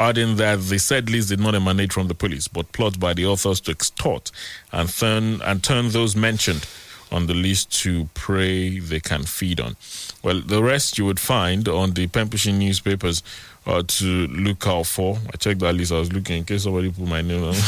adding 0.00 0.36
that 0.36 0.60
the 0.60 0.78
said 0.78 1.10
list 1.10 1.28
did 1.28 1.40
not 1.40 1.54
emanate 1.54 1.92
from 1.92 2.08
the 2.08 2.14
police, 2.14 2.48
but 2.48 2.70
plot 2.72 3.00
by 3.00 3.12
the 3.14 3.26
authors 3.26 3.60
to 3.60 3.72
extort 3.72 4.30
and 4.72 4.88
turn 4.88 5.40
and 5.42 5.62
turn 5.62 5.88
those 5.88 6.14
mentioned 6.14 6.66
on 7.10 7.26
the 7.26 7.34
list 7.34 7.72
to 7.82 8.04
prey 8.14 8.78
they 8.78 9.00
can 9.00 9.24
feed 9.24 9.60
on. 9.60 9.76
Well, 10.22 10.40
the 10.40 10.62
rest 10.62 10.98
you 10.98 11.04
would 11.06 11.20
find 11.20 11.66
on 11.68 11.92
the 11.92 12.06
Pembrokeshire 12.06 12.52
newspapers 12.52 13.22
uh, 13.68 13.82
to 13.86 14.26
look 14.28 14.66
out 14.66 14.86
for. 14.86 15.18
I 15.32 15.36
checked 15.36 15.60
that 15.60 15.74
list. 15.74 15.92
I 15.92 15.98
was 15.98 16.12
looking 16.12 16.38
in 16.38 16.44
case 16.44 16.62
somebody 16.64 16.90
put 16.90 17.06
my 17.06 17.22
name 17.22 17.44
on. 17.44 17.54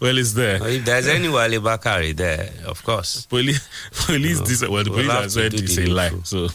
Well, 0.00 0.16
it's 0.18 0.32
there. 0.32 0.66
if 0.66 0.84
there's 0.86 1.06
any 1.06 1.28
wale 1.28 1.60
bakari 1.60 2.12
there 2.12 2.50
of 2.66 2.82
course 2.82 3.26
Police, 3.26 3.68
police 4.06 4.38
No. 4.40 4.44
dis- 4.46 4.68
well, 4.68 4.84
the 4.84 4.90
We'll 4.90 5.00
police 5.04 5.12
has 5.22 5.34
said 5.34 5.54
it's 5.54 5.76
a 5.78 5.86
lie. 5.86 6.10
So, 6.24 6.48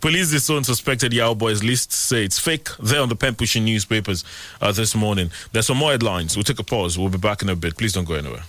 police 0.00 0.30
disown 0.32 0.64
suspected 0.64 1.12
Yahoo 1.12 1.34
Boys 1.36 1.62
list 1.62 1.92
say 1.92 2.24
it's 2.24 2.38
fake. 2.40 2.68
There 2.80 3.00
on 3.00 3.08
the 3.08 3.16
pen 3.16 3.34
pushing 3.36 3.64
newspapers 3.64 4.24
uh, 4.60 4.72
this 4.72 4.94
morning. 4.96 5.30
There's 5.52 5.66
some 5.66 5.76
more 5.76 5.92
headlines. 5.92 6.36
We'll 6.36 6.44
take 6.44 6.58
a 6.58 6.64
pause. 6.64 6.98
We'll 6.98 7.08
be 7.10 7.18
back 7.18 7.42
in 7.42 7.48
a 7.48 7.54
bit. 7.56 7.76
Please 7.76 7.92
don't 7.92 8.04
go 8.06 8.14
anywhere. 8.14 8.42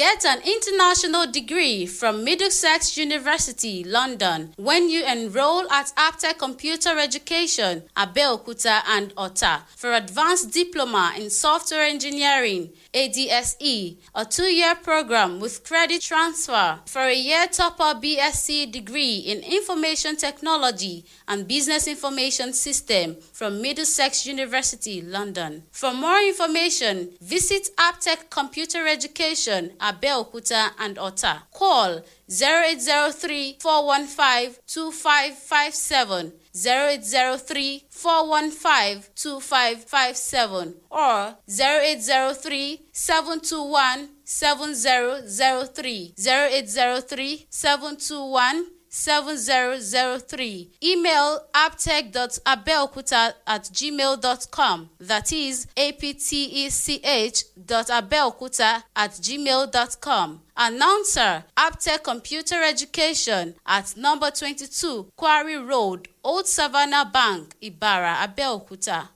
Get 0.00 0.24
an 0.24 0.40
international 0.46 1.30
degree 1.30 1.84
from 1.84 2.24
Middlesex 2.24 2.96
University, 2.96 3.84
London, 3.84 4.54
when 4.56 4.88
you 4.88 5.04
enroll 5.04 5.70
at 5.70 5.92
Aptech 5.94 6.38
Computer 6.38 6.98
Education, 6.98 7.82
Abeokuta 7.94 8.80
and 8.88 9.12
Ota 9.18 9.60
for 9.76 9.92
advanced 9.92 10.52
diploma 10.52 11.12
in 11.18 11.28
software 11.28 11.82
engineering, 11.82 12.70
ADSE, 12.92 13.98
a 14.16 14.24
two-year 14.24 14.74
program 14.74 15.38
with 15.38 15.62
credit 15.62 16.02
transfer 16.02 16.80
for 16.86 17.02
a 17.02 17.14
year 17.14 17.46
top-up 17.46 18.02
BSc 18.02 18.72
degree 18.72 19.18
in 19.18 19.38
information 19.40 20.16
technology 20.16 21.04
and 21.28 21.46
business 21.46 21.86
information 21.86 22.52
system 22.52 23.16
from 23.32 23.62
Middlesex 23.62 24.26
University, 24.26 25.00
London. 25.00 25.62
For 25.70 25.94
more 25.94 26.18
information, 26.18 27.10
visit 27.20 27.68
Aptech 27.76 28.28
Computer 28.28 28.86
Education, 28.88 29.70
Abeokuta 29.78 30.70
and 30.80 30.98
Ota. 30.98 31.42
Call 31.52 32.02
0803 32.28 33.58
415 33.60 34.56
2557 34.66 36.32
zero 36.56 36.86
eight 36.88 37.04
zero 37.04 37.36
three 37.36 37.84
four 37.90 38.28
one 38.28 38.50
five 38.50 39.10
two 39.14 39.40
five 39.40 39.84
five 39.84 40.16
seven 40.16 40.74
or 40.90 41.36
zero 41.48 41.78
eight 41.80 42.02
zero 42.02 42.32
three 42.32 42.82
seven 42.92 43.40
two 43.40 43.62
one 43.62 44.08
seven 44.24 44.74
zero 44.74 45.20
zero 45.26 45.64
three 45.64 46.14
zero 46.18 46.46
eight 46.50 46.68
zero 46.68 47.00
three 47.00 47.46
seven 47.50 47.96
two 47.96 48.24
one. 48.24 48.66
7003. 48.90 50.70
Email 50.82 51.40
aptech.abeokuta 51.54 53.34
at 53.46 53.62
gmail.com. 53.64 54.90
That 54.98 55.32
is 55.32 55.66
aptech 55.76 57.44
dot 57.66 57.86
abeokuta 57.88 58.82
at 58.94 59.12
gmail.com. 59.12 60.40
Announcer 60.56 61.44
Aptech 61.56 62.02
Computer 62.02 62.62
Education 62.62 63.54
at 63.64 63.96
number 63.96 64.30
22 64.30 65.06
Quarry 65.16 65.56
Road, 65.56 66.08
Old 66.22 66.46
Savannah 66.46 67.08
Bank, 67.10 67.54
Ibara, 67.62 68.16
Abeokuta. 68.16 69.08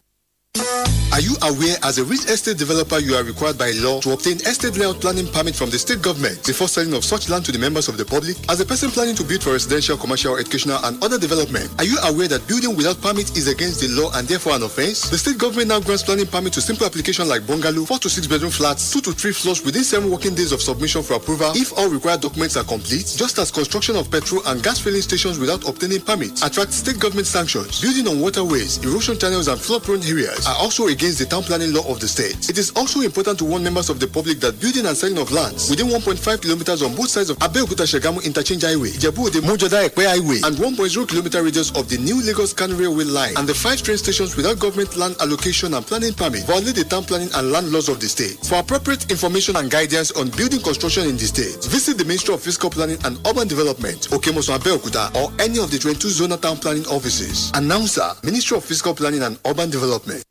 Are 1.14 1.20
you 1.20 1.36
aware 1.42 1.76
as 1.84 1.98
a 1.98 2.04
real 2.04 2.18
estate 2.26 2.58
developer 2.58 2.98
you 2.98 3.14
are 3.14 3.22
required 3.22 3.56
by 3.56 3.70
law 3.78 4.00
to 4.00 4.10
obtain 4.10 4.34
estate 4.50 4.76
layout 4.76 5.00
planning 5.00 5.28
permit 5.28 5.54
from 5.54 5.70
the 5.70 5.78
state 5.78 6.02
government 6.02 6.44
before 6.44 6.66
selling 6.66 6.92
of 6.92 7.04
such 7.04 7.28
land 7.28 7.44
to 7.44 7.52
the 7.52 7.58
members 7.58 7.86
of 7.86 7.96
the 7.96 8.04
public? 8.04 8.34
As 8.50 8.58
a 8.58 8.66
person 8.66 8.90
planning 8.90 9.14
to 9.14 9.22
build 9.22 9.40
for 9.44 9.52
residential, 9.52 9.96
commercial, 9.96 10.34
educational 10.34 10.78
and 10.82 10.98
other 11.04 11.16
development, 11.16 11.70
are 11.78 11.84
you 11.84 11.96
aware 12.02 12.26
that 12.26 12.42
building 12.48 12.74
without 12.74 13.00
permit 13.00 13.36
is 13.38 13.46
against 13.46 13.80
the 13.80 13.94
law 13.94 14.10
and 14.18 14.26
therefore 14.26 14.56
an 14.58 14.64
offense? 14.64 15.08
The 15.08 15.16
state 15.16 15.38
government 15.38 15.68
now 15.68 15.78
grants 15.78 16.02
planning 16.02 16.26
permit 16.26 16.52
to 16.54 16.60
simple 16.60 16.84
application 16.84 17.28
like 17.28 17.46
bungalow, 17.46 17.84
4 17.84 17.98
to 17.98 18.10
6 18.10 18.26
bedroom 18.26 18.50
flats, 18.50 18.92
2 18.92 19.00
to 19.02 19.12
3 19.12 19.30
floors 19.32 19.64
within 19.64 19.84
7 19.84 20.10
working 20.10 20.34
days 20.34 20.50
of 20.50 20.60
submission 20.60 21.04
for 21.04 21.14
approval 21.14 21.52
if 21.54 21.70
all 21.78 21.88
required 21.88 22.22
documents 22.22 22.56
are 22.56 22.64
complete, 22.64 23.06
just 23.14 23.38
as 23.38 23.52
construction 23.52 23.94
of 23.94 24.10
petrol 24.10 24.42
and 24.46 24.64
gas 24.64 24.80
filling 24.80 25.02
stations 25.02 25.38
without 25.38 25.62
obtaining 25.68 26.00
permit 26.00 26.42
attract 26.42 26.72
state 26.72 26.98
government 26.98 27.28
sanctions. 27.28 27.80
Building 27.80 28.08
on 28.08 28.18
waterways, 28.18 28.82
erosion 28.82 29.16
channels 29.16 29.46
and 29.46 29.60
flood 29.60 29.84
prone 29.84 30.02
areas 30.02 30.43
are 30.46 30.56
also 30.56 30.88
against 30.88 31.18
the 31.18 31.26
town 31.26 31.42
planning 31.42 31.72
law 31.72 31.86
of 31.90 32.00
the 32.00 32.08
state. 32.08 32.48
It 32.50 32.58
is 32.58 32.70
also 32.76 33.00
important 33.00 33.38
to 33.38 33.44
warn 33.44 33.62
members 33.62 33.88
of 33.90 34.00
the 34.00 34.06
public 34.06 34.40
that 34.40 34.60
building 34.60 34.86
and 34.86 34.96
selling 34.96 35.18
of 35.18 35.30
lands 35.32 35.70
within 35.70 35.86
1.5 35.88 36.42
kilometers 36.42 36.82
on 36.82 36.94
both 36.94 37.08
sides 37.08 37.30
of 37.30 37.38
Abeokuta 37.38 37.84
Shagamu 37.86 38.24
Interchange 38.24 38.62
Highway, 38.62 38.90
Jebu 38.90 39.26
Ode 39.26 39.40
Mojoda 39.44 39.88
Ekpe 39.88 40.04
Highway, 40.04 40.40
and 40.44 40.56
1.0 40.56 41.08
kilometer 41.08 41.42
radius 41.42 41.70
of 41.76 41.88
the 41.88 41.98
new 41.98 42.22
Lagos 42.22 42.52
Kano 42.52 42.76
Railway 42.76 43.04
line 43.04 43.34
and 43.36 43.48
the 43.48 43.54
five 43.54 43.82
train 43.82 43.96
stations 43.98 44.36
without 44.36 44.58
government 44.58 44.96
land 44.96 45.16
allocation 45.20 45.74
and 45.74 45.86
planning 45.86 46.12
permit 46.12 46.44
violate 46.44 46.74
the 46.76 46.84
town 46.84 47.04
planning 47.04 47.28
and 47.34 47.50
land 47.52 47.70
laws 47.70 47.88
of 47.88 48.00
the 48.00 48.08
state. 48.08 48.38
For 48.46 48.56
appropriate 48.56 49.10
information 49.10 49.56
and 49.56 49.70
guidance 49.70 50.10
on 50.12 50.30
building 50.30 50.60
construction 50.60 51.04
in 51.08 51.16
the 51.16 51.26
state, 51.26 51.64
visit 51.70 51.98
the 51.98 52.04
Ministry 52.04 52.34
of 52.34 52.42
Physical 52.42 52.70
Planning 52.70 52.98
and 53.04 53.18
Urban 53.26 53.48
Development, 53.48 54.00
Okemoso 54.10 54.56
Abeokuta, 54.58 55.14
or 55.16 55.32
any 55.40 55.58
of 55.58 55.70
the 55.70 55.78
22 55.78 56.08
zonal 56.08 56.40
town 56.40 56.56
planning 56.56 56.84
offices. 56.86 57.50
Announcer, 57.54 58.12
Ministry 58.24 58.56
of 58.56 58.64
Physical 58.64 58.94
Planning 58.94 59.22
and 59.22 59.38
Urban 59.46 59.70
Development. 59.70 60.24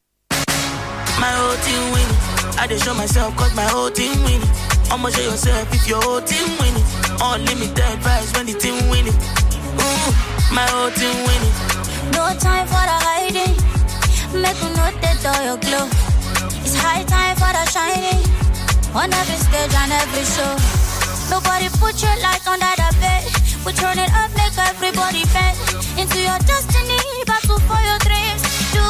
My 1.20 1.32
whole 1.32 1.58
team 1.66 1.84
winning. 1.94 2.20
I 2.60 2.68
just 2.68 2.86
show 2.86 2.94
myself 2.94 3.36
cause 3.38 3.54
my 3.56 3.64
whole 3.64 3.92
team 3.92 4.16
winning. 4.24 4.50
I'ma 4.92 5.10
show 5.10 5.22
yourself 5.22 5.74
if 5.74 5.88
your 5.88 6.02
whole 6.02 6.22
team 6.22 6.50
winning. 6.60 6.86
Unlimited 7.22 7.98
vibes 8.04 8.30
when 8.36 8.46
the 8.46 8.54
team 8.54 8.90
winning. 8.90 9.16
Ooh, 9.82 10.10
my 10.54 10.66
whole 10.74 10.92
team 10.92 11.18
winning. 11.28 11.56
No 12.18 12.30
time 12.38 12.66
for 12.68 12.84
the 12.90 12.98
hiding. 13.08 13.56
Make 14.34 14.58
you 14.62 14.70
know 14.74 14.90
the 15.02 15.12
door 15.22 15.40
your 15.46 15.60
glow. 15.62 15.86
It's 16.66 16.76
high 16.78 17.04
time 17.04 17.36
for 17.38 17.52
the 17.54 17.64
shining. 17.74 18.22
On 18.94 19.10
every 19.12 19.38
stage 19.38 19.74
and 19.74 19.92
every 19.94 20.26
show. 20.26 20.54
Nobody 21.30 21.70
put 21.82 21.98
your 22.02 22.18
light 22.22 22.46
under 22.46 22.74
the 22.78 22.90
bed. 23.02 23.24
We 23.66 23.72
turn 23.74 23.98
it 23.98 24.12
up, 24.14 24.30
make 24.36 24.58
everybody 24.58 25.24
bend 25.34 25.58
into 25.98 26.20
your 26.20 26.40
destiny. 26.46 27.00
Battle 27.26 27.60
for 27.70 27.82
your 27.82 28.00
dreams. 28.06 28.42
Do 28.74 28.84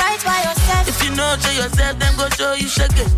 right 0.00 0.20
by 0.24 0.38
yourself. 0.48 0.89
You 1.04 1.10
know 1.16 1.36
show 1.40 1.50
yourself, 1.52 1.98
then 1.98 2.16
go 2.16 2.28
show 2.30 2.52
you 2.54 2.68
shake 2.68 2.92
it. 2.96 3.10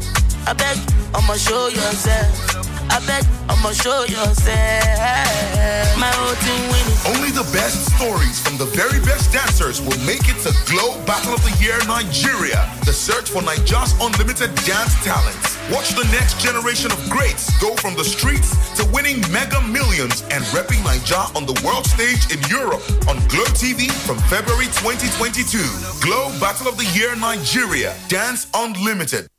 I 0.47 0.53
beg, 0.53 0.79
I'ma 1.15 1.35
show 1.35 1.69
yourself. 1.69 2.57
I 2.91 2.99
beg, 3.07 3.25
I'ma 3.49 3.73
show 3.73 4.05
yourself. 4.05 5.99
My 5.99 6.11
whole 6.11 6.35
team 6.45 6.63
winning. 6.71 6.82
Only 7.05 7.31
the 7.35 7.43
best 7.51 7.91
stories 7.97 8.39
from 8.39 8.57
the 8.59 8.67
very 8.79 9.01
best 9.01 9.33
dancers 9.33 9.81
will 9.83 9.99
make 10.07 10.31
it 10.31 10.39
to 10.47 10.55
Glo 10.71 10.95
Battle 11.05 11.35
of 11.35 11.43
the 11.43 11.51
Year 11.59 11.75
Nigeria, 11.91 12.63
the 12.87 12.93
search 12.93 13.29
for 13.31 13.43
Nigeria's 13.43 13.91
unlimited 13.99 14.55
dance 14.63 14.95
talents. 15.03 15.59
Watch 15.75 15.91
the 15.99 16.07
next 16.15 16.39
generation 16.39 16.93
of 16.93 16.99
greats 17.11 17.51
go 17.59 17.75
from 17.83 17.97
the 17.97 18.05
streets 18.05 18.55
to 18.79 18.87
winning 18.95 19.19
mega 19.35 19.61
millions 19.67 20.23
and 20.31 20.45
repping 20.55 20.79
Nigeria 20.87 21.27
on 21.35 21.43
the 21.45 21.59
world 21.67 21.87
stage 21.91 22.23
in 22.31 22.39
Europe 22.47 22.83
on 23.11 23.19
Glo 23.27 23.51
TV 23.59 23.91
from 24.07 24.19
February 24.31 24.71
2022. 24.79 25.59
Glo 26.07 26.31
Battle 26.39 26.69
of 26.69 26.79
the 26.79 26.87
Year 26.95 27.17
Nigeria, 27.17 27.97
Dance 28.07 28.47
Unlimited. 28.55 29.32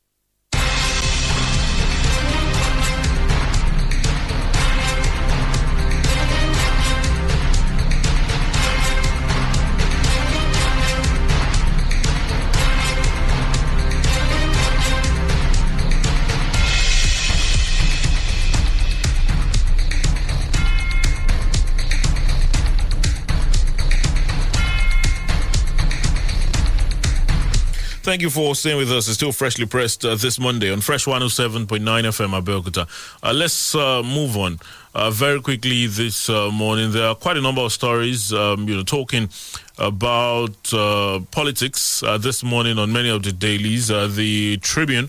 Thank 28.04 28.20
you 28.20 28.28
for 28.28 28.54
staying 28.54 28.76
with 28.76 28.92
us. 28.92 29.08
It's 29.08 29.16
still 29.16 29.32
freshly 29.32 29.64
pressed 29.64 30.04
uh, 30.04 30.14
this 30.14 30.38
Monday 30.38 30.70
on 30.70 30.82
Fresh 30.82 31.06
107.9 31.06 31.66
FM 31.80 32.38
Abeokuta. 32.38 32.86
Uh, 33.22 33.32
let's 33.32 33.74
uh, 33.74 34.02
move 34.02 34.36
on 34.36 34.60
uh, 34.94 35.10
very 35.10 35.40
quickly 35.40 35.86
this 35.86 36.28
uh, 36.28 36.50
morning. 36.50 36.92
There 36.92 37.08
are 37.08 37.14
quite 37.14 37.38
a 37.38 37.40
number 37.40 37.62
of 37.62 37.72
stories, 37.72 38.30
um, 38.30 38.68
you 38.68 38.76
know, 38.76 38.82
talking 38.82 39.30
about 39.78 40.70
uh, 40.74 41.20
politics 41.30 42.02
uh, 42.02 42.18
this 42.18 42.44
morning 42.44 42.78
on 42.78 42.92
many 42.92 43.08
of 43.08 43.22
the 43.22 43.32
dailies. 43.32 43.88
The 43.88 44.58
Tribune 44.58 45.08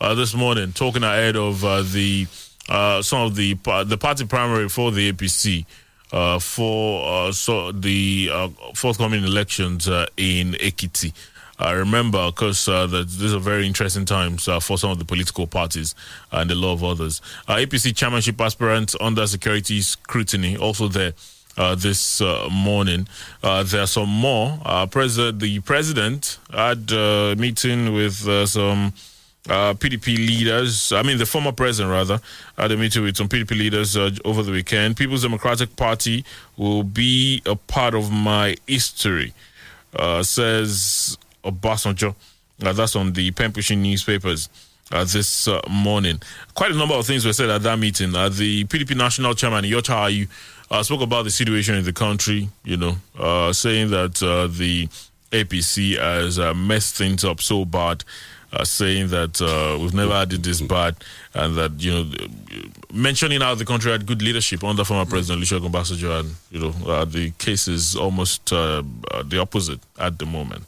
this 0.00 0.32
morning 0.32 0.72
talking 0.72 1.02
ahead 1.02 1.34
of 1.34 1.62
the 1.62 2.28
some 3.02 3.22
of 3.22 3.34
the 3.34 3.54
the 3.86 3.98
party 3.98 4.24
primary 4.24 4.68
for 4.68 4.92
the 4.92 5.12
APC. 5.12 5.66
For 6.40 7.32
so 7.32 7.72
the 7.72 8.30
forthcoming 8.76 9.24
elections 9.24 9.88
in 10.16 10.52
Ekiti. 10.52 11.12
I 11.58 11.72
remember, 11.72 12.30
because 12.30 12.68
uh, 12.68 12.86
that 12.88 13.08
these 13.08 13.32
are 13.32 13.40
very 13.40 13.66
interesting 13.66 14.04
times 14.04 14.46
uh, 14.46 14.60
for 14.60 14.76
some 14.76 14.90
of 14.90 14.98
the 14.98 15.04
political 15.04 15.46
parties 15.46 15.94
and 16.30 16.50
a 16.50 16.54
lot 16.54 16.74
of 16.74 16.84
others. 16.84 17.22
Uh, 17.48 17.56
APC 17.56 17.96
chairmanship 17.96 18.40
aspirants 18.40 18.94
under 19.00 19.26
security 19.26 19.80
scrutiny 19.80 20.56
also 20.56 20.88
there 20.88 21.14
uh, 21.56 21.74
this 21.74 22.20
uh, 22.20 22.48
morning. 22.52 23.08
Uh, 23.42 23.62
there 23.62 23.82
are 23.82 23.86
some 23.86 24.08
more. 24.08 24.58
President, 24.90 25.40
the 25.40 25.60
president 25.60 26.38
had 26.52 26.90
a 26.92 27.34
meeting 27.36 27.92
with 27.92 28.48
some. 28.48 28.92
PDP 29.48 30.16
leaders, 30.16 30.90
I 30.90 31.02
mean, 31.02 31.18
the 31.18 31.24
former 31.24 31.52
president, 31.52 31.92
rather, 31.92 32.20
had 32.58 32.72
a 32.72 32.76
meeting 32.76 33.04
with 33.04 33.16
some 33.16 33.28
PDP 33.28 33.50
leaders 33.50 33.96
over 33.96 34.42
the 34.42 34.50
weekend. 34.50 34.96
People's 34.96 35.22
Democratic 35.22 35.76
Party 35.76 36.24
will 36.56 36.82
be 36.82 37.42
a 37.46 37.54
part 37.54 37.94
of 37.94 38.10
my 38.10 38.56
history, 38.66 39.34
uh, 39.94 40.24
says 40.24 41.16
Obasanjo. 41.46 42.14
Uh, 42.62 42.72
that's 42.72 42.96
on 42.96 43.12
the 43.12 43.30
pen 43.32 43.52
pushing 43.52 43.82
newspapers 43.82 44.48
uh, 44.92 45.04
this 45.04 45.48
uh, 45.48 45.60
morning. 45.68 46.20
Quite 46.54 46.70
a 46.72 46.74
number 46.74 46.94
of 46.94 47.06
things 47.06 47.24
were 47.24 47.32
said 47.32 47.50
at 47.50 47.62
that 47.62 47.78
meeting. 47.78 48.14
Uh, 48.14 48.28
the 48.28 48.64
PDP 48.64 48.96
national 48.96 49.34
chairman, 49.34 49.64
Iyorchia 49.64 50.10
Ayu, 50.10 50.28
uh, 50.70 50.82
spoke 50.82 51.02
about 51.02 51.24
the 51.24 51.30
situation 51.30 51.74
in 51.74 51.84
the 51.84 51.92
country, 51.92 52.48
you 52.64 52.76
know, 52.76 52.96
uh, 53.18 53.52
saying 53.52 53.90
that 53.90 54.22
uh, 54.22 54.46
the 54.46 54.88
APC 55.32 55.98
has 55.98 56.38
messed 56.56 56.96
things 56.96 57.24
up 57.24 57.40
so 57.40 57.64
bad. 57.64 58.04
Saying 58.62 59.08
that 59.08 59.38
we've 59.78 59.92
never 59.92 60.14
had 60.14 60.32
it 60.32 60.42
this 60.42 60.62
bad, 60.62 60.96
and 61.34 61.56
that 61.56 61.72
you 61.78 61.92
know, 61.92 62.10
mentioning 62.90 63.42
how 63.42 63.54
the 63.54 63.66
country 63.66 63.92
had 63.92 64.06
good 64.06 64.22
leadership 64.22 64.64
under 64.64 64.82
former 64.82 65.04
President 65.04 65.44
Olusegun 65.44 65.68
Obasanjo, 65.70 66.20
and 66.20 66.34
you 66.50 66.60
know, 66.60 67.04
the 67.04 67.32
case 67.32 67.68
is 67.68 67.96
almost 67.96 68.46
the 68.46 69.38
opposite 69.38 69.80
at 69.98 70.18
the 70.18 70.24
moment. 70.24 70.64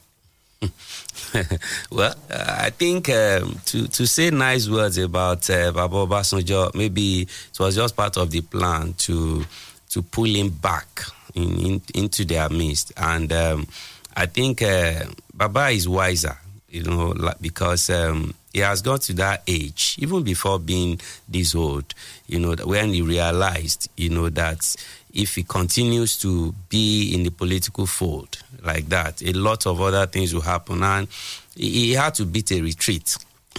well, 1.91 2.15
uh, 2.29 2.55
I 2.59 2.69
think 2.71 3.09
um, 3.09 3.59
to 3.65 3.87
to 3.87 4.05
say 4.05 4.29
nice 4.29 4.67
words 4.67 4.97
about 4.97 5.49
uh, 5.49 5.71
Baba 5.71 5.95
Obasanjo, 5.95 6.73
maybe 6.75 7.21
it 7.21 7.59
was 7.59 7.75
just 7.75 7.95
part 7.95 8.17
of 8.17 8.31
the 8.31 8.41
plan 8.41 8.93
to 8.99 9.45
to 9.89 10.01
pull 10.01 10.25
him 10.25 10.49
back 10.49 11.03
in, 11.33 11.59
in, 11.59 11.81
into 11.95 12.25
their 12.25 12.49
midst, 12.49 12.91
and 12.97 13.31
um, 13.31 13.67
I 14.15 14.25
think 14.25 14.61
uh, 14.61 15.05
Baba 15.33 15.69
is 15.69 15.87
wiser, 15.87 16.37
you 16.69 16.83
know, 16.83 17.13
because 17.39 17.89
um, 17.89 18.33
he 18.51 18.59
has 18.59 18.81
got 18.81 19.01
to 19.03 19.13
that 19.13 19.43
age, 19.47 19.95
even 19.99 20.23
before 20.23 20.59
being 20.59 20.99
this 21.27 21.55
old, 21.55 21.93
you 22.27 22.39
know, 22.39 22.55
when 22.65 22.93
he 22.93 23.01
realized, 23.01 23.89
you 23.95 24.09
know, 24.09 24.29
that 24.29 24.75
if 25.13 25.35
he 25.35 25.43
continues 25.43 26.17
to 26.17 26.53
be 26.69 27.13
in 27.13 27.23
the 27.23 27.31
political 27.31 27.85
fold 27.85 28.37
like 28.63 28.87
that, 28.89 29.21
a 29.21 29.33
lot 29.33 29.65
of 29.65 29.81
other 29.81 30.05
things 30.05 30.33
will 30.33 30.41
happen. 30.41 30.83
And 30.83 31.07
he 31.55 31.93
had 31.93 32.15
to 32.15 32.25
beat 32.25 32.51
a 32.51 32.61
retreat 32.61 33.17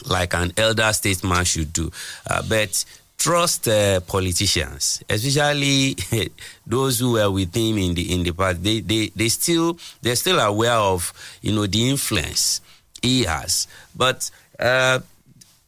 like 0.09 0.35
an 0.35 0.53
elder 0.57 0.93
statesman 0.93 1.45
should 1.45 1.73
do. 1.73 1.91
Uh, 2.27 2.43
but 2.49 2.85
trust 3.19 3.69
uh, 3.69 4.01
politicians, 4.01 5.03
especially 5.09 5.95
those 6.67 6.99
who 6.99 7.13
were 7.13 7.31
with 7.31 7.55
him 7.55 7.79
in 7.79 7.95
the 7.95 8.13
in 8.15 8.23
the 8.23 8.33
past. 8.33 8.63
They, 8.63 8.81
they 8.81 9.09
they 9.15 9.29
still 9.29 9.79
they're 10.03 10.17
still 10.17 10.41
aware 10.41 10.73
of 10.73 11.13
you 11.43 11.53
know 11.53 11.67
the 11.67 11.89
influence 11.89 12.61
he 13.03 13.25
has, 13.25 13.69
but. 13.95 14.31
Uh, 14.59 15.01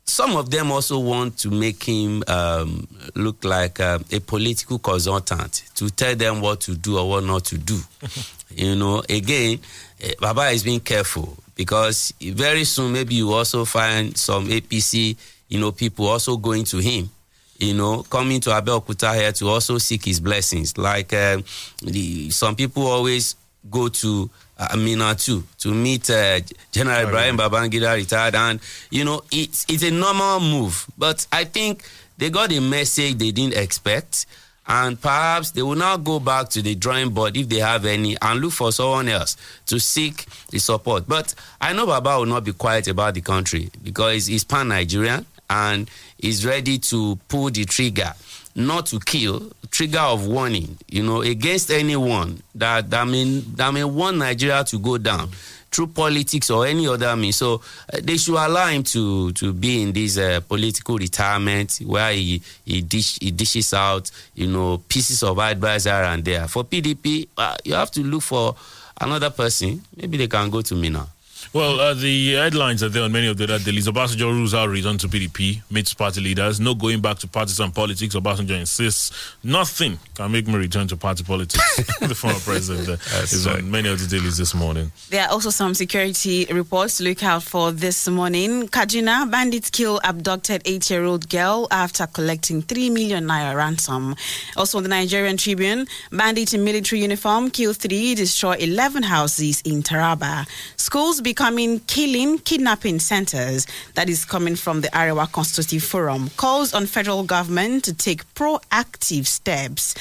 some 0.05 0.37
of 0.37 0.51
them 0.51 0.71
also 0.73 0.99
want 0.99 1.39
to 1.39 1.51
make 1.51 1.83
him 1.85 2.23
um, 2.27 2.87
look 3.15 3.45
like 3.45 3.81
uh, 3.81 3.99
a 4.11 4.21
political 4.21 4.79
consultant 4.79 5.65
to 5.75 5.91
tell 5.91 6.15
them 6.17 6.41
what 6.41 6.61
to 6.63 6.77
do 6.77 6.99
or 6.99 7.09
what 7.09 7.25
not 7.25 7.45
to 7.47 7.59
do. 7.59 7.79
you 8.51 8.75
know, 8.75 9.03
again, 9.09 9.61
uh, 10.05 10.09
Baba 10.21 10.49
is 10.49 10.65
being 10.65 10.81
careful 10.81 11.37
because 11.55 12.13
very 12.21 12.65
soon 12.65 12.93
maybe 12.93 13.15
you 13.15 13.33
also 13.33 13.65
find 13.65 14.17
some 14.17 14.49
APC, 14.49 15.17
you 15.49 15.61
know, 15.61 15.71
people 15.73 16.07
also 16.07 16.37
going 16.37 16.65
to 16.65 16.79
him. 16.79 17.11
You 17.59 17.75
know, 17.75 18.03
coming 18.03 18.41
to 18.41 18.51
Abeokuta 18.51 19.15
here 19.15 19.31
to 19.33 19.49
also 19.49 19.79
seek 19.79 20.05
his 20.05 20.19
blessings. 20.19 20.77
Like 20.77 21.13
uh, 21.13 21.39
the, 21.81 22.29
some 22.31 22.57
people 22.57 22.89
always 22.89 23.37
go 23.71 23.87
to 23.89 24.29
Amina 24.73 25.15
too 25.15 25.45
to 25.59 25.73
meet 25.75 26.09
uh, 26.11 26.41
General 26.71 27.09
Ibrahim 27.09 27.37
Babangida 27.39 27.95
retired, 27.95 28.35
and 28.35 28.61
you 28.91 29.05
know 29.05 29.23
it's 29.31 29.65
it's 29.69 29.83
a 29.83 29.91
normal 29.91 30.41
move. 30.41 30.87
But 30.97 31.27
I 31.33 31.45
think 31.45 31.85
they 32.19 32.31
got 32.31 32.53
a 32.53 32.61
message 32.61 33.19
they 33.19 33.31
didn't 33.33 33.57
expect, 33.57 34.27
and 34.67 35.01
perhaps 35.01 35.51
they 35.53 35.63
will 35.63 35.75
now 35.75 35.97
go 35.97 36.21
back 36.21 36.49
to 36.51 36.63
the 36.63 36.75
drawing 36.75 37.11
board 37.11 37.37
if 37.37 37.49
they 37.49 37.59
have 37.61 37.85
any 37.87 38.17
and 38.21 38.41
look 38.41 38.53
for 38.53 38.71
someone 38.73 39.09
else 39.09 39.37
to 39.67 39.81
seek 39.81 40.27
the 40.51 40.59
support. 40.59 41.09
But 41.09 41.35
I 41.61 41.73
know 41.73 41.87
Baba 41.87 42.19
will 42.19 42.27
not 42.27 42.45
be 42.45 42.53
quiet 42.53 42.89
about 42.89 43.15
the 43.15 43.21
country 43.23 43.71
because 43.83 44.27
he's 44.27 44.45
pan 44.45 44.69
Nigerian 44.69 45.27
and 45.51 45.91
is 46.19 46.47
ready 46.47 46.79
to 46.79 47.19
pull 47.29 47.51
the 47.51 47.65
trigger 47.65 48.13
not 48.55 48.87
to 48.87 49.01
kill, 49.01 49.51
trigger 49.71 50.01
of 50.01 50.27
warning, 50.27 50.77
you 50.89 51.03
know, 51.03 51.23
against 51.23 51.71
anyone 51.71 52.43
that 52.55 52.91
that 52.91 53.07
mean 53.09 53.43
that 53.57 53.73
may 53.73 53.85
want 53.85 54.19
Nigeria 54.19 54.63
to 54.65 54.79
go 54.79 54.99
down 54.99 55.31
through 55.71 55.87
politics 55.87 56.51
or 56.51 56.67
any 56.67 56.87
other 56.87 57.17
means. 57.17 57.37
So 57.37 57.63
uh, 57.93 57.99
they 58.03 58.19
should 58.19 58.35
allow 58.37 58.67
him 58.69 58.83
to 58.85 59.33
to 59.33 59.53
be 59.55 59.83
in 59.83 59.93
this 59.93 60.19
uh, 60.19 60.41
political 60.47 60.99
retirement 60.99 61.81
where 61.87 62.13
he 62.13 62.43
he, 62.67 62.83
dish, 62.83 63.19
he 63.21 63.31
dishes 63.31 63.73
out, 63.73 64.11
you 64.35 64.47
know, 64.49 64.79
pieces 64.89 65.23
of 65.23 65.39
advice 65.39 65.85
here 65.85 65.95
and 65.95 66.23
there. 66.25 66.47
For 66.49 66.65
PDP, 66.65 67.29
uh, 67.39 67.57
you 67.65 67.75
have 67.75 67.91
to 67.93 68.03
look 68.03 68.23
for 68.23 68.55
another 69.01 69.31
person. 69.31 69.83
Maybe 69.97 70.19
they 70.19 70.29
can 70.29 70.51
go 70.51 70.61
to 70.61 70.75
Minna. 70.75 71.07
Well, 71.55 71.81
uh, 71.81 71.93
the 71.93 72.33
headlines 72.33 72.83
are 72.83 72.89
there 72.89 73.03
on 73.03 73.13
many 73.13 73.27
of 73.27 73.37
the 73.37 73.45
other 73.45 73.59
dailies. 73.59 73.87
Obasanjo 73.87 74.33
rules 74.33 74.55
out 74.55 74.71
return 74.71 74.97
to 74.97 75.07
PDP, 75.07 75.61
meets 75.71 75.93
party 75.93 76.23
leaders, 76.23 76.59
no 76.59 76.75
going 76.75 77.03
back 77.03 77.19
to 77.19 77.29
partisan 77.29 77.73
politics. 77.73 78.15
Obasanjo 78.15 78.59
insists 78.59 79.37
nothing 79.45 79.99
can 80.15 80.33
make 80.33 80.47
me 80.47 80.55
return 80.55 80.89
to 80.89 80.97
party 80.97 81.23
politics. 81.23 81.77
the 82.01 82.15
former 82.15 82.39
president 82.39 82.89
uh, 82.89 83.23
is 83.23 83.47
right. 83.47 83.59
on 83.59 83.71
many 83.71 83.91
of 83.91 84.01
the 84.01 84.07
dailies 84.07 84.39
this 84.39 84.55
morning. 84.55 84.91
There 85.11 85.23
are 85.27 85.29
also 85.31 85.51
some 85.51 85.75
security 85.75 86.47
reports 86.51 86.97
to 86.97 87.05
look 87.05 87.23
out 87.23 87.43
for 87.43 87.71
this 87.71 88.09
morning. 88.09 88.67
Kaduna, 88.69 89.31
bandits 89.31 89.69
kill 89.69 90.01
abducted 90.05 90.63
eight-year-old 90.65 91.29
girl 91.29 91.69
after 91.71 92.07
collecting 92.07 92.63
three 92.63 92.89
million 92.89 93.27
naira 93.27 93.55
ransom. 93.55 94.17
Also, 94.57 94.81
the 94.81 94.89
Nigerian 94.89 95.37
Tribune, 95.37 95.87
bandits 96.11 96.55
in 96.55 96.65
military 96.65 97.03
uniform 97.03 97.51
kill 97.51 97.75
three, 97.75 98.15
destroy 98.15 98.55
11 98.55 99.03
houses 99.03 99.61
in 99.67 99.83
Taraba. 99.83 100.49
Schools 100.79 101.21
become 101.21 101.42
becoming 101.43 101.81
killing, 101.89 102.39
kidnapping 102.39 103.01
centers 103.01 103.67
that 103.95 104.09
is 104.09 104.25
coming 104.25 104.55
from 104.55 104.81
the 104.81 104.87
Arewa 104.91 105.27
Consultative 105.33 105.83
Forum 105.83 106.31
calls 106.37 106.73
on 106.73 106.87
federal 106.87 107.25
government 107.25 107.83
to 107.83 107.93
take 107.93 108.23
proactive 108.35 109.27
steps. 109.27 109.97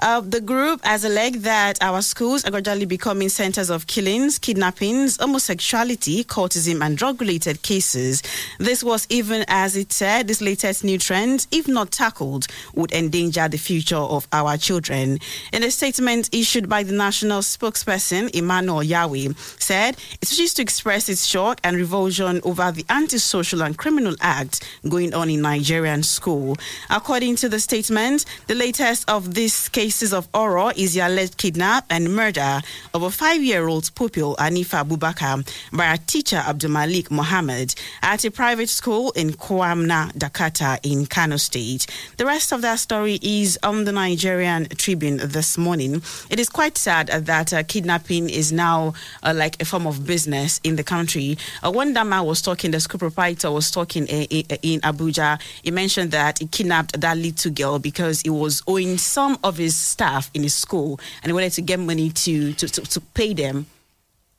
Uh, 0.00 0.20
the 0.20 0.40
group 0.40 0.84
has 0.84 1.04
alleged 1.04 1.40
that 1.42 1.80
our 1.80 2.02
schools 2.02 2.44
are 2.44 2.50
gradually 2.50 2.84
becoming 2.84 3.28
centers 3.28 3.70
of 3.70 3.86
killings, 3.86 4.38
kidnappings, 4.38 5.16
homosexuality, 5.18 6.24
courtesan, 6.24 6.82
and 6.82 6.98
drug 6.98 7.20
related 7.20 7.62
cases. 7.62 8.22
This 8.58 8.82
was 8.82 9.06
even 9.08 9.44
as 9.48 9.76
it 9.76 9.92
said, 9.92 10.26
this 10.26 10.40
latest 10.40 10.82
new 10.82 10.98
trend, 10.98 11.46
if 11.52 11.68
not 11.68 11.92
tackled, 11.92 12.48
would 12.74 12.92
endanger 12.92 13.48
the 13.48 13.56
future 13.56 13.96
of 13.96 14.26
our 14.32 14.56
children. 14.56 15.18
In 15.52 15.62
a 15.62 15.70
statement 15.70 16.28
issued 16.32 16.68
by 16.68 16.82
the 16.82 16.92
national 16.92 17.40
spokesperson, 17.40 18.34
Emmanuel 18.34 18.82
Yawe, 18.82 19.36
said 19.60 19.96
it 20.20 20.28
wishes 20.28 20.54
to 20.54 20.62
express 20.62 21.08
its 21.08 21.24
shock 21.24 21.60
and 21.62 21.76
revulsion 21.76 22.40
over 22.42 22.72
the 22.72 22.84
antisocial 22.90 23.62
and 23.62 23.78
criminal 23.78 24.16
act 24.20 24.64
going 24.88 25.14
on 25.14 25.30
in 25.30 25.40
Nigerian 25.40 26.02
school. 26.02 26.56
According 26.90 27.36
to 27.36 27.48
the 27.48 27.60
statement, 27.60 28.24
the 28.48 28.54
latest 28.54 29.08
of 29.08 29.34
this 29.34 29.68
case 29.68 29.83
cases 29.84 30.14
of 30.14 30.26
horror 30.32 30.72
is 30.76 30.94
the 30.94 31.00
alleged 31.00 31.36
kidnap 31.36 31.84
and 31.90 32.16
murder 32.16 32.62
of 32.94 33.02
a 33.02 33.10
five-year-old 33.10 33.94
pupil 33.94 34.34
Hanifa 34.36 34.82
Abubakar 34.82 35.44
by 35.76 35.92
a 35.92 35.98
teacher 35.98 36.36
Abdulmalik 36.38 37.10
Mohammed 37.10 37.74
at 38.00 38.24
a 38.24 38.30
private 38.30 38.70
school 38.70 39.10
in 39.10 39.32
Kwamna, 39.32 40.10
Dakata 40.14 40.78
in 40.82 41.04
Kano 41.04 41.36
State. 41.36 41.86
The 42.16 42.24
rest 42.24 42.50
of 42.50 42.62
that 42.62 42.78
story 42.78 43.18
is 43.20 43.58
on 43.62 43.84
the 43.84 43.92
Nigerian 43.92 44.68
Tribune 44.70 45.18
this 45.18 45.58
morning. 45.58 46.00
It 46.30 46.40
is 46.40 46.48
quite 46.48 46.78
sad 46.78 47.08
that 47.08 47.52
uh, 47.52 47.62
kidnapping 47.64 48.30
is 48.30 48.52
now 48.52 48.94
uh, 49.22 49.34
like 49.36 49.60
a 49.60 49.66
form 49.66 49.86
of 49.86 50.06
business 50.06 50.62
in 50.64 50.76
the 50.76 50.82
country. 50.82 51.36
Uh, 51.62 51.70
one 51.70 51.92
Dama 51.92 52.24
was 52.24 52.40
talking, 52.40 52.70
the 52.70 52.80
school 52.80 53.00
proprietor 53.00 53.50
was 53.50 53.70
talking 53.70 54.06
in, 54.06 54.46
in 54.62 54.80
Abuja. 54.80 55.38
He 55.62 55.70
mentioned 55.70 56.10
that 56.12 56.38
he 56.38 56.46
kidnapped 56.46 56.98
that 57.02 57.18
little 57.18 57.52
girl 57.52 57.78
because 57.78 58.22
he 58.22 58.30
was 58.30 58.62
owing 58.66 58.96
some 58.96 59.38
of 59.44 59.58
his 59.58 59.73
staff 59.76 60.30
in 60.34 60.42
his 60.42 60.54
school 60.54 61.00
and 61.22 61.30
he 61.30 61.32
wanted 61.32 61.52
to 61.52 61.62
get 61.62 61.78
money 61.78 62.10
to, 62.10 62.52
to, 62.54 62.68
to, 62.68 62.80
to 62.82 63.00
pay 63.00 63.34
them. 63.34 63.66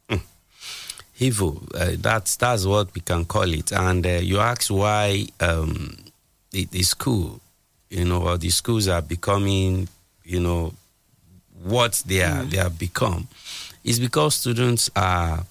Mm. 0.09 0.21
Evil, 1.19 1.61
uh, 1.73 1.91
that's, 1.97 2.35
that's 2.37 2.65
what 2.65 2.93
we 2.93 3.01
can 3.01 3.25
call 3.25 3.51
it. 3.53 3.71
And 3.71 4.05
uh, 4.05 4.09
you 4.21 4.39
ask 4.39 4.69
why 4.69 5.27
um, 5.39 5.97
the, 6.51 6.65
the 6.65 6.83
school, 6.83 7.39
you 7.89 8.05
know, 8.05 8.23
or 8.23 8.37
the 8.37 8.49
schools 8.49 8.87
are 8.87 9.01
becoming, 9.01 9.87
you 10.23 10.39
know, 10.39 10.73
what 11.63 12.03
they 12.05 12.21
are, 12.21 12.43
mm. 12.43 12.49
they 12.49 12.57
have 12.57 12.77
become, 12.77 13.27
is 13.83 13.99
because 13.99 14.35
students 14.35 14.89
are 14.95 15.45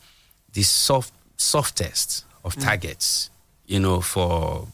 the 0.52 0.62
soft, 0.62 1.12
softest 1.36 2.24
of 2.44 2.54
mm. 2.56 2.64
targets, 2.64 3.30
you 3.66 3.80
know, 3.80 4.00
for 4.00 4.66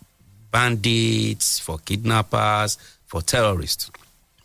bandits, 0.50 1.58
for 1.58 1.78
kidnappers, 1.78 2.78
for 3.06 3.22
terrorists 3.22 3.89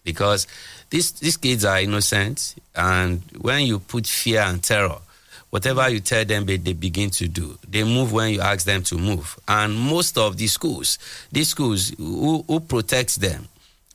because 0.06 0.48
these 0.90 1.12
these 1.12 1.36
kids 1.36 1.66
are 1.66 1.82
innocent, 1.82 2.56
and 2.76 3.22
when 3.42 3.66
you 3.66 3.80
put 3.80 4.08
fear 4.08 4.42
and 4.42 4.64
terror, 4.64 5.00
whatever 5.50 5.90
you 5.90 6.00
tell 6.00 6.24
them, 6.24 6.46
they, 6.46 6.58
they 6.58 6.74
begin 6.74 7.10
to 7.10 7.28
do. 7.28 7.58
They 7.68 7.84
move 7.84 8.14
when 8.14 8.34
you 8.34 8.42
ask 8.42 8.66
them 8.66 8.84
to 8.84 8.98
move. 8.98 9.38
And 9.48 9.76
most 9.76 10.18
of 10.18 10.38
the 10.38 10.48
schools, 10.48 11.00
these 11.32 11.50
schools, 11.50 11.94
who, 11.98 12.44
who 12.48 12.60
protects 12.60 13.16
them? 13.16 13.48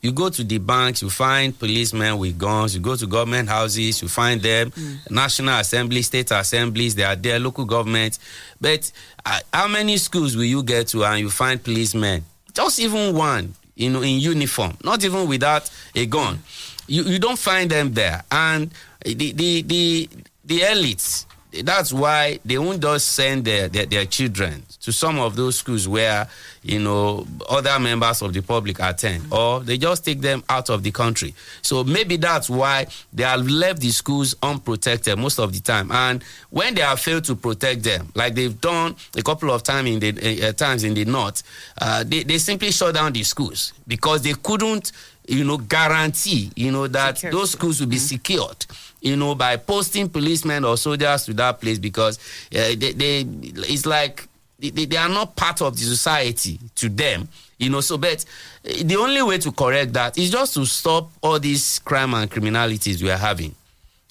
You 0.02 0.12
go 0.12 0.30
to 0.30 0.42
the 0.42 0.56
banks, 0.56 1.02
you 1.02 1.10
find 1.10 1.56
policemen 1.58 2.16
with 2.16 2.38
guns. 2.38 2.74
You 2.74 2.80
go 2.80 2.96
to 2.96 3.06
government 3.06 3.50
houses, 3.50 4.00
you 4.00 4.08
find 4.08 4.40
them. 4.40 4.70
Mm. 4.70 5.10
National 5.10 5.58
Assembly, 5.60 6.00
state 6.00 6.30
assemblies, 6.30 6.94
they 6.94 7.02
are 7.04 7.16
there, 7.16 7.38
local 7.38 7.66
governments. 7.66 8.18
But 8.58 8.90
uh, 9.26 9.40
how 9.52 9.68
many 9.68 9.98
schools 9.98 10.36
will 10.36 10.44
you 10.44 10.62
get 10.62 10.88
to 10.88 11.04
and 11.04 11.20
you 11.20 11.28
find 11.28 11.62
policemen? 11.62 12.24
Just 12.54 12.80
even 12.80 13.14
one 13.14 13.54
know, 13.88 14.02
in 14.02 14.20
uniform, 14.20 14.76
not 14.84 15.02
even 15.02 15.26
without 15.26 15.70
a 15.94 16.04
gun. 16.04 16.42
You, 16.86 17.04
you 17.04 17.18
don't 17.18 17.38
find 17.38 17.70
them 17.70 17.94
there. 17.94 18.22
And 18.30 18.70
the, 19.04 19.32
the, 19.32 19.62
the, 19.62 20.08
the 20.44 20.60
elites, 20.60 21.24
that's 21.64 21.92
why 21.92 22.38
they 22.44 22.58
won't 22.58 22.80
just 22.80 23.08
send 23.08 23.44
their, 23.44 23.68
their, 23.68 23.86
their, 23.86 24.04
children 24.04 24.62
to 24.80 24.92
some 24.92 25.18
of 25.18 25.36
those 25.36 25.56
schools 25.56 25.86
where 25.86 26.26
you 26.62 26.78
know 26.78 27.26
other 27.48 27.78
members 27.78 28.22
of 28.22 28.32
the 28.32 28.40
public 28.40 28.78
attend 28.80 29.24
or 29.32 29.60
they 29.60 29.76
just 29.76 30.04
take 30.04 30.20
them 30.20 30.42
out 30.48 30.70
of 30.70 30.82
the 30.82 30.90
country. 30.90 31.34
So 31.62 31.84
maybe 31.84 32.16
that's 32.16 32.48
why 32.48 32.86
they 33.12 33.24
have 33.24 33.46
left 33.46 33.80
the 33.80 33.90
schools 33.90 34.34
unprotected 34.42 35.18
most 35.18 35.38
of 35.38 35.52
the 35.52 35.60
time. 35.60 35.90
And 35.92 36.22
when 36.50 36.74
they 36.74 36.82
have 36.82 37.00
failed 37.00 37.24
to 37.24 37.36
protect 37.36 37.82
them 37.82 38.12
like 38.14 38.34
they've 38.34 38.60
done 38.60 38.96
a 39.16 39.22
couple 39.22 39.50
of 39.50 39.62
time 39.62 39.86
in 39.86 40.00
the, 40.00 40.48
uh, 40.48 40.52
times 40.52 40.84
in 40.84 40.94
the 40.94 41.04
north 41.04 41.42
uh, 41.80 42.04
they, 42.04 42.22
they 42.22 42.38
simply 42.38 42.70
shut 42.70 42.94
down 42.94 43.12
the 43.12 43.22
schools 43.22 43.72
because 43.86 44.22
they 44.22 44.34
couldn't 44.34 44.92
you 45.30 45.44
know 45.44 45.56
guarantee 45.56 46.50
you 46.56 46.72
know 46.72 46.86
that 46.86 47.16
Security. 47.16 47.38
those 47.38 47.50
schools 47.52 47.80
will 47.80 47.86
be 47.88 47.96
mm-hmm. 47.96 48.16
secured 48.16 48.66
you 49.00 49.16
know, 49.16 49.34
by 49.34 49.56
posting 49.56 50.08
policemen 50.08 50.64
or 50.64 50.76
soldiers 50.76 51.24
to 51.24 51.34
that 51.34 51.60
place 51.60 51.78
because 51.78 52.18
uh, 52.54 52.74
they, 52.76 52.92
they, 52.92 53.20
it's 53.20 53.86
like 53.86 54.26
they, 54.58 54.70
they 54.70 54.96
are 54.96 55.08
not 55.08 55.34
part 55.36 55.62
of 55.62 55.74
the 55.74 55.82
society 55.82 56.58
to 56.76 56.88
them. 56.88 57.28
You 57.58 57.70
know, 57.70 57.80
so 57.80 57.98
but 57.98 58.24
eh, 58.64 58.82
the 58.84 58.96
only 58.96 59.22
way 59.22 59.38
to 59.38 59.52
correct 59.52 59.92
that 59.94 60.16
is 60.18 60.30
just 60.30 60.54
to 60.54 60.64
stop 60.66 61.10
all 61.22 61.38
these 61.38 61.78
crime 61.80 62.14
and 62.14 62.30
criminalities 62.30 63.02
we 63.02 63.10
are 63.10 63.16
having. 63.18 63.54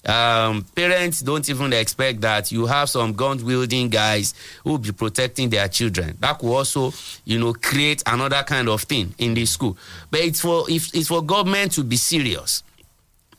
Um, 0.06 0.64
parents 0.74 1.20
don't 1.20 1.46
even 1.48 1.72
expect 1.74 2.22
that 2.22 2.50
you 2.50 2.66
have 2.66 2.88
some 2.88 3.12
gun 3.12 3.44
wielding 3.44 3.90
guys 3.90 4.34
who 4.64 4.70
will 4.70 4.78
be 4.78 4.92
protecting 4.92 5.50
their 5.50 5.68
children. 5.68 6.16
That 6.20 6.38
could 6.38 6.54
also, 6.54 6.92
you 7.24 7.38
know, 7.38 7.52
create 7.52 8.02
another 8.06 8.42
kind 8.42 8.68
of 8.68 8.82
thing 8.82 9.14
in 9.18 9.34
the 9.34 9.44
school. 9.44 9.76
But 10.10 10.20
it's 10.20 10.40
for 10.40 10.64
if 10.70 10.94
it's 10.94 11.08
for 11.08 11.22
government 11.22 11.72
to 11.72 11.84
be 11.84 11.96
serious 11.96 12.62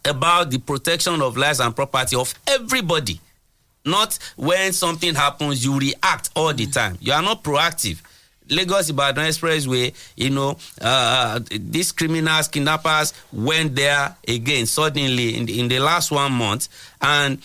about 0.05 0.51
the 0.51 0.59
protection 0.59 1.21
of 1.21 1.37
lives 1.37 1.59
and 1.59 1.75
property 1.75 2.15
of 2.15 2.33
everybody. 2.47 3.19
Not 3.83 4.19
when 4.35 4.73
something 4.73 5.15
happens, 5.15 5.65
you 5.65 5.79
react 5.79 6.29
all 6.35 6.53
the 6.53 6.67
time. 6.67 6.97
You 7.01 7.13
are 7.13 7.21
not 7.21 7.43
proactive. 7.43 7.99
Lagos 8.51 8.89
Ibadan 8.89 9.25
Expressway, 9.25 9.93
you 10.17 10.29
know, 10.29 10.57
uh, 10.81 11.39
these 11.49 11.91
criminals, 11.93 12.49
kidnappers 12.49 13.13
went 13.31 13.75
there 13.75 14.15
again 14.27 14.65
suddenly 14.65 15.37
in 15.37 15.45
the, 15.45 15.59
in 15.59 15.67
the 15.69 15.79
last 15.79 16.11
one 16.11 16.33
month, 16.33 16.67
and 17.01 17.39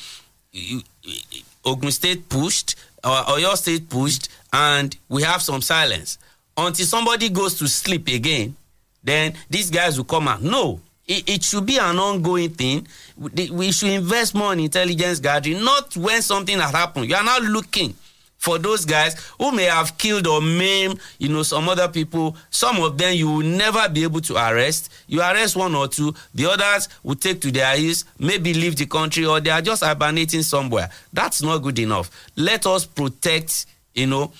Ogun 1.64 1.92
State 1.92 2.28
pushed, 2.28 2.74
or 3.04 3.22
Oyo 3.38 3.54
State 3.56 3.88
pushed, 3.88 4.28
and 4.52 4.96
we 5.08 5.22
have 5.22 5.40
some 5.42 5.62
silence 5.62 6.18
until 6.56 6.86
somebody 6.86 7.28
goes 7.28 7.54
to 7.58 7.68
sleep 7.68 8.08
again. 8.08 8.56
Then 9.04 9.34
these 9.48 9.70
guys 9.70 9.96
will 9.96 10.04
come 10.04 10.26
out. 10.26 10.42
No, 10.42 10.80
it, 11.06 11.28
it 11.28 11.44
should 11.44 11.66
be 11.66 11.78
an 11.78 11.98
ongoing 11.98 12.50
thing. 12.50 12.86
We 13.16 13.70
should 13.70 13.90
invest 13.90 14.34
more 14.34 14.52
in 14.52 14.60
intelligence 14.60 15.20
gathering, 15.20 15.62
not 15.64 15.96
when 15.96 16.20
something 16.20 16.58
has 16.58 16.72
happened. 16.72 17.08
You 17.08 17.14
are 17.14 17.22
not 17.24 17.42
looking 17.42 17.94
for 18.46 18.58
those 18.60 18.84
guys 18.84 19.16
who 19.40 19.50
may 19.50 19.64
have 19.64 19.98
killed 19.98 20.24
or 20.28 20.40
maimed, 20.40 21.00
you 21.18 21.28
know, 21.28 21.42
some 21.42 21.68
other 21.68 21.88
people. 21.88 22.36
Some 22.48 22.80
of 22.80 22.96
them 22.96 23.12
you 23.14 23.28
will 23.28 23.44
never 23.44 23.88
be 23.88 24.04
able 24.04 24.20
to 24.20 24.36
arrest. 24.36 24.88
You 25.08 25.20
arrest 25.20 25.56
one 25.56 25.74
or 25.74 25.88
two, 25.88 26.14
the 26.32 26.46
others 26.48 26.88
will 27.02 27.16
take 27.16 27.40
to 27.40 27.50
their 27.50 27.76
heels, 27.76 28.04
maybe 28.20 28.54
leave 28.54 28.76
the 28.76 28.86
country, 28.86 29.26
or 29.26 29.40
they 29.40 29.50
are 29.50 29.60
just 29.60 29.82
hibernating 29.82 30.42
somewhere. 30.42 30.88
That's 31.12 31.42
not 31.42 31.58
good 31.58 31.80
enough. 31.80 32.08
Let 32.36 32.66
us 32.66 32.86
protect, 32.86 33.66
you 33.94 34.06
know, 34.06 34.30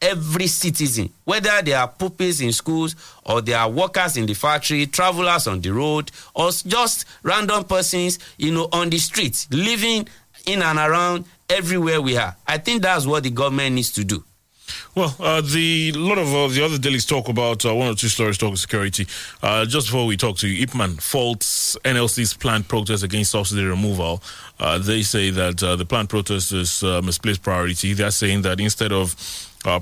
every 0.00 0.46
citizen, 0.46 1.10
whether 1.24 1.60
they 1.60 1.72
are 1.72 1.88
pupils 1.88 2.40
in 2.40 2.52
schools 2.52 2.94
or 3.26 3.40
they 3.40 3.52
are 3.52 3.68
workers 3.68 4.16
in 4.16 4.26
the 4.26 4.34
factory, 4.34 4.86
travelers 4.86 5.48
on 5.48 5.60
the 5.60 5.70
road, 5.70 6.12
or 6.34 6.50
just 6.52 7.04
random 7.24 7.64
persons, 7.64 8.20
you 8.38 8.52
know, 8.52 8.68
on 8.72 8.90
the 8.90 8.98
streets, 8.98 9.48
living 9.50 10.06
in 10.46 10.62
and 10.62 10.78
around 10.78 11.24
everywhere 11.50 12.00
we 12.00 12.16
are. 12.16 12.36
I 12.46 12.58
think 12.58 12.82
that's 12.82 13.06
what 13.06 13.22
the 13.24 13.30
government 13.30 13.74
needs 13.74 13.90
to 13.92 14.04
do. 14.04 14.24
Well, 14.94 15.14
uh, 15.18 15.40
the 15.40 15.92
lot 15.92 16.18
of 16.18 16.34
uh, 16.34 16.48
the 16.48 16.64
other 16.64 16.78
dailies 16.78 17.06
talk 17.06 17.28
about 17.28 17.64
uh, 17.64 17.74
one 17.74 17.88
or 17.88 17.94
two 17.94 18.08
stories 18.08 18.38
talk 18.38 18.56
security. 18.56 19.06
Uh, 19.42 19.64
just 19.64 19.88
before 19.88 20.06
we 20.06 20.16
talk 20.16 20.36
to 20.38 20.48
you, 20.48 20.66
Ipman 20.66 21.00
faults 21.00 21.76
NLC's 21.84 22.34
planned 22.34 22.68
protest 22.68 23.02
against 23.02 23.32
subsidy 23.32 23.64
removal. 23.64 24.22
Uh, 24.58 24.78
they 24.78 25.02
say 25.02 25.30
that 25.30 25.62
uh, 25.62 25.76
the 25.76 25.84
planned 25.84 26.08
protest 26.08 26.52
is 26.52 26.82
misplaced 26.82 27.42
priority. 27.42 27.94
They're 27.94 28.10
saying 28.10 28.42
that 28.42 28.60
instead 28.60 28.92
of 28.92 29.14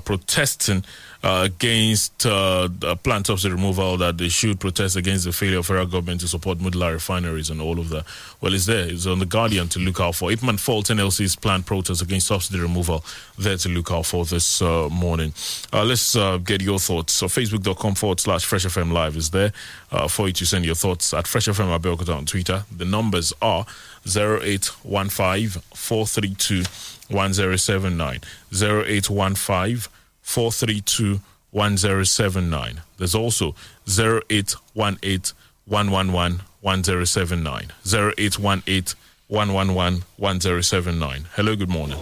protesting 0.05 0.83
uh, 1.23 1.41
against 1.45 2.25
uh, 2.25 2.69
plant 3.03 3.27
subsidy 3.27 3.53
removal 3.53 3.97
that 3.97 4.17
they 4.17 4.29
should 4.29 4.59
protest 4.59 4.95
against 4.95 5.25
the 5.25 5.31
failure 5.33 5.57
of 5.57 5.65
federal 5.65 5.85
government 5.85 6.21
to 6.21 6.27
support 6.27 6.59
modular 6.59 6.93
refineries 6.93 7.49
and 7.49 7.61
all 7.61 7.79
of 7.79 7.89
that. 7.89 8.05
Well, 8.39 8.53
it's 8.53 8.65
there. 8.65 8.87
It's 8.87 9.05
on 9.05 9.19
the 9.19 9.25
Guardian 9.25 9.67
to 9.69 9.79
look 9.79 9.99
out 9.99 10.15
for. 10.15 10.29
Ipman 10.29 10.59
Fault 10.59 10.87
NLC's 10.87 11.35
planned 11.35 11.65
protest 11.65 12.01
against 12.01 12.27
subsidy 12.27 12.59
removal 12.59 13.03
there 13.37 13.57
to 13.57 13.69
look 13.69 13.91
out 13.91 14.05
for 14.05 14.23
this 14.25 14.61
uh, 14.61 14.87
morning. 14.89 15.33
Uh, 15.73 15.83
let's 15.83 16.15
uh, 16.15 16.37
get 16.37 16.61
your 16.61 16.79
thoughts. 16.79 17.13
So 17.13 17.27
Facebook.com 17.27 17.95
forward 17.95 18.19
slash 18.19 18.45
Fresh 18.45 18.65
FM 18.65 18.93
Live 18.93 19.17
is 19.17 19.31
there 19.31 19.51
uh, 19.91 20.07
for 20.07 20.27
you 20.27 20.33
to 20.33 20.45
send 20.45 20.65
your 20.65 20.75
thoughts 20.75 21.13
at 21.13 21.27
Fresh 21.27 21.47
FM 21.47 21.77
Abeokuta 21.77 22.15
on 22.15 22.25
Twitter. 22.25 22.63
The 22.75 22.85
numbers 22.85 23.33
are 23.41 23.65
0815 24.07 25.61
432 25.73 26.63
1079. 27.09 28.21
0815 28.53 29.91
432 30.29 31.19
1079. 31.49 32.81
There's 32.99 33.15
also 33.15 33.55
0818 33.89 35.35
111 35.65 36.41
1079. 36.61 37.71
0818 37.83 38.99
111 39.27 40.03
1079. 40.17 41.25
Hello, 41.33 41.55
good 41.55 41.69
morning. 41.69 41.97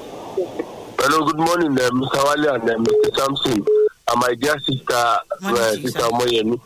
Hello, 0.99 1.25
good 1.25 1.39
morning, 1.39 1.71
uh, 1.79 1.89
Mr. 1.91 2.21
Wale 2.25 2.55
and 2.55 2.69
uh, 2.69 2.75
Mr. 2.75 3.15
Samson, 3.15 3.65
and 4.09 4.19
my 4.19 4.35
dear 4.35 4.59
sister, 4.59 4.93
uh, 4.93 5.71
Sister 5.75 5.99
Moyemi. 6.11 6.59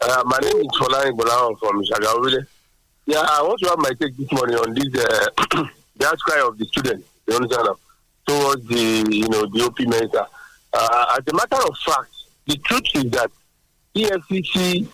Uh, 0.00 0.22
my 0.24 0.38
name 0.38 0.56
is 0.62 0.68
Folani 0.80 1.14
Bolan 1.14 1.56
from 1.56 1.84
Shagawile. 1.84 2.46
Yeah, 3.04 3.20
I 3.20 3.42
want 3.42 3.60
to 3.60 3.68
have 3.68 3.78
my 3.78 3.90
take 4.00 4.16
this 4.16 4.32
morning 4.32 4.56
on 4.56 4.72
this 4.72 5.04
uh, 5.04 5.28
the 5.96 6.06
outcry 6.06 6.40
of 6.40 6.56
the 6.56 6.64
students, 6.64 7.06
you 7.28 7.34
understand, 7.36 7.68
towards 8.26 8.66
the, 8.66 9.04
you 9.10 9.28
know, 9.28 9.44
the 9.44 9.62
OP 9.62 9.78
Mensa. 9.80 10.26
Uh, 10.72 11.16
as 11.18 11.26
a 11.28 11.34
matter 11.34 11.66
of 11.68 11.76
fact, 11.78 12.10
the 12.46 12.56
truth 12.58 12.84
is 12.94 13.10
that 13.10 13.30
EFCC, 13.94 14.86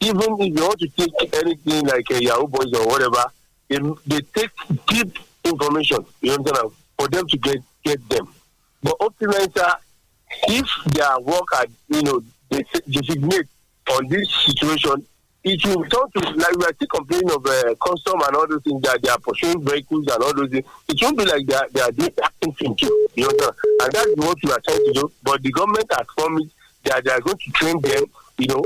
even 0.00 0.36
if 0.38 0.56
you 0.56 0.62
want 0.62 0.78
to 0.80 0.88
take 0.88 1.34
anything 1.34 1.84
like 1.86 2.10
a 2.10 2.22
Yahoo 2.22 2.46
Boys 2.46 2.72
or 2.72 2.86
whatever, 2.86 3.24
they, 3.68 3.78
they 4.06 4.20
take 4.34 4.50
deep 4.86 5.18
information, 5.44 6.04
you 6.22 6.32
understand, 6.32 6.70
for 6.98 7.08
them 7.08 7.26
to 7.28 7.38
get, 7.38 7.58
get 7.84 8.08
them. 8.08 8.28
But 8.82 8.98
Optimizer, 8.98 9.74
if 10.48 10.68
their 10.94 11.20
work 11.20 11.48
you 11.88 12.02
know, 12.02 12.22
they 12.48 12.64
designate 12.88 13.46
on 13.92 14.08
this 14.08 14.28
situation, 14.46 15.06
it 15.42 15.64
will 15.64 15.84
turn 15.84 16.10
to 16.10 16.30
like 16.36 16.56
we 16.56 16.64
are 16.64 16.74
still 16.74 16.88
complaining 16.88 17.30
of 17.30 17.46
uh, 17.46 17.74
custom 17.76 18.20
and 18.26 18.36
all 18.36 18.46
those 18.46 18.62
things 18.62 18.82
that 18.82 19.00
they 19.02 19.08
are 19.08 19.18
pursuing 19.18 19.64
vehicles 19.64 20.06
and 20.08 20.22
all 20.22 20.34
those 20.34 20.50
things. 20.50 20.66
It 20.88 20.98
won't 21.00 21.16
be 21.16 21.24
like 21.24 21.46
they 21.46 21.54
are, 21.54 21.68
they 21.70 21.80
are 21.80 21.92
doing 21.92 22.12
acting 22.22 22.52
thing 22.52 22.76
too, 22.76 23.08
you 23.14 23.24
know, 23.26 23.50
and 23.82 23.92
that's 23.92 24.10
what 24.16 24.36
we 24.42 24.52
are 24.52 24.60
trying 24.60 24.84
to 24.84 24.92
do. 24.92 25.12
But 25.22 25.42
the 25.42 25.50
government 25.50 25.86
has 25.96 26.06
promised 26.16 26.54
that 26.84 27.04
they 27.04 27.10
are 27.10 27.20
going 27.20 27.38
to 27.38 27.50
train 27.52 27.80
them, 27.80 28.04
you 28.36 28.46
know, 28.48 28.64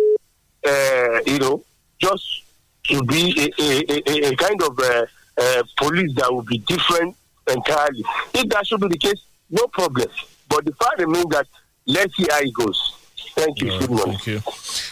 uh, 0.66 1.20
you 1.26 1.38
know, 1.38 1.64
just 2.00 2.42
to 2.84 3.02
be 3.04 3.52
a, 3.58 3.62
a, 3.62 4.02
a, 4.10 4.32
a 4.32 4.36
kind 4.36 4.60
of 4.62 4.78
uh, 4.78 5.06
uh, 5.38 5.62
police 5.76 6.12
that 6.16 6.32
will 6.32 6.42
be 6.42 6.58
different 6.58 7.16
entirely. 7.48 8.04
If 8.34 8.48
that 8.50 8.66
should 8.66 8.80
be 8.80 8.88
the 8.88 8.98
case, 8.98 9.22
no 9.50 9.66
problem. 9.68 10.08
But 10.48 10.64
the 10.64 10.72
fact 10.72 10.98
remains 10.98 11.26
that 11.26 11.46
let's 11.86 12.16
see 12.16 12.26
how 12.28 12.40
it 12.40 12.52
goes. 12.52 12.96
Thank 13.36 13.60
you. 13.60 13.78
good 13.78 13.90
morning. 13.90 14.18
Thank 14.18 14.26
you. 14.26 14.42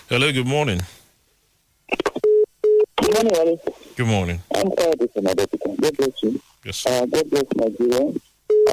Hello, 0.08 0.32
good 0.32 0.46
morning. 0.46 0.80
Good 3.02 3.14
morning, 3.14 3.32
Wale. 3.32 3.74
Good 3.96 4.06
morning. 4.06 4.40
I'm 4.54 4.70
from 4.70 5.24
Abeokuta. 5.24 5.80
God 5.80 5.96
bless 5.96 6.22
you. 6.22 6.40
Yes. 6.64 6.86
Uh, 6.86 7.04
God 7.06 7.30
bless 7.30 7.44
Nigeria. 7.56 8.14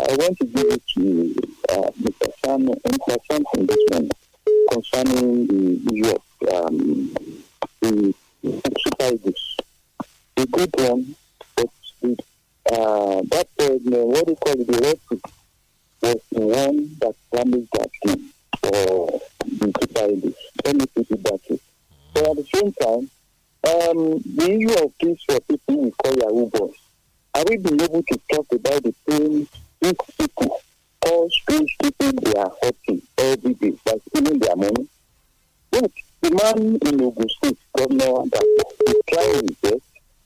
I 0.08 0.16
want 0.20 0.38
to 0.38 0.46
give 0.46 0.66
it 0.68 0.84
to 0.96 1.36
uh, 1.70 1.92
Mr. 2.02 2.32
Sam, 2.44 2.68
Mr. 2.68 3.18
Sam 3.30 3.44
from 3.54 3.66
this 3.66 3.78
one 3.90 4.10
concerning 4.72 5.48
the 5.48 5.94
issue 5.94 6.16
of 6.16 6.66
um, 6.66 7.14
the 7.82 8.14
eagles. 9.14 9.58
The 10.36 10.46
good 10.48 10.70
one, 10.78 11.16
but 11.56 11.68
the, 12.02 12.18
uh, 12.72 13.22
that, 13.32 13.48
uh, 13.60 14.06
what 14.06 14.26
do 14.26 14.32
you 14.32 14.38
call 14.38 14.62
it, 14.62 14.68
the 14.68 14.80
red 14.82 15.00
was 16.02 16.22
the 16.32 16.40
one 16.40 16.96
that 17.00 17.16
damaged 17.32 17.70
that 17.74 17.90
team 18.06 18.30
for 18.62 19.22
the 19.44 20.14
eagles. 20.14 20.36
Let 20.64 20.76
me 20.76 20.86
put 20.96 21.12
it 21.12 21.24
that 21.24 21.40
way. 21.50 21.60
But 22.14 22.28
at 22.30 22.36
the 22.38 22.48
same 22.54 22.72
time, 22.74 23.10
um, 23.68 24.20
the 24.36 24.52
issue 24.52 24.84
of 24.84 24.94
this 25.02 25.22
for 25.24 25.40
people 25.42 25.84
we 25.84 25.92
call 25.92 26.14
Yahoo 26.16 26.50
boys, 26.50 26.76
are 27.36 27.44
we 27.50 27.58
being 27.58 27.82
able 27.82 28.04
to 28.04 28.20
talk 28.32 28.46
about 28.52 28.84
the 28.84 28.94
pain 29.08 29.48
these 29.82 29.94
people, 30.18 30.60
all 31.06 31.30
strange 31.30 31.76
people 31.82 32.12
they 32.22 32.34
are 32.34 32.52
hurting 32.62 33.02
every 33.18 33.54
day 33.54 33.74
by 33.86 33.94
stealing 34.10 34.40
their 34.40 34.56
money? 34.56 34.88
Look, 35.72 35.92
the 36.22 36.32
man 36.32 36.78
in 36.82 37.02
Ogun 37.02 37.30
State, 37.30 37.58
governor, 37.78 38.26
that 38.30 38.66
is 38.88 38.96
trying 39.10 39.48
his 39.48 39.56
best, 39.62 39.84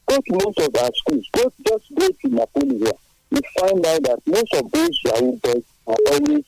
go 0.07 0.17
to 0.17 0.45
most 0.45 0.59
of 0.59 0.75
our 0.81 0.91
schools, 0.95 1.27
go, 1.34 1.51
just 1.67 1.95
go 1.95 2.07
to 2.07 2.27
Napoli 2.29 2.77
here. 2.79 2.91
You 3.31 3.41
find 3.59 3.86
out 3.86 4.03
that 4.03 4.19
most 4.25 4.53
of 4.53 4.71
those 4.71 4.99
Yahoo 5.05 5.38
boys 5.38 5.63
are 5.88 5.97
always 6.11 6.45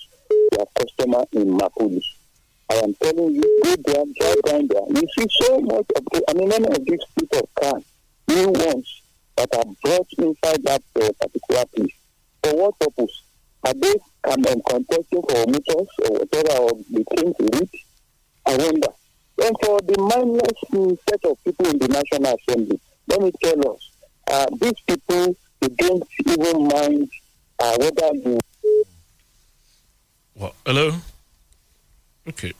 their 0.52 0.66
customer 0.76 1.24
in 1.34 1.58
Napoli. 1.58 2.04
I 2.70 2.76
am 2.76 2.94
telling 2.96 3.36
you, 3.36 3.62
go 3.64 4.36
down 4.42 4.68
there. 4.68 4.82
You 4.90 5.04
see 5.18 5.28
so 5.42 5.60
much 5.60 5.86
of 5.96 6.06
the, 6.12 6.24
I 6.30 6.34
mean, 6.34 6.50
many 6.50 6.68
of 6.68 6.86
these 6.86 7.00
people 7.18 7.50
cars, 7.62 7.84
new 8.28 8.48
ones 8.50 9.02
that 9.38 9.54
are 9.56 9.66
brought 9.84 10.08
inside 10.18 10.64
that 10.64 10.82
uh, 10.96 11.10
particular 11.20 11.66
place. 11.76 11.94
For 12.44 12.56
what 12.56 12.80
purpose? 12.80 13.22
Are 13.64 13.74
they 13.74 13.94
um, 14.30 14.62
contesting 14.70 15.22
for 15.24 15.46
meters 15.48 15.90
or 16.04 16.20
whatever, 16.20 16.54
or 16.64 16.72
they 16.92 17.04
came 17.16 17.34
to 17.34 17.44
read? 17.54 17.70
I 18.48 18.58
wonder. 18.58 18.88
And 19.44 19.56
for 19.64 19.80
the 19.82 19.98
mindless 20.00 21.00
set 21.10 21.26
of 21.30 21.44
people 21.44 21.68
in 21.68 21.78
the 21.80 21.88
National 21.88 22.36
Assembly, 22.36 22.80
let 23.08 23.22
me 23.22 23.32
tell 23.44 23.74
us, 23.74 23.92
uh, 24.32 24.46
these 24.60 24.80
people, 24.88 25.36
they 25.60 25.68
don't 25.70 26.04
even 26.28 26.68
mind 26.68 27.10
uh, 27.60 27.78
whether 27.80 28.14
you. 28.16 28.40
Well, 30.36 30.56
hello? 30.66 30.94
Okay. 32.28 32.54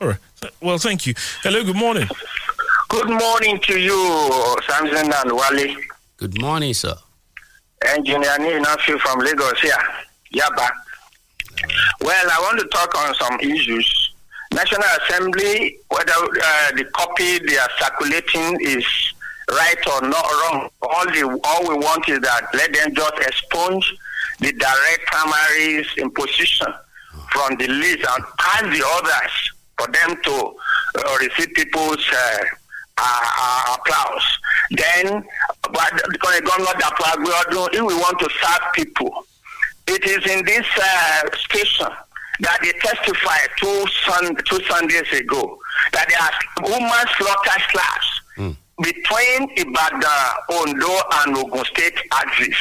All 0.00 0.08
right. 0.08 0.18
Well, 0.62 0.78
thank 0.78 1.06
you. 1.06 1.14
Hello, 1.42 1.62
good 1.62 1.76
morning. 1.76 2.08
Good 2.88 3.08
morning 3.10 3.60
to 3.60 3.78
you, 3.78 4.56
Samson 4.66 5.12
and 5.12 5.32
Wale. 5.32 5.76
Good 6.16 6.40
morning, 6.40 6.72
sir. 6.72 6.94
Engineer 7.86 8.38
Ninafi 8.38 8.98
from 9.00 9.20
Lagos 9.20 9.60
here, 9.60 9.72
Yaba. 10.34 10.70
Well, 12.00 12.26
I 12.30 12.40
want 12.40 12.60
to 12.60 12.66
talk 12.68 12.96
on 12.96 13.14
some 13.14 13.38
issues. 13.40 14.14
National 14.52 14.82
Assembly, 15.02 15.78
whether 15.88 16.12
uh, 16.12 16.72
the 16.76 16.84
copy 16.94 17.38
they 17.38 17.58
are 17.58 17.68
circulating 17.78 18.58
is 18.62 18.84
right 19.50 19.86
or 19.86 20.08
not 20.08 20.24
wrong, 20.24 20.70
all, 20.82 21.04
the, 21.06 21.40
all 21.44 21.68
we 21.68 21.74
want 21.74 22.08
is 22.08 22.20
that 22.20 22.48
let 22.54 22.72
them 22.72 22.94
just 22.94 23.18
expunge 23.18 23.94
the 24.40 24.52
direct 24.52 25.06
primaries 25.06 25.86
imposition 25.98 26.66
from 27.30 27.56
the 27.56 27.68
list 27.68 28.04
and 28.08 28.24
pass 28.38 28.62
the 28.62 28.84
others 28.86 29.52
for 29.78 29.86
them 29.92 30.16
to 30.22 30.54
uh, 30.98 31.16
receive 31.20 31.54
people's 31.54 32.04
uh, 32.12 32.44
uh, 32.98 33.26
uh, 33.38 33.76
applause. 33.78 34.24
Then, 34.70 35.24
but 35.62 35.92
because 36.12 36.36
the 36.36 36.42
government 36.44 36.78
that 36.78 36.94
if 37.72 37.80
we 37.80 37.94
want 37.94 38.18
to 38.20 38.28
serve 38.42 38.72
people, 38.74 39.26
it 39.86 40.04
is 40.04 40.30
in 40.30 40.44
this 40.44 40.66
uh, 40.80 41.22
station 41.36 41.88
that 42.40 42.58
they 42.62 42.72
testified 42.72 43.48
two, 43.58 43.84
sun, 44.04 44.36
two 44.46 44.64
Sundays 44.64 45.12
ago 45.12 45.58
that 45.92 46.06
there 46.08 46.20
are 46.20 46.70
women 46.70 47.06
slaughter 47.18 47.60
slabs 47.72 48.20
Hmm. 48.36 48.52
Between 48.82 49.48
Ibadan, 49.56 50.02
Ondo, 50.50 50.92
and 51.22 51.36
Ogun 51.36 51.64
State 51.66 51.98
axis. 52.12 52.56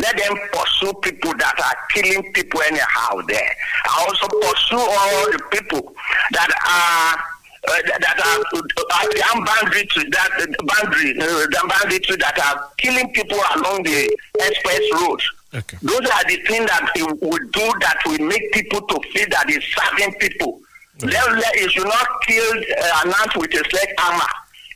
Let 0.00 0.16
them 0.16 0.36
pursue 0.52 0.92
people 1.02 1.32
that 1.38 1.54
are 1.58 1.76
killing 1.92 2.32
people 2.32 2.60
anyhow 2.62 3.20
there. 3.26 3.56
I 3.86 4.06
also 4.08 4.28
pursue 4.28 4.78
all 4.78 5.32
the 5.32 5.40
people 5.50 5.94
that 6.32 6.50
are 6.50 7.24
uh, 7.66 7.80
that 7.98 8.20
are 8.20 8.40
uh, 8.52 8.60
to 8.60 10.10
that 10.10 10.30
uh, 10.36 10.46
boundary, 10.68 11.18
uh, 11.18 11.46
the 11.48 11.66
boundary 11.66 11.98
to 12.00 12.16
that 12.18 12.38
are 12.38 12.68
killing 12.76 13.10
people 13.12 13.38
along 13.56 13.82
the 13.84 14.16
express 14.40 14.82
road. 15.00 15.20
Okay. 15.54 15.78
Those 15.82 16.04
are 16.10 16.24
the 16.24 16.36
things 16.46 16.66
that 16.66 16.90
we 16.94 17.02
will 17.04 17.38
do 17.38 17.66
that 17.80 17.96
will 18.04 18.26
make 18.26 18.52
people 18.52 18.82
to 18.82 19.00
feel 19.12 19.26
that 19.30 19.46
it's 19.48 19.64
serving 19.72 20.14
people. 20.18 20.60
Let, 21.02 21.32
let, 21.32 21.54
it 21.56 21.70
should 21.72 21.84
not 21.86 22.06
kill 22.26 22.52
uh, 22.58 23.00
an 23.04 23.12
ant 23.22 23.36
with 23.36 23.54
a 23.54 23.64
sledgehammer. 23.68 24.28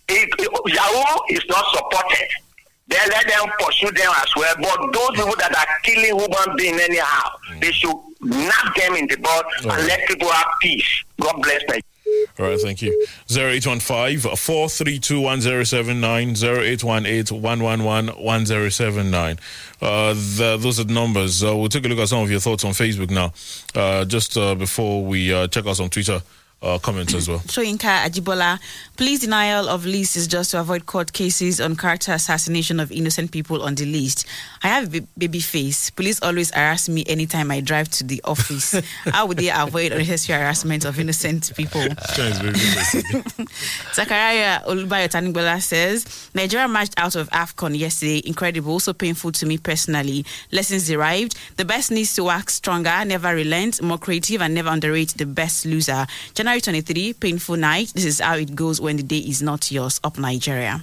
If, 0.09 0.28
Yahoo 0.38 1.20
is 1.30 1.44
not 1.48 1.64
supported, 1.74 2.28
then 2.88 3.09
let 3.11 3.28
them 3.28 3.48
pursue 3.59 3.90
them 3.92 4.11
as 4.16 4.32
well. 4.36 4.54
But 4.56 4.92
those 4.92 5.11
people 5.11 5.36
that 5.38 5.54
are 5.54 5.80
killing 5.82 6.18
human 6.18 6.56
beings 6.56 6.80
anyhow, 6.80 7.30
they 7.61 7.72
should 7.72 7.94
knock 8.20 8.74
them 8.76 8.94
in 8.96 9.06
the 9.06 9.16
bud 9.16 9.44
and 9.62 9.86
let 9.86 10.09
people 10.09 10.28
have 10.28 10.46
peace. 10.62 11.04
God 11.20 11.40
bless 11.42 11.62
them. 11.66 11.80
All 12.38 12.46
right, 12.46 12.59
thank 12.61 12.80
you. 12.80 13.06
0815 13.30 14.34
432 14.36 15.20
1079 15.20 16.28
0818 16.30 17.42
111 17.42 18.24
1079. 18.24 19.38
Uh, 19.82 20.14
the, 20.14 20.56
those 20.59 20.80
are 20.80 20.84
the 20.84 20.92
numbers. 20.94 21.44
Uh, 21.44 21.54
we'll 21.54 21.68
take 21.68 21.84
a 21.84 21.88
look 21.88 21.98
at 21.98 22.09
some 22.09 22.22
of 22.22 22.30
your 22.30 22.40
thoughts 22.40 22.64
on 22.64 22.72
Facebook 22.72 23.11
now, 23.11 23.32
uh, 23.74 24.04
just 24.04 24.36
uh, 24.38 24.54
before 24.54 25.04
we 25.04 25.32
uh, 25.32 25.48
check 25.48 25.66
out 25.66 25.76
some 25.76 25.90
Twitter 25.90 26.22
uh, 26.62 26.78
comments 26.78 27.14
as 27.14 27.28
well. 27.28 27.38
Shoyinka 27.46 28.04
Ajibola, 28.04 28.59
police 28.96 29.20
denial 29.20 29.68
of 29.68 29.86
list 29.86 30.16
is 30.16 30.26
just 30.26 30.50
to 30.50 30.61
avoid 30.61 30.86
court 30.86 31.12
cases 31.12 31.61
on 31.61 31.76
character 31.76 32.12
assassination 32.12 32.80
of 32.80 32.90
innocent 32.90 33.30
people 33.30 33.62
on 33.62 33.74
the 33.76 33.86
list. 33.86 34.26
I 34.62 34.68
have 34.68 34.94
a 34.94 35.00
baby 35.16 35.40
face. 35.40 35.90
Police 35.90 36.20
always 36.22 36.50
harass 36.50 36.88
me 36.88 37.04
anytime 37.06 37.50
I 37.50 37.61
drive 37.61 37.88
to 37.90 38.04
the 38.04 38.20
office. 38.24 38.72
How 39.04 39.26
would 39.26 39.36
they 39.38 39.50
avoid 39.50 39.92
unnecessary 39.92 40.40
harassment 40.40 40.84
of 40.84 40.98
innocent 40.98 41.52
people? 41.56 41.80
Zakaria 43.94 44.64
Olubayo 44.64 45.09
Tanigbola 45.09 45.61
says 45.62 46.30
Nigeria 46.34 46.66
marched 46.66 46.94
out 46.96 47.14
of 47.14 47.28
AFCON 47.30 47.78
yesterday. 47.78 48.20
Incredible, 48.24 48.80
so 48.80 48.92
painful 48.92 49.30
to 49.32 49.46
me 49.46 49.59
personally. 49.59 50.24
Lessons 50.50 50.88
derived. 50.88 51.36
The 51.56 51.64
best 51.64 51.90
needs 51.92 52.14
to 52.16 52.24
work 52.24 52.50
stronger, 52.50 53.04
never 53.04 53.34
relent, 53.34 53.80
more 53.82 53.98
creative, 53.98 54.42
and 54.42 54.54
never 54.54 54.70
underrate 54.70 55.14
the 55.16 55.26
best 55.26 55.64
loser. 55.64 56.06
January 56.49 56.62
23, 56.62 57.12
painful 57.12 57.57
night. 57.57 57.92
This 57.94 58.07
is 58.07 58.20
how 58.20 58.36
it 58.36 58.55
goes 58.55 58.80
when 58.80 58.96
the 58.96 59.03
day 59.03 59.18
is 59.18 59.42
not 59.42 59.70
yours. 59.70 60.01
Up 60.03 60.18
Nigeria. 60.18 60.80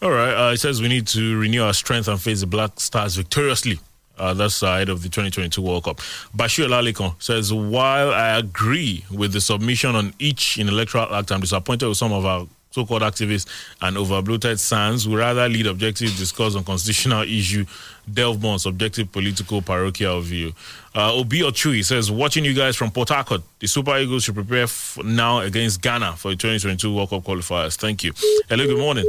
All 0.00 0.12
right. 0.12 0.50
Uh, 0.50 0.52
it 0.52 0.58
says 0.58 0.80
we 0.80 0.86
need 0.86 1.08
to 1.08 1.36
renew 1.36 1.64
our 1.64 1.74
strength 1.74 2.06
and 2.06 2.20
face 2.20 2.42
the 2.42 2.46
Black 2.46 2.78
Stars 2.78 3.16
victoriously. 3.16 3.80
Uh, 4.16 4.34
that's 4.34 4.54
side 4.54 4.88
of 4.88 5.02
the 5.02 5.08
2022 5.08 5.60
World 5.60 5.82
Cup. 5.82 5.96
Bashir 6.36 6.68
Lalikon 6.68 7.20
says, 7.20 7.52
while 7.52 8.12
I 8.12 8.38
agree 8.38 9.04
with 9.10 9.32
the 9.32 9.40
submission 9.40 9.96
on 9.96 10.14
each 10.20 10.58
in 10.58 10.68
electoral 10.68 11.12
act, 11.12 11.32
I'm 11.32 11.40
disappointed 11.40 11.88
with 11.88 11.96
some 11.96 12.12
of 12.12 12.24
our 12.24 12.46
so-called 12.78 13.02
activists 13.02 13.46
and 13.82 13.96
overbloated 13.96 14.58
sands. 14.58 15.08
We 15.08 15.16
rather 15.16 15.48
lead 15.48 15.66
objective 15.66 16.16
discourse 16.16 16.54
on 16.54 16.64
constitutional 16.64 17.22
issue, 17.22 17.64
delve 18.12 18.40
more 18.40 18.52
on 18.54 18.58
subjective 18.58 19.10
political 19.12 19.62
parochial 19.62 20.20
view. 20.20 20.52
Uh, 20.94 21.12
Obi 21.14 21.40
Ochui 21.40 21.84
says, 21.84 22.10
watching 22.10 22.44
you 22.44 22.54
guys 22.54 22.76
from 22.76 22.90
Port 22.90 23.08
Harcourt, 23.10 23.42
the 23.58 23.66
Super 23.66 23.96
Eagles 23.98 24.24
should 24.24 24.34
prepare 24.34 24.64
f- 24.64 24.98
now 25.04 25.40
against 25.40 25.80
Ghana 25.82 26.14
for 26.16 26.30
the 26.30 26.36
2022 26.36 26.94
World 26.94 27.10
Cup 27.10 27.24
qualifiers. 27.24 27.76
Thank 27.76 28.04
you. 28.04 28.12
Hello, 28.48 28.66
good 28.66 28.78
morning. 28.78 29.04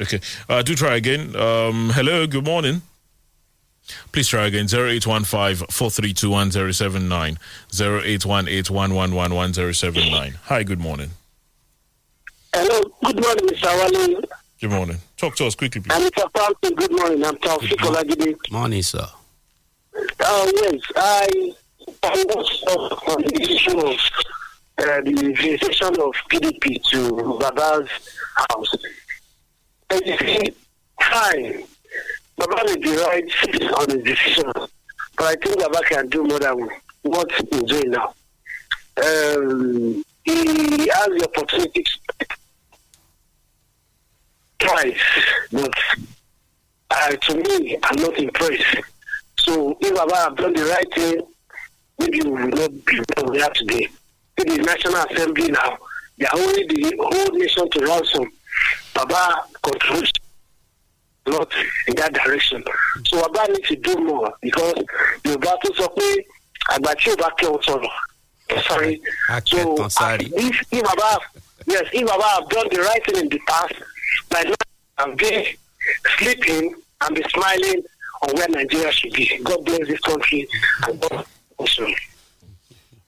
Okay, 0.00 0.20
uh, 0.48 0.62
do 0.62 0.74
try 0.74 0.96
again. 0.96 1.36
Um, 1.36 1.90
hello, 1.94 2.26
good 2.26 2.44
morning. 2.44 2.82
Please 4.12 4.28
try 4.28 4.46
again 4.46 4.66
0815 4.72 5.66
432 5.68 6.30
1079 6.30 7.38
0818 7.72 8.74
111 8.74 9.34
1079. 9.36 10.38
Hi, 10.44 10.62
good 10.62 10.80
morning. 10.80 11.10
Hello, 12.54 12.91
good 13.04 13.20
morning, 13.20 13.46
Mr. 13.48 13.92
Wale. 13.92 14.20
Good 14.60 14.70
morning. 14.70 14.98
Talk 15.16 15.34
to 15.36 15.46
us 15.46 15.54
quickly, 15.54 15.80
please. 15.80 15.94
And 15.94 16.04
Mr. 16.12 16.30
Fountain, 16.36 16.74
good 16.74 16.92
morning. 16.92 17.24
I'm 17.24 17.36
Taufik 17.36 17.76
Olagide. 17.78 18.36
Morning, 18.50 18.82
sir. 18.82 19.06
Uh, 20.20 20.50
yes, 20.54 20.80
I, 20.96 21.52
I 22.04 22.24
was 22.28 22.62
on 23.08 23.22
the 23.22 23.42
issue 23.42 23.78
of 23.78 23.98
uh, 24.78 25.00
the 25.02 25.32
visitation 25.36 25.88
of 25.88 26.14
PDP 26.30 26.82
to 26.90 27.38
Baba's 27.38 27.88
house. 28.50 28.74
And 29.90 30.06
you 30.06 30.16
see, 30.18 30.54
fine, 31.02 31.64
Baba 32.36 32.62
may 32.66 32.76
be 32.76 32.96
right 32.96 33.30
on 33.78 33.90
his 33.90 34.04
decision, 34.04 34.50
but 34.54 35.24
I 35.24 35.34
think 35.36 35.58
Baba 35.58 35.80
can 35.82 36.08
do 36.08 36.24
more 36.24 36.38
than 36.38 36.68
what 37.02 37.30
he's 37.32 37.62
doing 37.64 37.90
now. 37.90 38.14
Um, 38.96 40.04
he 40.24 40.34
has 40.88 41.08
the 41.08 41.28
opportunity 41.34 41.84
to 42.20 42.26
twice, 44.62 45.00
but 45.52 45.74
uh, 46.90 47.10
to 47.10 47.34
me, 47.36 47.76
I'm 47.82 47.96
not 47.96 48.16
impressed. 48.18 48.76
So 49.38 49.76
if 49.80 49.94
Baba 49.94 50.16
have 50.16 50.36
done 50.36 50.52
the 50.54 50.64
right 50.64 50.94
thing, 50.94 51.22
maybe 51.98 52.20
we 52.22 52.30
will 52.30 52.48
not 52.48 52.70
be 52.84 53.00
where 53.16 53.26
we 53.30 53.42
are 53.42 53.50
today. 53.50 53.88
In 54.38 54.48
the 54.48 54.58
National 54.62 54.96
Assembly 55.04 55.50
now, 55.50 55.78
they 56.18 56.26
are 56.26 56.36
only 56.38 56.66
the 56.66 56.94
whole 57.00 57.38
nation 57.38 57.68
to 57.70 57.86
ransom. 57.86 58.30
Baba 58.94 59.44
contributes 59.62 60.12
a 61.26 61.30
lot 61.30 61.52
in 61.88 61.94
that 61.96 62.12
direction. 62.12 62.62
So 63.06 63.20
Baba 63.28 63.52
needs 63.52 63.68
to 63.68 63.76
do 63.76 63.96
more 63.96 64.32
because 64.40 64.74
Yorùbá 65.24 65.52
tó 65.62 65.70
sọ 65.78 65.88
pé 65.96 66.08
àgbà 66.74 66.94
tí 67.00 67.10
ò 67.10 67.16
bá 67.16 67.28
kẹ́ 67.38 67.48
ọ 67.50 67.58
sọ̀rọ̀. 67.66 67.90
Sorry. 68.68 69.00
So 69.46 69.76
uh, 69.82 70.18
if, 70.20 70.62
if 70.70 70.82
Baba 70.84 71.18
yes, 71.66 71.84
if 71.92 72.06
Baba 72.06 72.22
have 72.34 72.48
done 72.48 72.68
the 72.70 72.80
right 72.82 73.04
thing 73.06 73.16
in 73.22 73.28
the 73.28 73.38
past, 73.48 73.74
like 74.32 74.48
now 74.48 74.54
I'm 74.98 75.16
be 75.16 75.56
sleeping 76.18 76.74
and 77.00 77.14
be 77.14 77.22
smiling 77.30 77.82
on 78.22 78.36
where 78.36 78.48
Nigeria 78.48 78.92
should 78.92 79.12
be. 79.12 79.38
God 79.42 79.64
bless 79.64 79.86
this 79.86 80.00
country 80.00 80.48
and 80.86 81.00
God 81.00 81.24
also. 81.58 81.86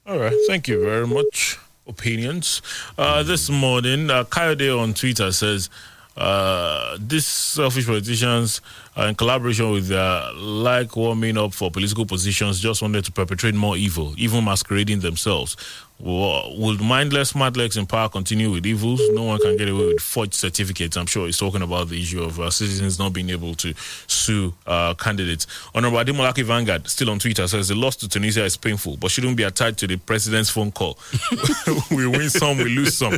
All 0.07 0.19
right. 0.19 0.35
Thank 0.47 0.69
you 0.69 0.83
very 0.83 1.07
much. 1.07 1.59
Opinions. 1.87 2.63
Uh, 2.99 3.23
this 3.23 3.51
morning, 3.51 4.11
uh, 4.11 4.25
Coyote 4.25 4.71
on 4.71 4.95
Twitter 4.95 5.31
says, 5.33 5.71
uh, 6.17 6.97
these 7.01 7.27
selfish 7.27 7.87
politicians, 7.87 8.61
uh, 8.97 9.07
in 9.07 9.15
collaboration 9.15 9.71
with 9.73 9.89
their 9.89 10.33
like 10.35 10.95
warming 10.95 11.37
up 11.37 11.53
for 11.53 11.71
political 11.71 12.07
positions, 12.07 12.61
just 12.61 12.83
wanted 12.83 13.05
to 13.05 13.13
perpetrate 13.13 13.55
more 13.55 13.77
evil, 13.77 14.15
even 14.17 14.45
masquerading 14.45 15.01
themselves. 15.01 15.57
Will 16.01 16.77
mindless 16.79 17.33
smartlegs 17.33 17.79
in 17.79 17.87
power 17.87 18.09
continue 18.09 18.51
with 18.51 18.67
evils? 18.67 19.01
No 19.13 19.23
one 19.23 19.39
can 19.39 19.57
get 19.57 19.69
away 19.69 19.87
with 19.87 20.03
forged 20.03 20.35
certificates. 20.35 20.97
I'm 20.97 21.07
sure 21.07 21.27
he's 21.27 21.39
talking 21.39 21.63
about 21.63 21.89
the 21.89 22.01
issue 22.01 22.23
of 22.23 22.41
uh, 22.41 22.51
citizens 22.51 22.99
not 22.99 23.13
being 23.13 23.31
able 23.31 23.55
to 23.55 23.73
sue 24.09 24.53
uh, 24.67 24.95
candidates. 24.95 25.47
Honorable 25.75 25.99
Adimolaki 25.99 26.43
Vanguard, 26.43 26.89
still 26.89 27.11
on 27.11 27.21
Twitter, 27.21 27.47
says 27.47 27.69
the 27.69 27.77
loss 27.77 27.95
to 27.97 28.09
Tunisia 28.09 28.45
is 28.45 28.57
painful, 28.57 28.97
but 28.97 29.13
shouldn't 29.13 29.37
be 29.37 29.45
attached 29.45 29.79
to 29.79 29.87
the 29.87 29.97
president's 29.97 30.51
phone 30.51 30.73
call. 30.73 30.99
we 31.91 32.07
win 32.09 32.29
some, 32.29 32.59
we 32.59 32.65
lose 32.65 32.97
some. 32.97 33.13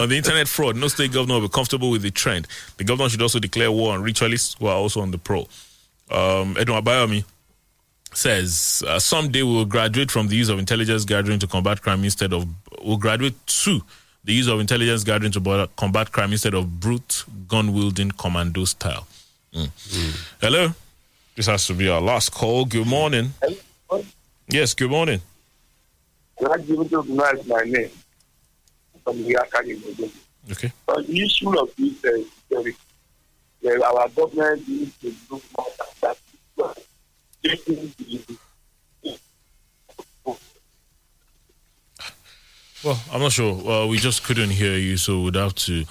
On 0.00 0.08
the 0.08 0.16
internet 0.16 0.46
fraud, 0.46 0.76
no 0.76 0.88
state 0.88 1.12
governor 1.12 1.34
will 1.34 1.48
be 1.48 1.52
comfortable 1.52 1.90
with 1.90 2.02
the 2.02 2.10
trend. 2.12 2.46
The 2.76 2.84
governor 2.84 3.08
should 3.08 3.22
also 3.22 3.40
declare 3.40 3.72
war 3.72 3.94
on 3.94 4.02
ritualists 4.02 4.56
who 4.60 4.68
are 4.68 4.76
also 4.76 5.00
on 5.00 5.10
the 5.10 5.18
pro. 5.18 5.40
Um, 6.10 6.56
Edwin 6.58 6.82
Abayomi 6.82 7.24
says 8.14 8.82
uh, 8.86 8.98
someday 8.98 9.42
we'll 9.42 9.64
graduate 9.64 10.10
from 10.10 10.28
the 10.28 10.36
use 10.36 10.48
of 10.48 10.58
intelligence 10.58 11.04
gathering 11.04 11.38
to 11.38 11.46
combat 11.46 11.80
crime 11.82 12.04
instead 12.04 12.32
of 12.32 12.46
we'll 12.82 12.96
graduate 12.96 13.34
to 13.46 13.80
the 14.24 14.32
use 14.32 14.48
of 14.48 14.60
intelligence 14.60 15.02
gathering 15.04 15.32
to 15.32 15.40
bo- 15.40 15.66
combat 15.76 16.12
crime 16.12 16.32
instead 16.32 16.54
of 16.54 16.80
brute 16.80 17.24
gun 17.48 17.72
wielding 17.72 18.10
commando 18.12 18.64
style. 18.64 19.06
Mm. 19.54 19.70
Hello. 20.40 20.74
This 21.34 21.46
has 21.46 21.66
to 21.66 21.74
be 21.74 21.88
our 21.88 22.00
last 22.00 22.30
call. 22.30 22.64
Good 22.64 22.86
morning. 22.86 23.32
Yes, 24.48 24.74
good 24.74 24.90
morning. 24.90 25.20
Rajim 26.40 26.88
Dogma 26.90 27.24
is 27.38 27.46
my 27.46 27.62
name. 27.64 27.90
From 29.02 29.22
the 29.24 29.34
Akari 29.34 30.12
Okay. 30.50 30.72
On 30.88 31.04
the 31.06 31.22
issue 31.22 31.58
of 31.58 31.70
this 31.76 32.04
uh, 32.04 32.22
security, 32.48 32.76
uh, 33.64 33.82
our 33.84 34.08
government 34.10 34.68
needs 34.68 34.96
to 34.98 35.10
do 35.10 35.40
more 35.56 35.66
than 35.78 36.16
that. 36.58 36.78
Well, 42.84 43.00
I'm 43.12 43.20
not 43.20 43.30
sure. 43.32 43.54
Uh, 43.68 43.86
we 43.86 43.98
just 43.98 44.24
couldn't 44.24 44.50
hear 44.50 44.76
you, 44.76 44.96
so 44.96 45.22
we'd 45.22 45.36
have 45.36 45.54
to, 45.54 45.84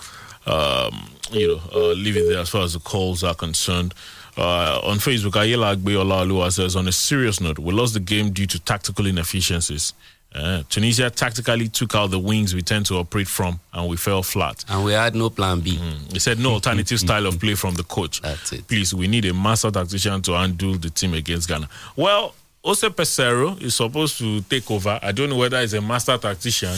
um, 0.46 1.10
you 1.32 1.48
know, 1.48 1.62
uh, 1.74 1.94
leave 1.94 2.18
it 2.18 2.28
there 2.28 2.40
as 2.40 2.50
far 2.50 2.64
as 2.64 2.74
the 2.74 2.80
calls 2.80 3.24
are 3.24 3.34
concerned. 3.36 3.94
Uh, 4.38 4.80
on 4.84 4.98
Facebook, 4.98 5.32
Ayela 5.32 5.76
Agbeola 5.76 6.26
Alua 6.26 6.52
says, 6.52 6.76
on 6.76 6.88
a 6.88 6.92
serious 6.92 7.40
note, 7.40 7.60
we 7.60 7.74
lost 7.74 7.94
the 7.94 8.00
game 8.00 8.32
due 8.32 8.46
to 8.48 8.60
tactical 8.60 9.06
inefficiencies. 9.06 9.94
Uh, 10.34 10.64
Tunisia 10.70 11.10
tactically 11.10 11.68
took 11.68 11.94
out 11.94 12.08
the 12.12 12.20
wings 12.20 12.56
we 12.56 12.62
tend 12.62 12.86
to 12.86 12.96
operate 12.96 13.28
from, 13.28 13.60
and 13.74 13.90
we 13.90 13.98
fell 13.98 14.24
flat. 14.24 14.64
And 14.70 14.86
we 14.86 14.94
had 14.94 15.14
no 15.14 15.30
plan 15.30 15.60
B. 15.60 15.72
He 16.12 16.20
said 16.20 16.40
no 16.40 16.52
alternative 16.54 17.00
style 17.06 17.26
of 17.28 17.40
play 17.40 17.56
from 17.56 17.76
the 17.76 17.84
coach. 17.84 18.22
That's 18.22 18.54
it. 18.54 18.68
Please, 18.68 18.94
we 18.94 19.08
need 19.08 19.26
a 19.26 19.34
master 19.34 19.70
tactician 19.72 20.22
to 20.24 20.32
handle 20.34 20.76
the 20.76 20.90
team 20.90 21.14
against 21.16 21.50
Ghana. 21.50 21.68
Well, 21.98 22.34
Jose 22.64 22.88
Peseiro 22.90 23.62
is 23.62 23.76
supposed 23.76 24.18
to 24.20 24.42
take 24.42 24.70
over. 24.72 25.00
I 25.02 25.12
don't 25.12 25.30
know 25.30 25.38
whether 25.38 25.60
he's 25.60 25.74
a 25.74 25.82
master 25.82 26.18
tactician, 26.18 26.78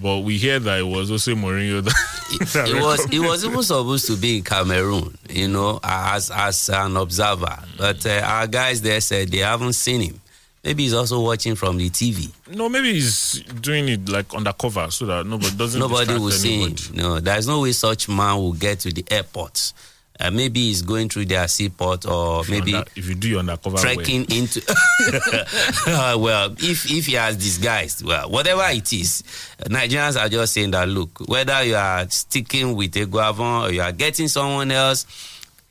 but 0.00 0.20
we 0.20 0.38
hear 0.38 0.58
that 0.60 0.78
it 0.80 0.84
was 0.84 1.10
Jose 1.10 1.30
Mourinho. 1.32 1.82
That, 1.84 2.68
It 2.68 2.74
was 2.82 3.04
it 3.12 3.18
was 3.18 3.44
even 3.44 3.62
supposed 3.62 4.06
to 4.06 4.16
be 4.16 4.38
in 4.38 4.44
Cameroon, 4.44 5.18
you 5.28 5.48
know, 5.48 5.80
as 5.82 6.30
as 6.30 6.68
an 6.70 6.96
observer. 6.96 7.58
But 7.76 8.06
uh, 8.06 8.20
our 8.24 8.46
guys 8.46 8.80
there 8.80 9.00
said 9.00 9.28
they 9.28 9.38
haven't 9.38 9.72
seen 9.74 10.00
him. 10.00 10.20
Maybe 10.64 10.82
he's 10.82 10.92
also 10.94 11.20
watching 11.20 11.54
from 11.54 11.76
the 11.78 11.88
TV. 11.88 12.30
No, 12.54 12.68
maybe 12.68 12.92
he's 12.92 13.42
doing 13.60 13.88
it 13.88 14.08
like 14.08 14.34
undercover 14.34 14.90
so 14.90 15.06
that 15.06 15.24
nobody 15.26 15.56
doesn't. 15.56 15.78
Nobody 15.80 16.14
will 16.14 16.30
see 16.32 16.62
him. 16.68 16.74
No, 16.94 17.20
there's 17.20 17.46
no 17.46 17.60
way 17.62 17.72
such 17.72 18.08
man 18.08 18.36
will 18.36 18.52
get 18.54 18.80
to 18.80 18.90
the 18.90 19.04
airport. 19.10 19.72
Uh, 20.20 20.32
maybe 20.32 20.58
he's 20.62 20.82
going 20.82 21.08
through 21.08 21.24
their 21.26 21.46
seaport 21.46 22.04
or 22.04 22.40
If 22.40 22.50
maybe 22.50 22.74
under- 22.74 22.90
if 22.96 23.08
you 23.08 23.14
do 23.14 23.28
your 23.28 23.38
undercover 23.38 23.76
trekking 23.78 24.22
way. 24.28 24.38
into 24.38 24.60
Uh, 25.86 26.16
well 26.18 26.52
if 26.58 26.90
if 26.90 27.06
he 27.06 27.12
has 27.14 27.36
disguised 27.36 28.04
well 28.04 28.28
whatever 28.28 28.64
it 28.70 28.92
is 28.92 29.22
nigerians 29.66 30.20
are 30.20 30.28
just 30.28 30.54
saying 30.54 30.72
that 30.72 30.88
look 30.88 31.20
whether 31.28 31.62
you 31.62 31.76
are 31.76 32.08
sticking 32.10 32.74
with 32.74 32.94
Eguavoen 32.94 33.68
or 33.68 33.72
you 33.72 33.80
are 33.80 33.92
getting 33.92 34.26
someone 34.26 34.72
else 34.72 35.06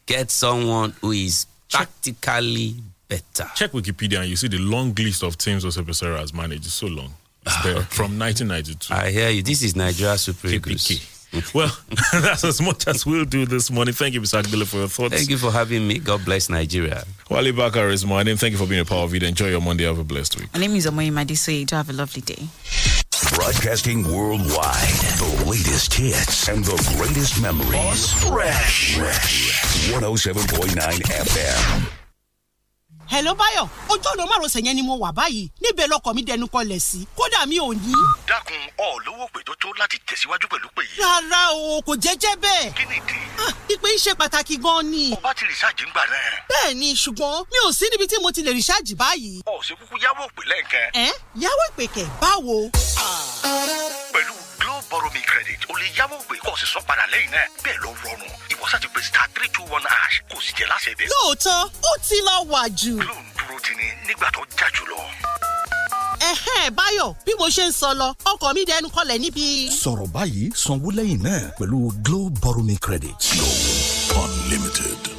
get 0.06 0.32
someone 0.32 0.92
who 1.02 1.12
is 1.12 1.46
tactically 1.68 2.76
better 3.08 3.50
Check 3.56 3.72
Wikipedia 3.72 4.20
and 4.22 4.30
you 4.30 4.36
see 4.36 4.48
the 4.48 4.60
long 4.60 4.94
list 4.96 5.24
of 5.24 5.38
teams 5.38 5.64
Jose 5.64 5.82
Peseiro 5.82 6.18
has 6.20 6.34
managed. 6.34 6.66
It's 6.66 6.74
so 6.74 6.88
long. 6.88 7.14
It's 7.46 7.56
ah, 7.56 7.62
there 7.64 7.82
from 7.84 8.18
1992. 8.20 8.94
i 8.94 9.10
hear 9.12 9.30
you 9.30 9.42
this 9.42 9.64
is 9.64 9.76
nigeria 9.76 10.18
super 10.18 10.48
eagles 10.48 11.14
Well, 11.54 11.70
that's 12.14 12.46
as 12.46 12.62
much 12.62 12.88
as 12.88 13.06
we'll 13.06 13.26
do 13.26 13.46
this 13.46 13.70
morning. 13.70 13.94
Thank 13.94 14.14
you, 14.14 14.22
Mr. 14.22 14.42
Agbile, 14.42 14.66
for 14.66 14.78
your 14.78 14.88
thoughts. 14.88 15.14
thank 15.16 15.30
you 15.30 15.38
for 15.38 15.52
having 15.52 15.86
me 15.88 16.00
god 16.00 16.24
bless 16.24 16.50
nigeria 16.50 17.04
Wally 17.30 17.52
Bakar 17.52 17.90
is 17.90 18.06
my 18.06 18.24
name. 18.24 18.38
Thank 18.38 18.54
you 18.54 18.58
for 18.58 18.66
being 18.66 18.80
a 18.82 18.86
part 18.86 19.04
of 19.04 19.14
it. 19.14 19.24
Enjoy 19.24 19.50
your 19.50 19.60
Monday. 19.62 19.84
Have 19.84 20.00
a 20.00 20.04
blessed 20.06 20.40
week. 20.40 20.54
My 20.54 20.60
name 20.62 20.76
is 20.76 20.86
Omoyi 20.86 21.12
Madisoye. 21.12 21.66
Do 21.66 21.76
have 21.76 21.90
a 21.90 21.94
lovely 21.94 22.22
day. 22.22 22.48
Broadcasting 23.36 24.04
worldwide. 24.04 24.88
The 25.20 25.44
latest 25.46 25.94
hits 25.94 26.48
and 26.48 26.64
the 26.64 26.78
greatest 26.96 27.42
memories. 27.42 28.14
Fresh. 28.14 28.96
Fresh. 28.96 29.92
107.9 29.92 30.78
FM. 31.04 32.07
Hello 33.10 33.34
báyọ̀ 33.36 33.68
ojú 33.90 34.08
ọ̀nà 34.14 34.26
márosẹ̀ 34.32 34.62
yẹn 34.66 34.76
ni 34.76 34.82
mo 34.82 34.96
wà 35.04 35.12
báyìí 35.18 35.50
níbẹ̀ 35.64 35.88
lọkọ̀ 35.92 36.14
mi 36.16 36.22
dẹnu 36.28 36.46
kọlẹ̀ 36.54 36.80
sí 36.80 37.00
kódà 37.18 37.46
mi 37.50 37.58
ò 37.60 37.70
ní. 37.74 37.94
dákun 38.30 38.62
ọ 38.78 38.88
lówó 39.06 39.26
pé 39.34 39.40
tó 39.48 39.54
tó 39.62 39.70
láti 39.80 39.98
tẹ̀síwájú 40.08 40.48
pẹ̀lú 40.52 40.68
pé 40.76 40.82
yìí. 40.90 40.98
rárá 41.04 41.42
o 41.54 41.82
kò 41.88 41.94
jẹ́jẹ́ 42.04 42.36
bẹ́ẹ̀. 42.44 42.74
kí 42.78 42.84
ni 42.90 42.96
ìdí. 43.00 43.18
ìpè 43.74 43.88
yìí 43.94 44.00
ṣe 44.06 44.12
pàtàkì 44.20 44.56
gan-an 44.64 44.86
ni. 44.92 45.04
ọba 45.18 45.34
ti 45.38 45.44
rìsáàjì 45.52 45.84
ń 45.88 45.92
gbà 45.94 46.04
náà. 46.12 46.30
bẹ́ẹ̀ 46.50 46.74
ni 46.80 46.90
ṣùgbọ́n 47.04 47.36
mi 47.52 47.58
ò 47.68 47.72
sí 47.78 47.86
níbi 47.92 48.06
tí 48.08 48.16
mo 48.24 48.32
ti 48.32 48.42
lè 48.44 48.52
rìṣáàjì 48.60 48.94
báyìí. 49.02 49.42
ọ 49.46 49.54
ṣe 49.68 49.74
kúkú 49.80 49.96
yáwó 50.04 50.24
pè 50.36 50.44
lẹ́ǹkan. 50.52 50.86
ẹ 51.06 51.08
yàwó 51.44 51.64
ìpèkè 51.72 52.04
báwo. 52.22 52.56
pẹ̀lú 54.14 54.34
borrow 55.08 55.14
me 55.14 55.22
credit 55.26 55.60
o 55.70 55.74
lè 55.78 55.88
yáwó 55.98 56.18
pé 56.28 56.38
kó 56.44 56.52
o 56.52 56.58
sì 56.58 56.66
sọ 56.66 56.80
padà 56.88 57.06
lẹ́yìn 57.12 57.32
náà 57.32 57.46
bẹ́ẹ̀ 57.64 57.78
ló 57.84 57.90
rọrùn 58.04 58.32
ìwọ 58.54 58.66
sá 58.72 58.78
ti 58.80 58.88
pè 58.94 59.02
star 59.02 59.28
three 59.34 59.50
two 59.56 59.64
one 59.76 59.84
hash 59.90 60.22
kó 60.30 60.38
o 60.38 60.42
sì 60.42 60.52
jẹ́ 60.58 60.68
láṣẹ 60.72 60.92
bẹ́ẹ̀. 60.98 61.10
lóòótọ́ 61.14 61.58
ó 61.90 61.92
ti 62.08 62.18
lọ 62.28 62.36
wà 62.52 62.62
jù. 62.80 62.94
dúró 63.38 63.58
ti 63.66 63.74
ní 63.80 63.88
nígbà 64.08 64.28
tó 64.36 64.42
jà 64.60 64.68
jù 64.76 64.84
lọ. 64.92 65.00
ẹ̀hẹ́n 66.32 66.70
báyọ̀ 66.78 67.14
bí 67.26 67.32
mo 67.40 67.48
ṣe 67.56 67.66
ń 67.68 67.72
sọ 67.72 67.90
lọ 68.02 68.08
ọkọ̀ 68.32 68.54
mi 68.56 68.62
dẹnu 68.70 68.88
kọlẹ̀ 68.96 69.20
níbi. 69.24 69.46
sọ̀rọ̀ 69.84 70.08
báyìí 70.16 70.44
sanwó 70.64 70.90
lẹ́yìn 70.98 71.22
náà 71.28 71.42
pẹ̀lú 71.60 71.78
Glo 72.06 72.20
borrow 72.42 72.64
me 72.64 72.76
credit. 72.86 73.18
Glo 73.32 73.50
unlimited. 74.24 75.17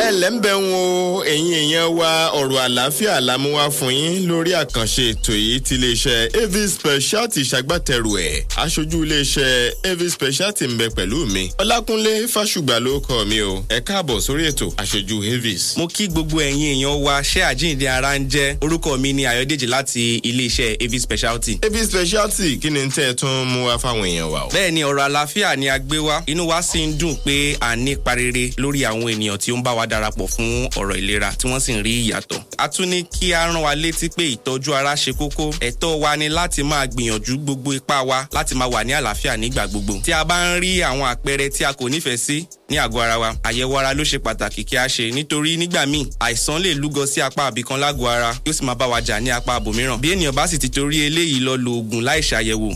Ẹ 0.00 0.10
lẹ́ 0.20 0.30
ń 0.30 0.40
bẹ̀ 0.44 0.56
ń 0.60 0.64
wo 0.72 0.80
ẹ̀yin 1.24 1.52
èèyàn 1.60 1.88
wa 1.98 2.30
ọ̀rọ̀ 2.40 2.60
àlàáfíà 2.66 3.20
la 3.20 3.36
mú 3.38 3.54
wá 3.56 3.68
fún 3.70 3.92
yín 3.92 4.26
lórí 4.28 4.52
àkànṣe 4.62 5.02
ètò 5.12 5.32
yìí 5.36 5.60
tí 5.60 5.74
iléeṣẹ́ 5.76 6.42
avis 6.44 6.70
speciality 6.78 7.40
ṣagbátẹrù 7.50 8.12
ẹ̀ 8.16 8.44
aṣojú 8.64 8.98
iléeṣẹ́ 9.04 9.90
avis 9.92 10.12
speciality 10.12 10.64
ń 10.66 10.76
bẹ 10.80 10.88
pẹ̀lú 10.96 11.26
mi 11.26 11.50
ọlákúnlé 11.58 12.26
fásùgbà 12.32 12.80
ló 12.80 13.00
kọ 13.00 13.24
mi 13.28 13.40
o 13.42 13.64
ẹ 13.68 13.80
káàbọ̀ 13.84 14.20
sórí 14.20 14.44
ètò 14.48 14.66
aṣojú 14.82 15.16
avis. 15.34 15.76
mo 15.76 15.86
kí 15.86 16.06
gbogbo 16.08 16.40
ẹ̀yin 16.40 16.80
èèyàn 16.80 16.96
wa 17.04 17.20
ṣé 17.22 17.40
àjíǹde 17.52 17.86
ara 17.88 18.18
ń 18.18 18.24
jẹ́ 18.30 18.56
orúkọ 18.64 18.96
mi 18.98 19.12
ni 19.12 19.22
ayọ̀dèjì 19.26 19.66
láti 19.68 20.20
iléeṣẹ́ 20.24 20.80
av 20.84 20.92
speciality. 20.98 21.58
avis 21.66 21.86
speciality 21.92 22.56
kí 22.58 22.70
ni 22.70 22.80
tẹ́ 22.88 23.10
ẹ 23.10 23.14
tún 23.14 23.44
mú 23.52 23.66
wá 23.68 23.76
fáwọn 23.78 24.04
èèyàn 24.08 24.30
wa 24.32 24.40
o. 24.46 24.48
bẹ́ẹ̀ 24.48 24.70
ni 24.72 24.80
ọ̀rọ̀ 24.82 25.04
àlàáfíà 25.08 25.56
ni 25.58 25.68
a 25.68 25.78
gbé 25.78 25.98
wá 25.98 26.22
inú 26.26 26.48
wa 26.48 26.62
sì 26.62 26.86
ń 26.86 26.96
dùn 26.98 27.16
pé 27.24 27.56
à 27.60 27.76
ní 27.76 27.90
ipa 27.92 28.14
rere 28.14 28.50
lórí 28.56 28.80
àwọn 28.88 29.06
ènìyàn 29.12 29.36
tí 29.38 29.52
ó 29.52 29.56
ń 29.56 29.62
bá 29.62 29.72
wa 29.76 29.86
darapọ̀ 29.90 30.26
fún 30.34 30.68
ọ̀rọ̀ 30.80 30.96
ìlera 30.98 31.30
tí 31.38 31.46
wọ́n 31.48 31.60
sì 31.60 31.72
ń 31.72 31.82
rí 31.82 31.92
ìyàtọ̀. 32.06 32.40
a 32.58 32.68
tún 32.68 32.88
ní 32.90 33.02
kí 33.04 33.32
a 33.34 33.46
rán 33.46 33.56
wa 33.62 33.74
létí 33.74 34.08
pé 34.16 34.24
ìtọ́jú 34.36 34.74
ara 34.74 34.94
ṣe 34.94 35.12
kókó 35.12 35.50
ẹ̀tọ́ 35.60 35.98
wa 36.02 36.16
ni 36.16 36.28
láti 36.28 36.62
máa 36.62 36.86
gbìyànjú 36.86 37.36
gbogbo 37.44 37.72
ipá 37.74 38.02
wa 38.02 38.26
láti 38.32 38.54
máa 38.54 38.68
wà 38.68 38.84
ní 38.84 38.92
àlàáfíà 38.92 39.36
nígbà 39.36 39.66
gbogbo. 39.66 39.94
tí 40.04 40.12
a 40.12 40.24
bá 40.24 40.36
ń 40.56 40.60
rí 40.62 40.80
àwọn 40.82 41.06
àpẹẹrẹ 41.14 41.48
tí 41.50 41.64
a 41.64 41.72
kò 41.72 41.88
nífẹ̀ẹ́ 41.88 42.16
sí 42.16 42.44
ní 42.70 42.76
àgọ́ 42.78 43.00
ara 43.02 43.18
wa 43.18 43.30
àyẹ̀wò 43.42 43.78
ara 43.78 43.94
ló 43.94 44.02
ṣe 44.04 44.18
pàtàkì 44.18 44.64
kí 44.64 44.76
a 44.76 44.86
ṣe 44.88 45.10
nítorí 45.14 45.56
nígbà 45.56 45.86
míì 45.86 46.06
àìsàn 46.20 46.58
lè 46.62 46.74
lúgọ 46.74 47.06
sí 47.06 47.20
apá 47.20 47.42
àbìkan 47.50 47.78
lágọ̀ọ́ 47.80 48.08
ara 48.16 48.30
yóò 48.46 48.52
sì 48.52 48.64
máa 48.64 48.74
bá 48.74 48.86
wa 48.86 49.00
jà 49.00 49.20
ní 49.20 49.30
apá 49.30 49.52
àbòmíràn 49.58 49.98
bí 50.00 50.08
ènìyàn 50.14 50.32
bá 50.34 50.46
sì 50.46 50.58
ti 50.58 50.68
torí 50.68 50.98
eléyìí 51.06 51.40
lọ 51.40 51.56
lo 51.56 51.70
oògùn 51.80 52.02
láì 52.04 52.20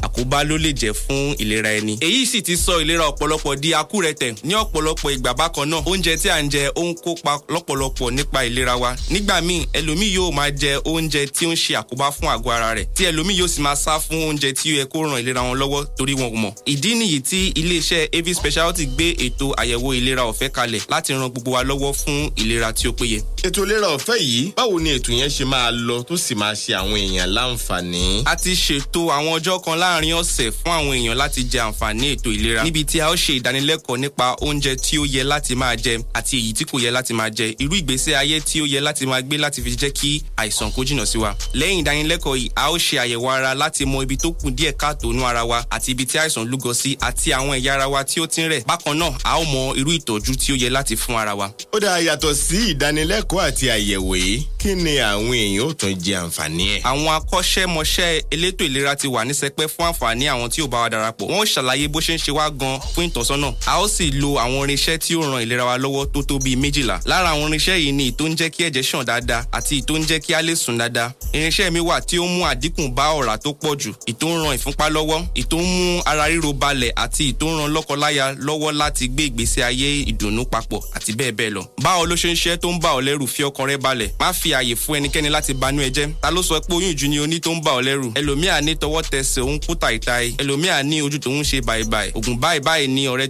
àkóbá 0.06 0.44
ló 0.44 0.56
lè 0.58 0.72
jẹ́ 0.72 0.92
fún 0.92 1.34
ìlera 1.38 1.70
ẹni. 1.78 1.96
èyí 2.00 2.26
sì 2.26 2.42
ti 2.42 2.56
sọ 2.56 2.80
ìlera 2.82 3.04
ọ̀pọ̀lọpọ̀ 3.08 3.56
di 3.56 3.72
akúrẹ̀tẹ̀ 3.74 4.34
ní 4.44 4.54
ọ̀pọ̀lọpọ̀ 4.54 5.12
ìgbà 5.16 5.32
bákan 5.34 5.68
náà 5.70 5.80
oúnjẹ 5.86 6.16
tí 6.22 6.28
à 6.28 6.42
ń 6.42 6.48
jẹ 6.50 6.68
ó 6.74 6.82
ń 6.84 6.94
kópa 7.04 7.32
lọ́pọ̀lọpọ̀ 7.48 8.10
nípa 8.16 8.44
ìlera 8.48 8.76
wa 8.76 8.96
nígbà 9.12 9.40
míì 9.40 9.66
ẹlòmíì 9.78 10.14
yóò 10.16 10.32
máa 10.32 10.50
jẹ 10.50 10.72
oúnjẹ 10.88 11.26
tí 11.26 11.46
ó 11.46 11.50
ń 11.52 11.56
ṣe 11.62 11.72
àkóbá 11.80 12.10
fún 12.16 12.28
àgọ́ 12.34 12.50
ara 12.52 12.74
rẹ̀ 12.74 12.86
tí 12.96 13.02
ẹlòmíì 13.10 13.36
yóò 13.40 13.48
sì 13.48 13.60
máa 13.62 13.76
sá 13.76 13.98
fún 13.98 14.18
oúnjẹ 14.28 14.50
tí 14.58 14.72
ó 14.72 14.74
yẹ 14.80 14.84
kó 14.92 15.02
ràn 15.04 15.18
ìlera 15.22 15.40
wọn 15.42 15.54
lọ́wọ́ 15.60 15.84
torí 15.96 16.14
wọn 16.14 16.30
kò 16.32 16.36
mọ̀ 16.44 16.52
ìdí 16.72 16.90
nìyí 16.98 17.20
tí 17.20 17.40
iléeṣẹ́ 17.60 18.08
av 18.18 18.26
speciality 18.34 18.86
gbé 18.86 19.06
ètò 19.26 19.46
àyẹ̀wò 19.60 19.88
ìlera 19.98 20.22
ọ̀fẹ́ 20.30 20.48
kalẹ̀ 20.50 20.80
láti 20.88 21.12
ran 21.12 21.28
gbogbo 21.30 21.50
wa 21.50 21.62
lọ́wọ́ 21.64 21.92
fún 22.00 22.30
ìlera 22.36 22.72
tí 22.72 22.88
ó 22.88 22.92
péye. 22.92 23.22
ètò 23.42 23.62
ìlera 23.66 23.88
ọ̀fẹ́ 23.96 24.16
yìí 24.18 24.52
báwo 24.56 24.80
ni 24.80 24.90
ètò 24.98 25.12
yẹn 25.12 25.28
ṣe 25.30 25.44
máa 25.44 25.70
lọ 25.70 26.02
tó 26.02 26.16
sì 26.16 26.34
máa 26.34 26.52
ṣe 26.54 26.72
àwọn 26.80 26.96
èèyàn 26.96 27.28
láǹfààní. 27.36 28.22
a 28.24 28.36
ti 28.36 28.52
ṣètò 28.52 29.00
àwọn 29.16 29.38
ọjọ́ 29.38 29.60
kan 29.64 29.76
láàárín 29.78 30.14
ọ̀sẹ̀ 30.22 30.50
fún 30.50 30.72
àwọn 30.78 30.92
èèyàn 30.98 31.16
láti 31.16 31.40
jẹ 31.52 31.60
àǹfààní 31.68 32.06
ètò 32.16 32.30
ìlera 32.32 32.62
níbi 32.64 32.84
tí 32.84 33.00
a 33.00 33.10
ó 33.10 33.14
ṣe 33.16 33.32
ìdánilẹ́kọ̀ọ́ 33.40 33.98
nípa 34.00 34.26
oúnjẹ 34.40 34.74
tí 34.76 34.98
ó 34.98 35.04
yẹ 35.14 35.22
láti 35.24 35.54
máa 35.54 35.74
jẹ 35.76 35.98
àti 36.14 36.34
èyí 36.40 36.52
tí 36.52 36.64
kò 36.64 36.78
yẹ 36.84 36.90
láti 36.96 37.12
máa 37.14 37.28
jẹ 37.30 37.54
irú 37.62 37.74
ìgbésẹ̀ 37.80 38.14
ayé 38.16 38.40
tí 38.40 38.60
ó 38.62 38.66
yẹ 38.66 38.80
láti 38.80 39.06
máa 39.06 39.20
gbé 39.22 39.36
láti 39.44 39.60
fi 39.64 39.70
jẹ́ 39.76 39.90
kí 39.98 40.22
àìsàn 40.36 40.70
kó 40.72 40.80
jìnnà 40.86 41.04
sí 41.06 41.18
wa. 41.18 41.34
lẹ́yìn 41.54 41.80
ìdánilẹ́kọ̀ọ́ 41.82 42.36
yìí 42.40 42.50
a 42.54 42.70
ó 42.70 42.76
ṣe 42.78 42.96
àyẹ̀wò 43.04 43.28
ara 43.30 43.54
láti 43.54 43.84
mọ 43.84 44.02
ibi 44.02 44.16
tó 44.16 44.30
kù 44.32 44.50
díẹ̀ 44.50 44.72
káàtó 44.80 45.12
nú 45.12 45.26
ara 45.26 45.44
wa 45.44 45.58
àti 45.70 45.90
ibi 45.90 46.04
tí 46.06 46.16
àìsàn 46.18 46.44
lúgọ 46.50 46.74
sí 46.74 46.96
àti 47.00 47.32
àwọn 47.32 47.52
ẹ̀yà 47.58 47.72
ara 47.74 47.88
wa 47.88 48.04
tí 48.04 48.20
ó 48.20 48.26
ti 48.26 48.40
ń 48.42 48.48
rẹ̀. 48.52 48.64
bákan 48.66 48.94
náà 48.98 49.12
a 49.24 49.38
ó 49.40 49.44
mọ 49.44 49.74
irú 49.80 49.90
ìtọ́jú 49.98 50.32
tí 50.36 50.52
ó 50.52 50.56
yẹ 50.62 50.68
láti 50.70 50.94
fún 50.96 51.16
ara 51.16 51.34
wa. 51.34 51.50
ó 51.72 51.80
dáa 51.80 51.98
yàtọ̀ 52.00 52.34
sí 52.34 52.56
ìdánilẹ́kọ̀ọ́ 52.74 53.40
àti 53.48 53.64
àyẹ̀wò 53.70 54.14
yìí 54.16 54.42
kí 54.58 54.74
ni 54.74 54.96
àwọn 54.98 55.32
èèyàn 55.34 55.60
ó 55.66 55.72
tún 55.74 55.94
jẹ 56.04 56.14
àǹfààní 56.22 56.64
ẹ̀. 56.74 56.80
àwọn 56.82 57.08
akọ́ṣẹ́mọṣẹ́ 57.18 58.22
elétò 58.30 58.64
ìlera 58.64 58.96
ti 58.96 59.06
wà 59.08 59.24
ní 59.24 59.34
sẹpẹ́ 59.34 59.66
fún 59.68 59.86
àǹfààní 59.90 60.24
àwọn 60.32 60.48
tí 60.50 60.62
ò 60.62 60.66
bá 60.68 60.78
wa 60.82 60.90
darapọ̀ 60.90 61.26
wọ́n 61.28 61.46
ṣàlàyé 61.54 61.88
bó 61.88 62.00
ṣe 62.00 62.14
ń 62.14 62.18
ṣe 62.18 62.32
wá 62.32 62.50
gan 62.50 62.78
fún 62.94 63.06
ìtọ́sọ́nà 63.08 63.52
a 63.66 63.80
ó 63.82 63.88
sì 63.88 64.10
lo 64.10 64.34
àwọn 64.38 64.64
irinṣẹ́ 64.68 64.98
tí 64.98 65.14
ó 65.16 65.22
ran 65.22 65.42
ìlera 65.42 65.64
wa 65.64 65.76
lọ́wọ́ 65.78 66.06
tó 66.12 66.22
tó 66.22 66.38
bíi 66.38 66.56
méjìlá 66.84 67.00
lára 67.04 67.28
àwọn 67.30 67.48
irinṣẹ́ 67.52 67.76
yìí 67.76 67.92
ni 67.92 68.06
ìtó 68.10 68.28
ń 68.28 68.34
jẹ́ 68.36 68.50
kí 68.50 68.64
ẹ̀jẹ̀ 68.64 68.82
ṣàn 68.82 69.04
dáadáa 69.04 69.44
àti 69.52 69.76
ìtó 69.80 69.98
ń 69.98 70.04
jẹ́ 70.06 70.18
kí 70.20 70.34
a 70.34 70.42
lè 70.42 70.54
sùn 70.54 70.78
dáadáa. 70.78 71.12
Irinṣẹ́ 71.32 71.70
mi 71.70 71.80
wà 71.80 72.00
tí 72.00 72.18
ó 72.18 72.26
mú 72.26 72.44
àdínkù 72.44 72.88
bá 72.94 73.04
ọ̀rá 73.14 73.38
tó 73.38 73.52
pọ̀ 73.52 73.76
jù 73.76 73.92
ìtó 74.06 74.26
ń 74.28 74.42
ran 74.44 74.56
ìfúnpá 74.56 74.88
lọ́wọ́ 74.90 75.24
ìtó 75.34 75.56
ń 75.56 75.64
mú 75.64 76.02
ara 76.04 76.28
ríro 76.28 76.52
balẹ̀ 76.52 76.92
àti 76.96 77.28
ìtó 77.32 77.46
ń 77.46 77.58
ran 77.58 77.72
lọ́kọláya 77.74 78.34
lọ́wọ́ 78.38 78.72
láti 78.76 79.08
gbé 79.08 79.22
ìgbésí 79.28 79.62
ayé 79.62 80.04
ìdùnnú 80.10 80.44
papọ̀ 80.44 80.80
àti 80.96 81.12
bẹ́ẹ̀ 81.12 81.32
bẹ́ẹ̀ 81.32 81.50
lọ. 81.50 81.62
Báwo 81.82 82.06
ló 82.06 82.14
ṣe 82.16 82.32
ń 82.32 82.36
ṣe 82.36 82.56
tó 82.56 82.68
ń 82.70 82.80
bá 82.80 82.90
ọ 82.98 83.00
lẹ́rù? 83.00 83.26
Fi 83.26 83.42
ọkàn 83.42 83.66
rẹ 83.66 83.76
balẹ̀. 83.76 84.10
Má 84.20 84.32
fi 84.32 84.52
àyè 84.52 84.74
fún 84.76 84.96
ẹnikẹ́ni 84.98 85.28
láti 85.30 85.54
banú 85.54 85.80
ẹ 85.82 85.90
jẹ́. 85.90 86.08
Ta 86.22 86.30
ló 86.30 86.42
sọ 86.42 86.60
pé 86.60 86.74
oyún 86.74 86.92
ìjú 86.94 87.08
ni 87.08 87.18
oní 87.20 87.40
tó 87.40 87.50
ń 87.50 87.62
bá 87.62 87.70
ọ 87.72 87.80
lẹ́rù? 87.82 88.12
Ẹlòmíà 88.14 88.60
ní 88.60 88.72
tọwọ́ 88.74 89.02
tẹsẹ̀ 89.10 89.40
òun 89.42 89.58
kú 89.60 89.74
tàìtàì. 89.74 90.34
Ẹlòmíà 90.38 90.82
ní 90.84 91.02
ojú 91.02 91.18
tòun 91.18 91.42
ṣe 91.44 91.60
bàìbàì. 91.60 92.10
Ògùn 92.14 92.36
báyìí 92.40 92.86
ni 92.88 93.06
ọ̀rẹ́ 93.06 93.28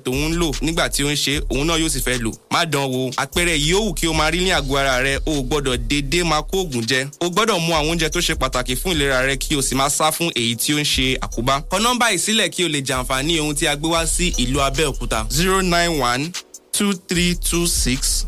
yìí 3.53 3.75
ó 3.75 3.81
wù 3.87 3.93
kí 3.95 4.07
o 4.07 4.13
máa 4.13 4.31
rí 4.31 4.41
ní 4.45 4.51
àgọ́ 4.51 4.79
ara 4.79 5.03
rẹ 5.03 5.19
o 5.27 5.43
gbọ́dọ̀ 5.43 5.77
dédé 5.89 6.25
máa 6.25 6.43
kó 6.43 6.59
ògùn 6.65 6.85
jẹ. 6.89 7.07
O 7.21 7.29
gbọ́dọ̀ 7.31 7.59
mú 7.61 7.73
àwọn 7.75 7.89
oúnjẹ 7.93 8.09
tó 8.11 8.21
ṣe 8.21 8.35
pàtàkì 8.35 8.75
fún 8.77 8.93
ìlera 8.93 9.27
rẹ 9.27 9.37
kí 9.37 9.57
o 9.57 9.63
sì 9.63 9.75
máa 9.75 9.89
sá 9.91 10.11
fún 10.11 10.31
èyí 10.35 10.57
tí 10.57 10.73
ó 10.75 10.79
ń 10.81 10.85
ṣe 10.85 11.19
àkóbá. 11.21 11.61
Kọ 11.71 11.79
nọ́mbà 11.79 12.13
ìsílẹ̀ 12.17 12.49
kí 12.49 12.65
o 12.65 12.69
lè 12.69 12.81
jàǹfààní 12.81 13.41
ohun 13.41 13.55
tí 13.55 13.67
a 13.67 13.77
gbé 13.77 13.89
wá 13.89 14.07
sí 14.07 14.33
ìlú 14.39 14.61
abẹ́òkúta. 14.61 15.27
Zero 15.31 15.61
nine 15.63 16.01
one 16.01 16.33
two 16.73 16.93
three 17.09 17.35
two 17.35 17.67
six 17.67 18.27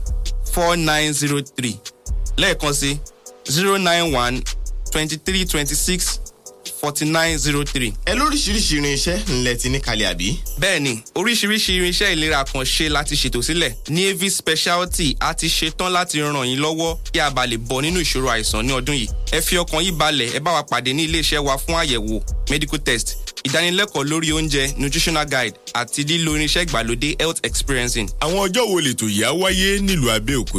four 0.53 0.77
nine 0.77 1.13
zero 1.13 1.41
three. 1.43 1.77
Lẹ́ẹ̀kan 2.37 2.73
sí 2.75 2.97
zero 3.51 3.79
nine 3.79 4.15
one 4.17 4.43
twenty 4.93 5.17
three 5.17 5.45
twenty 5.45 5.75
six 5.75 6.21
forty 6.87 7.05
nine 7.05 7.37
zero 7.39 7.65
three. 7.65 7.93
ẹ 8.07 8.15
lóríṣiríṣi 8.15 8.75
irinṣẹ́ 8.79 9.19
ńlẹ̀ 9.31 9.57
ti 9.59 9.69
ní 9.69 9.81
kalẹ̀ 9.81 10.07
àbí. 10.13 10.29
bẹ́ẹ̀ni 10.61 11.03
oríṣiríṣi 11.19 11.71
irinṣẹ́ 11.79 12.13
ìlera 12.15 12.45
kan 12.45 12.63
ṣe 12.63 12.87
láti 12.89 13.15
ṣètò 13.17 13.43
sílẹ̀ 13.43 13.75
ní 13.91 14.11
av 14.11 14.23
speciality 14.31 15.17
a 15.21 15.35
ti 15.35 15.49
ṣetán 15.49 15.91
láti 15.91 16.21
ràn 16.23 16.47
yín 16.47 16.61
lọ́wọ́ 16.63 16.99
kí 17.13 17.19
a 17.21 17.31
bá 17.31 17.43
lè 17.47 17.57
bọ́ 17.59 17.83
nínú 17.83 17.99
ìṣòro 18.01 18.29
àìsàn 18.31 18.63
ní 18.67 18.73
ọdún 18.73 18.95
yìí 19.03 19.09
ẹ 19.33 19.41
fi 19.43 19.57
ọkàn 19.59 19.83
yín 19.83 19.99
balẹ̀ 19.99 20.31
ẹ 20.37 20.41
bá 20.41 20.53
wa 20.53 20.63
pàdé 20.63 20.93
ní 20.95 21.03
iléeṣẹ́ 21.09 21.39
wa 21.43 21.59
fún 21.59 21.75
àyẹ̀wò 21.75 22.23
medical 22.51 22.79
test 22.79 23.17
ìdánilẹ́kọ̀ọ́ 23.47 24.05
lórí 24.11 24.29
oúnjẹ 24.33 24.75
nutritional 24.79 25.27
guide 25.27 25.55
àti 25.75 26.03
lílo 26.09 26.37
irinṣẹ́ 26.37 26.63
ìgbàlódé 26.67 27.17
health 27.21 27.41
experiencing. 27.43 28.09
àwọn 28.21 28.39
ọjọ́ 28.49 28.63
wo 28.71 28.81
lètò 28.81 29.07
yìí 29.09 29.23
á 29.25 29.31
wáyé 29.41 29.79
nílùú 29.87 30.11
abẹ́òkúta. 30.17 30.55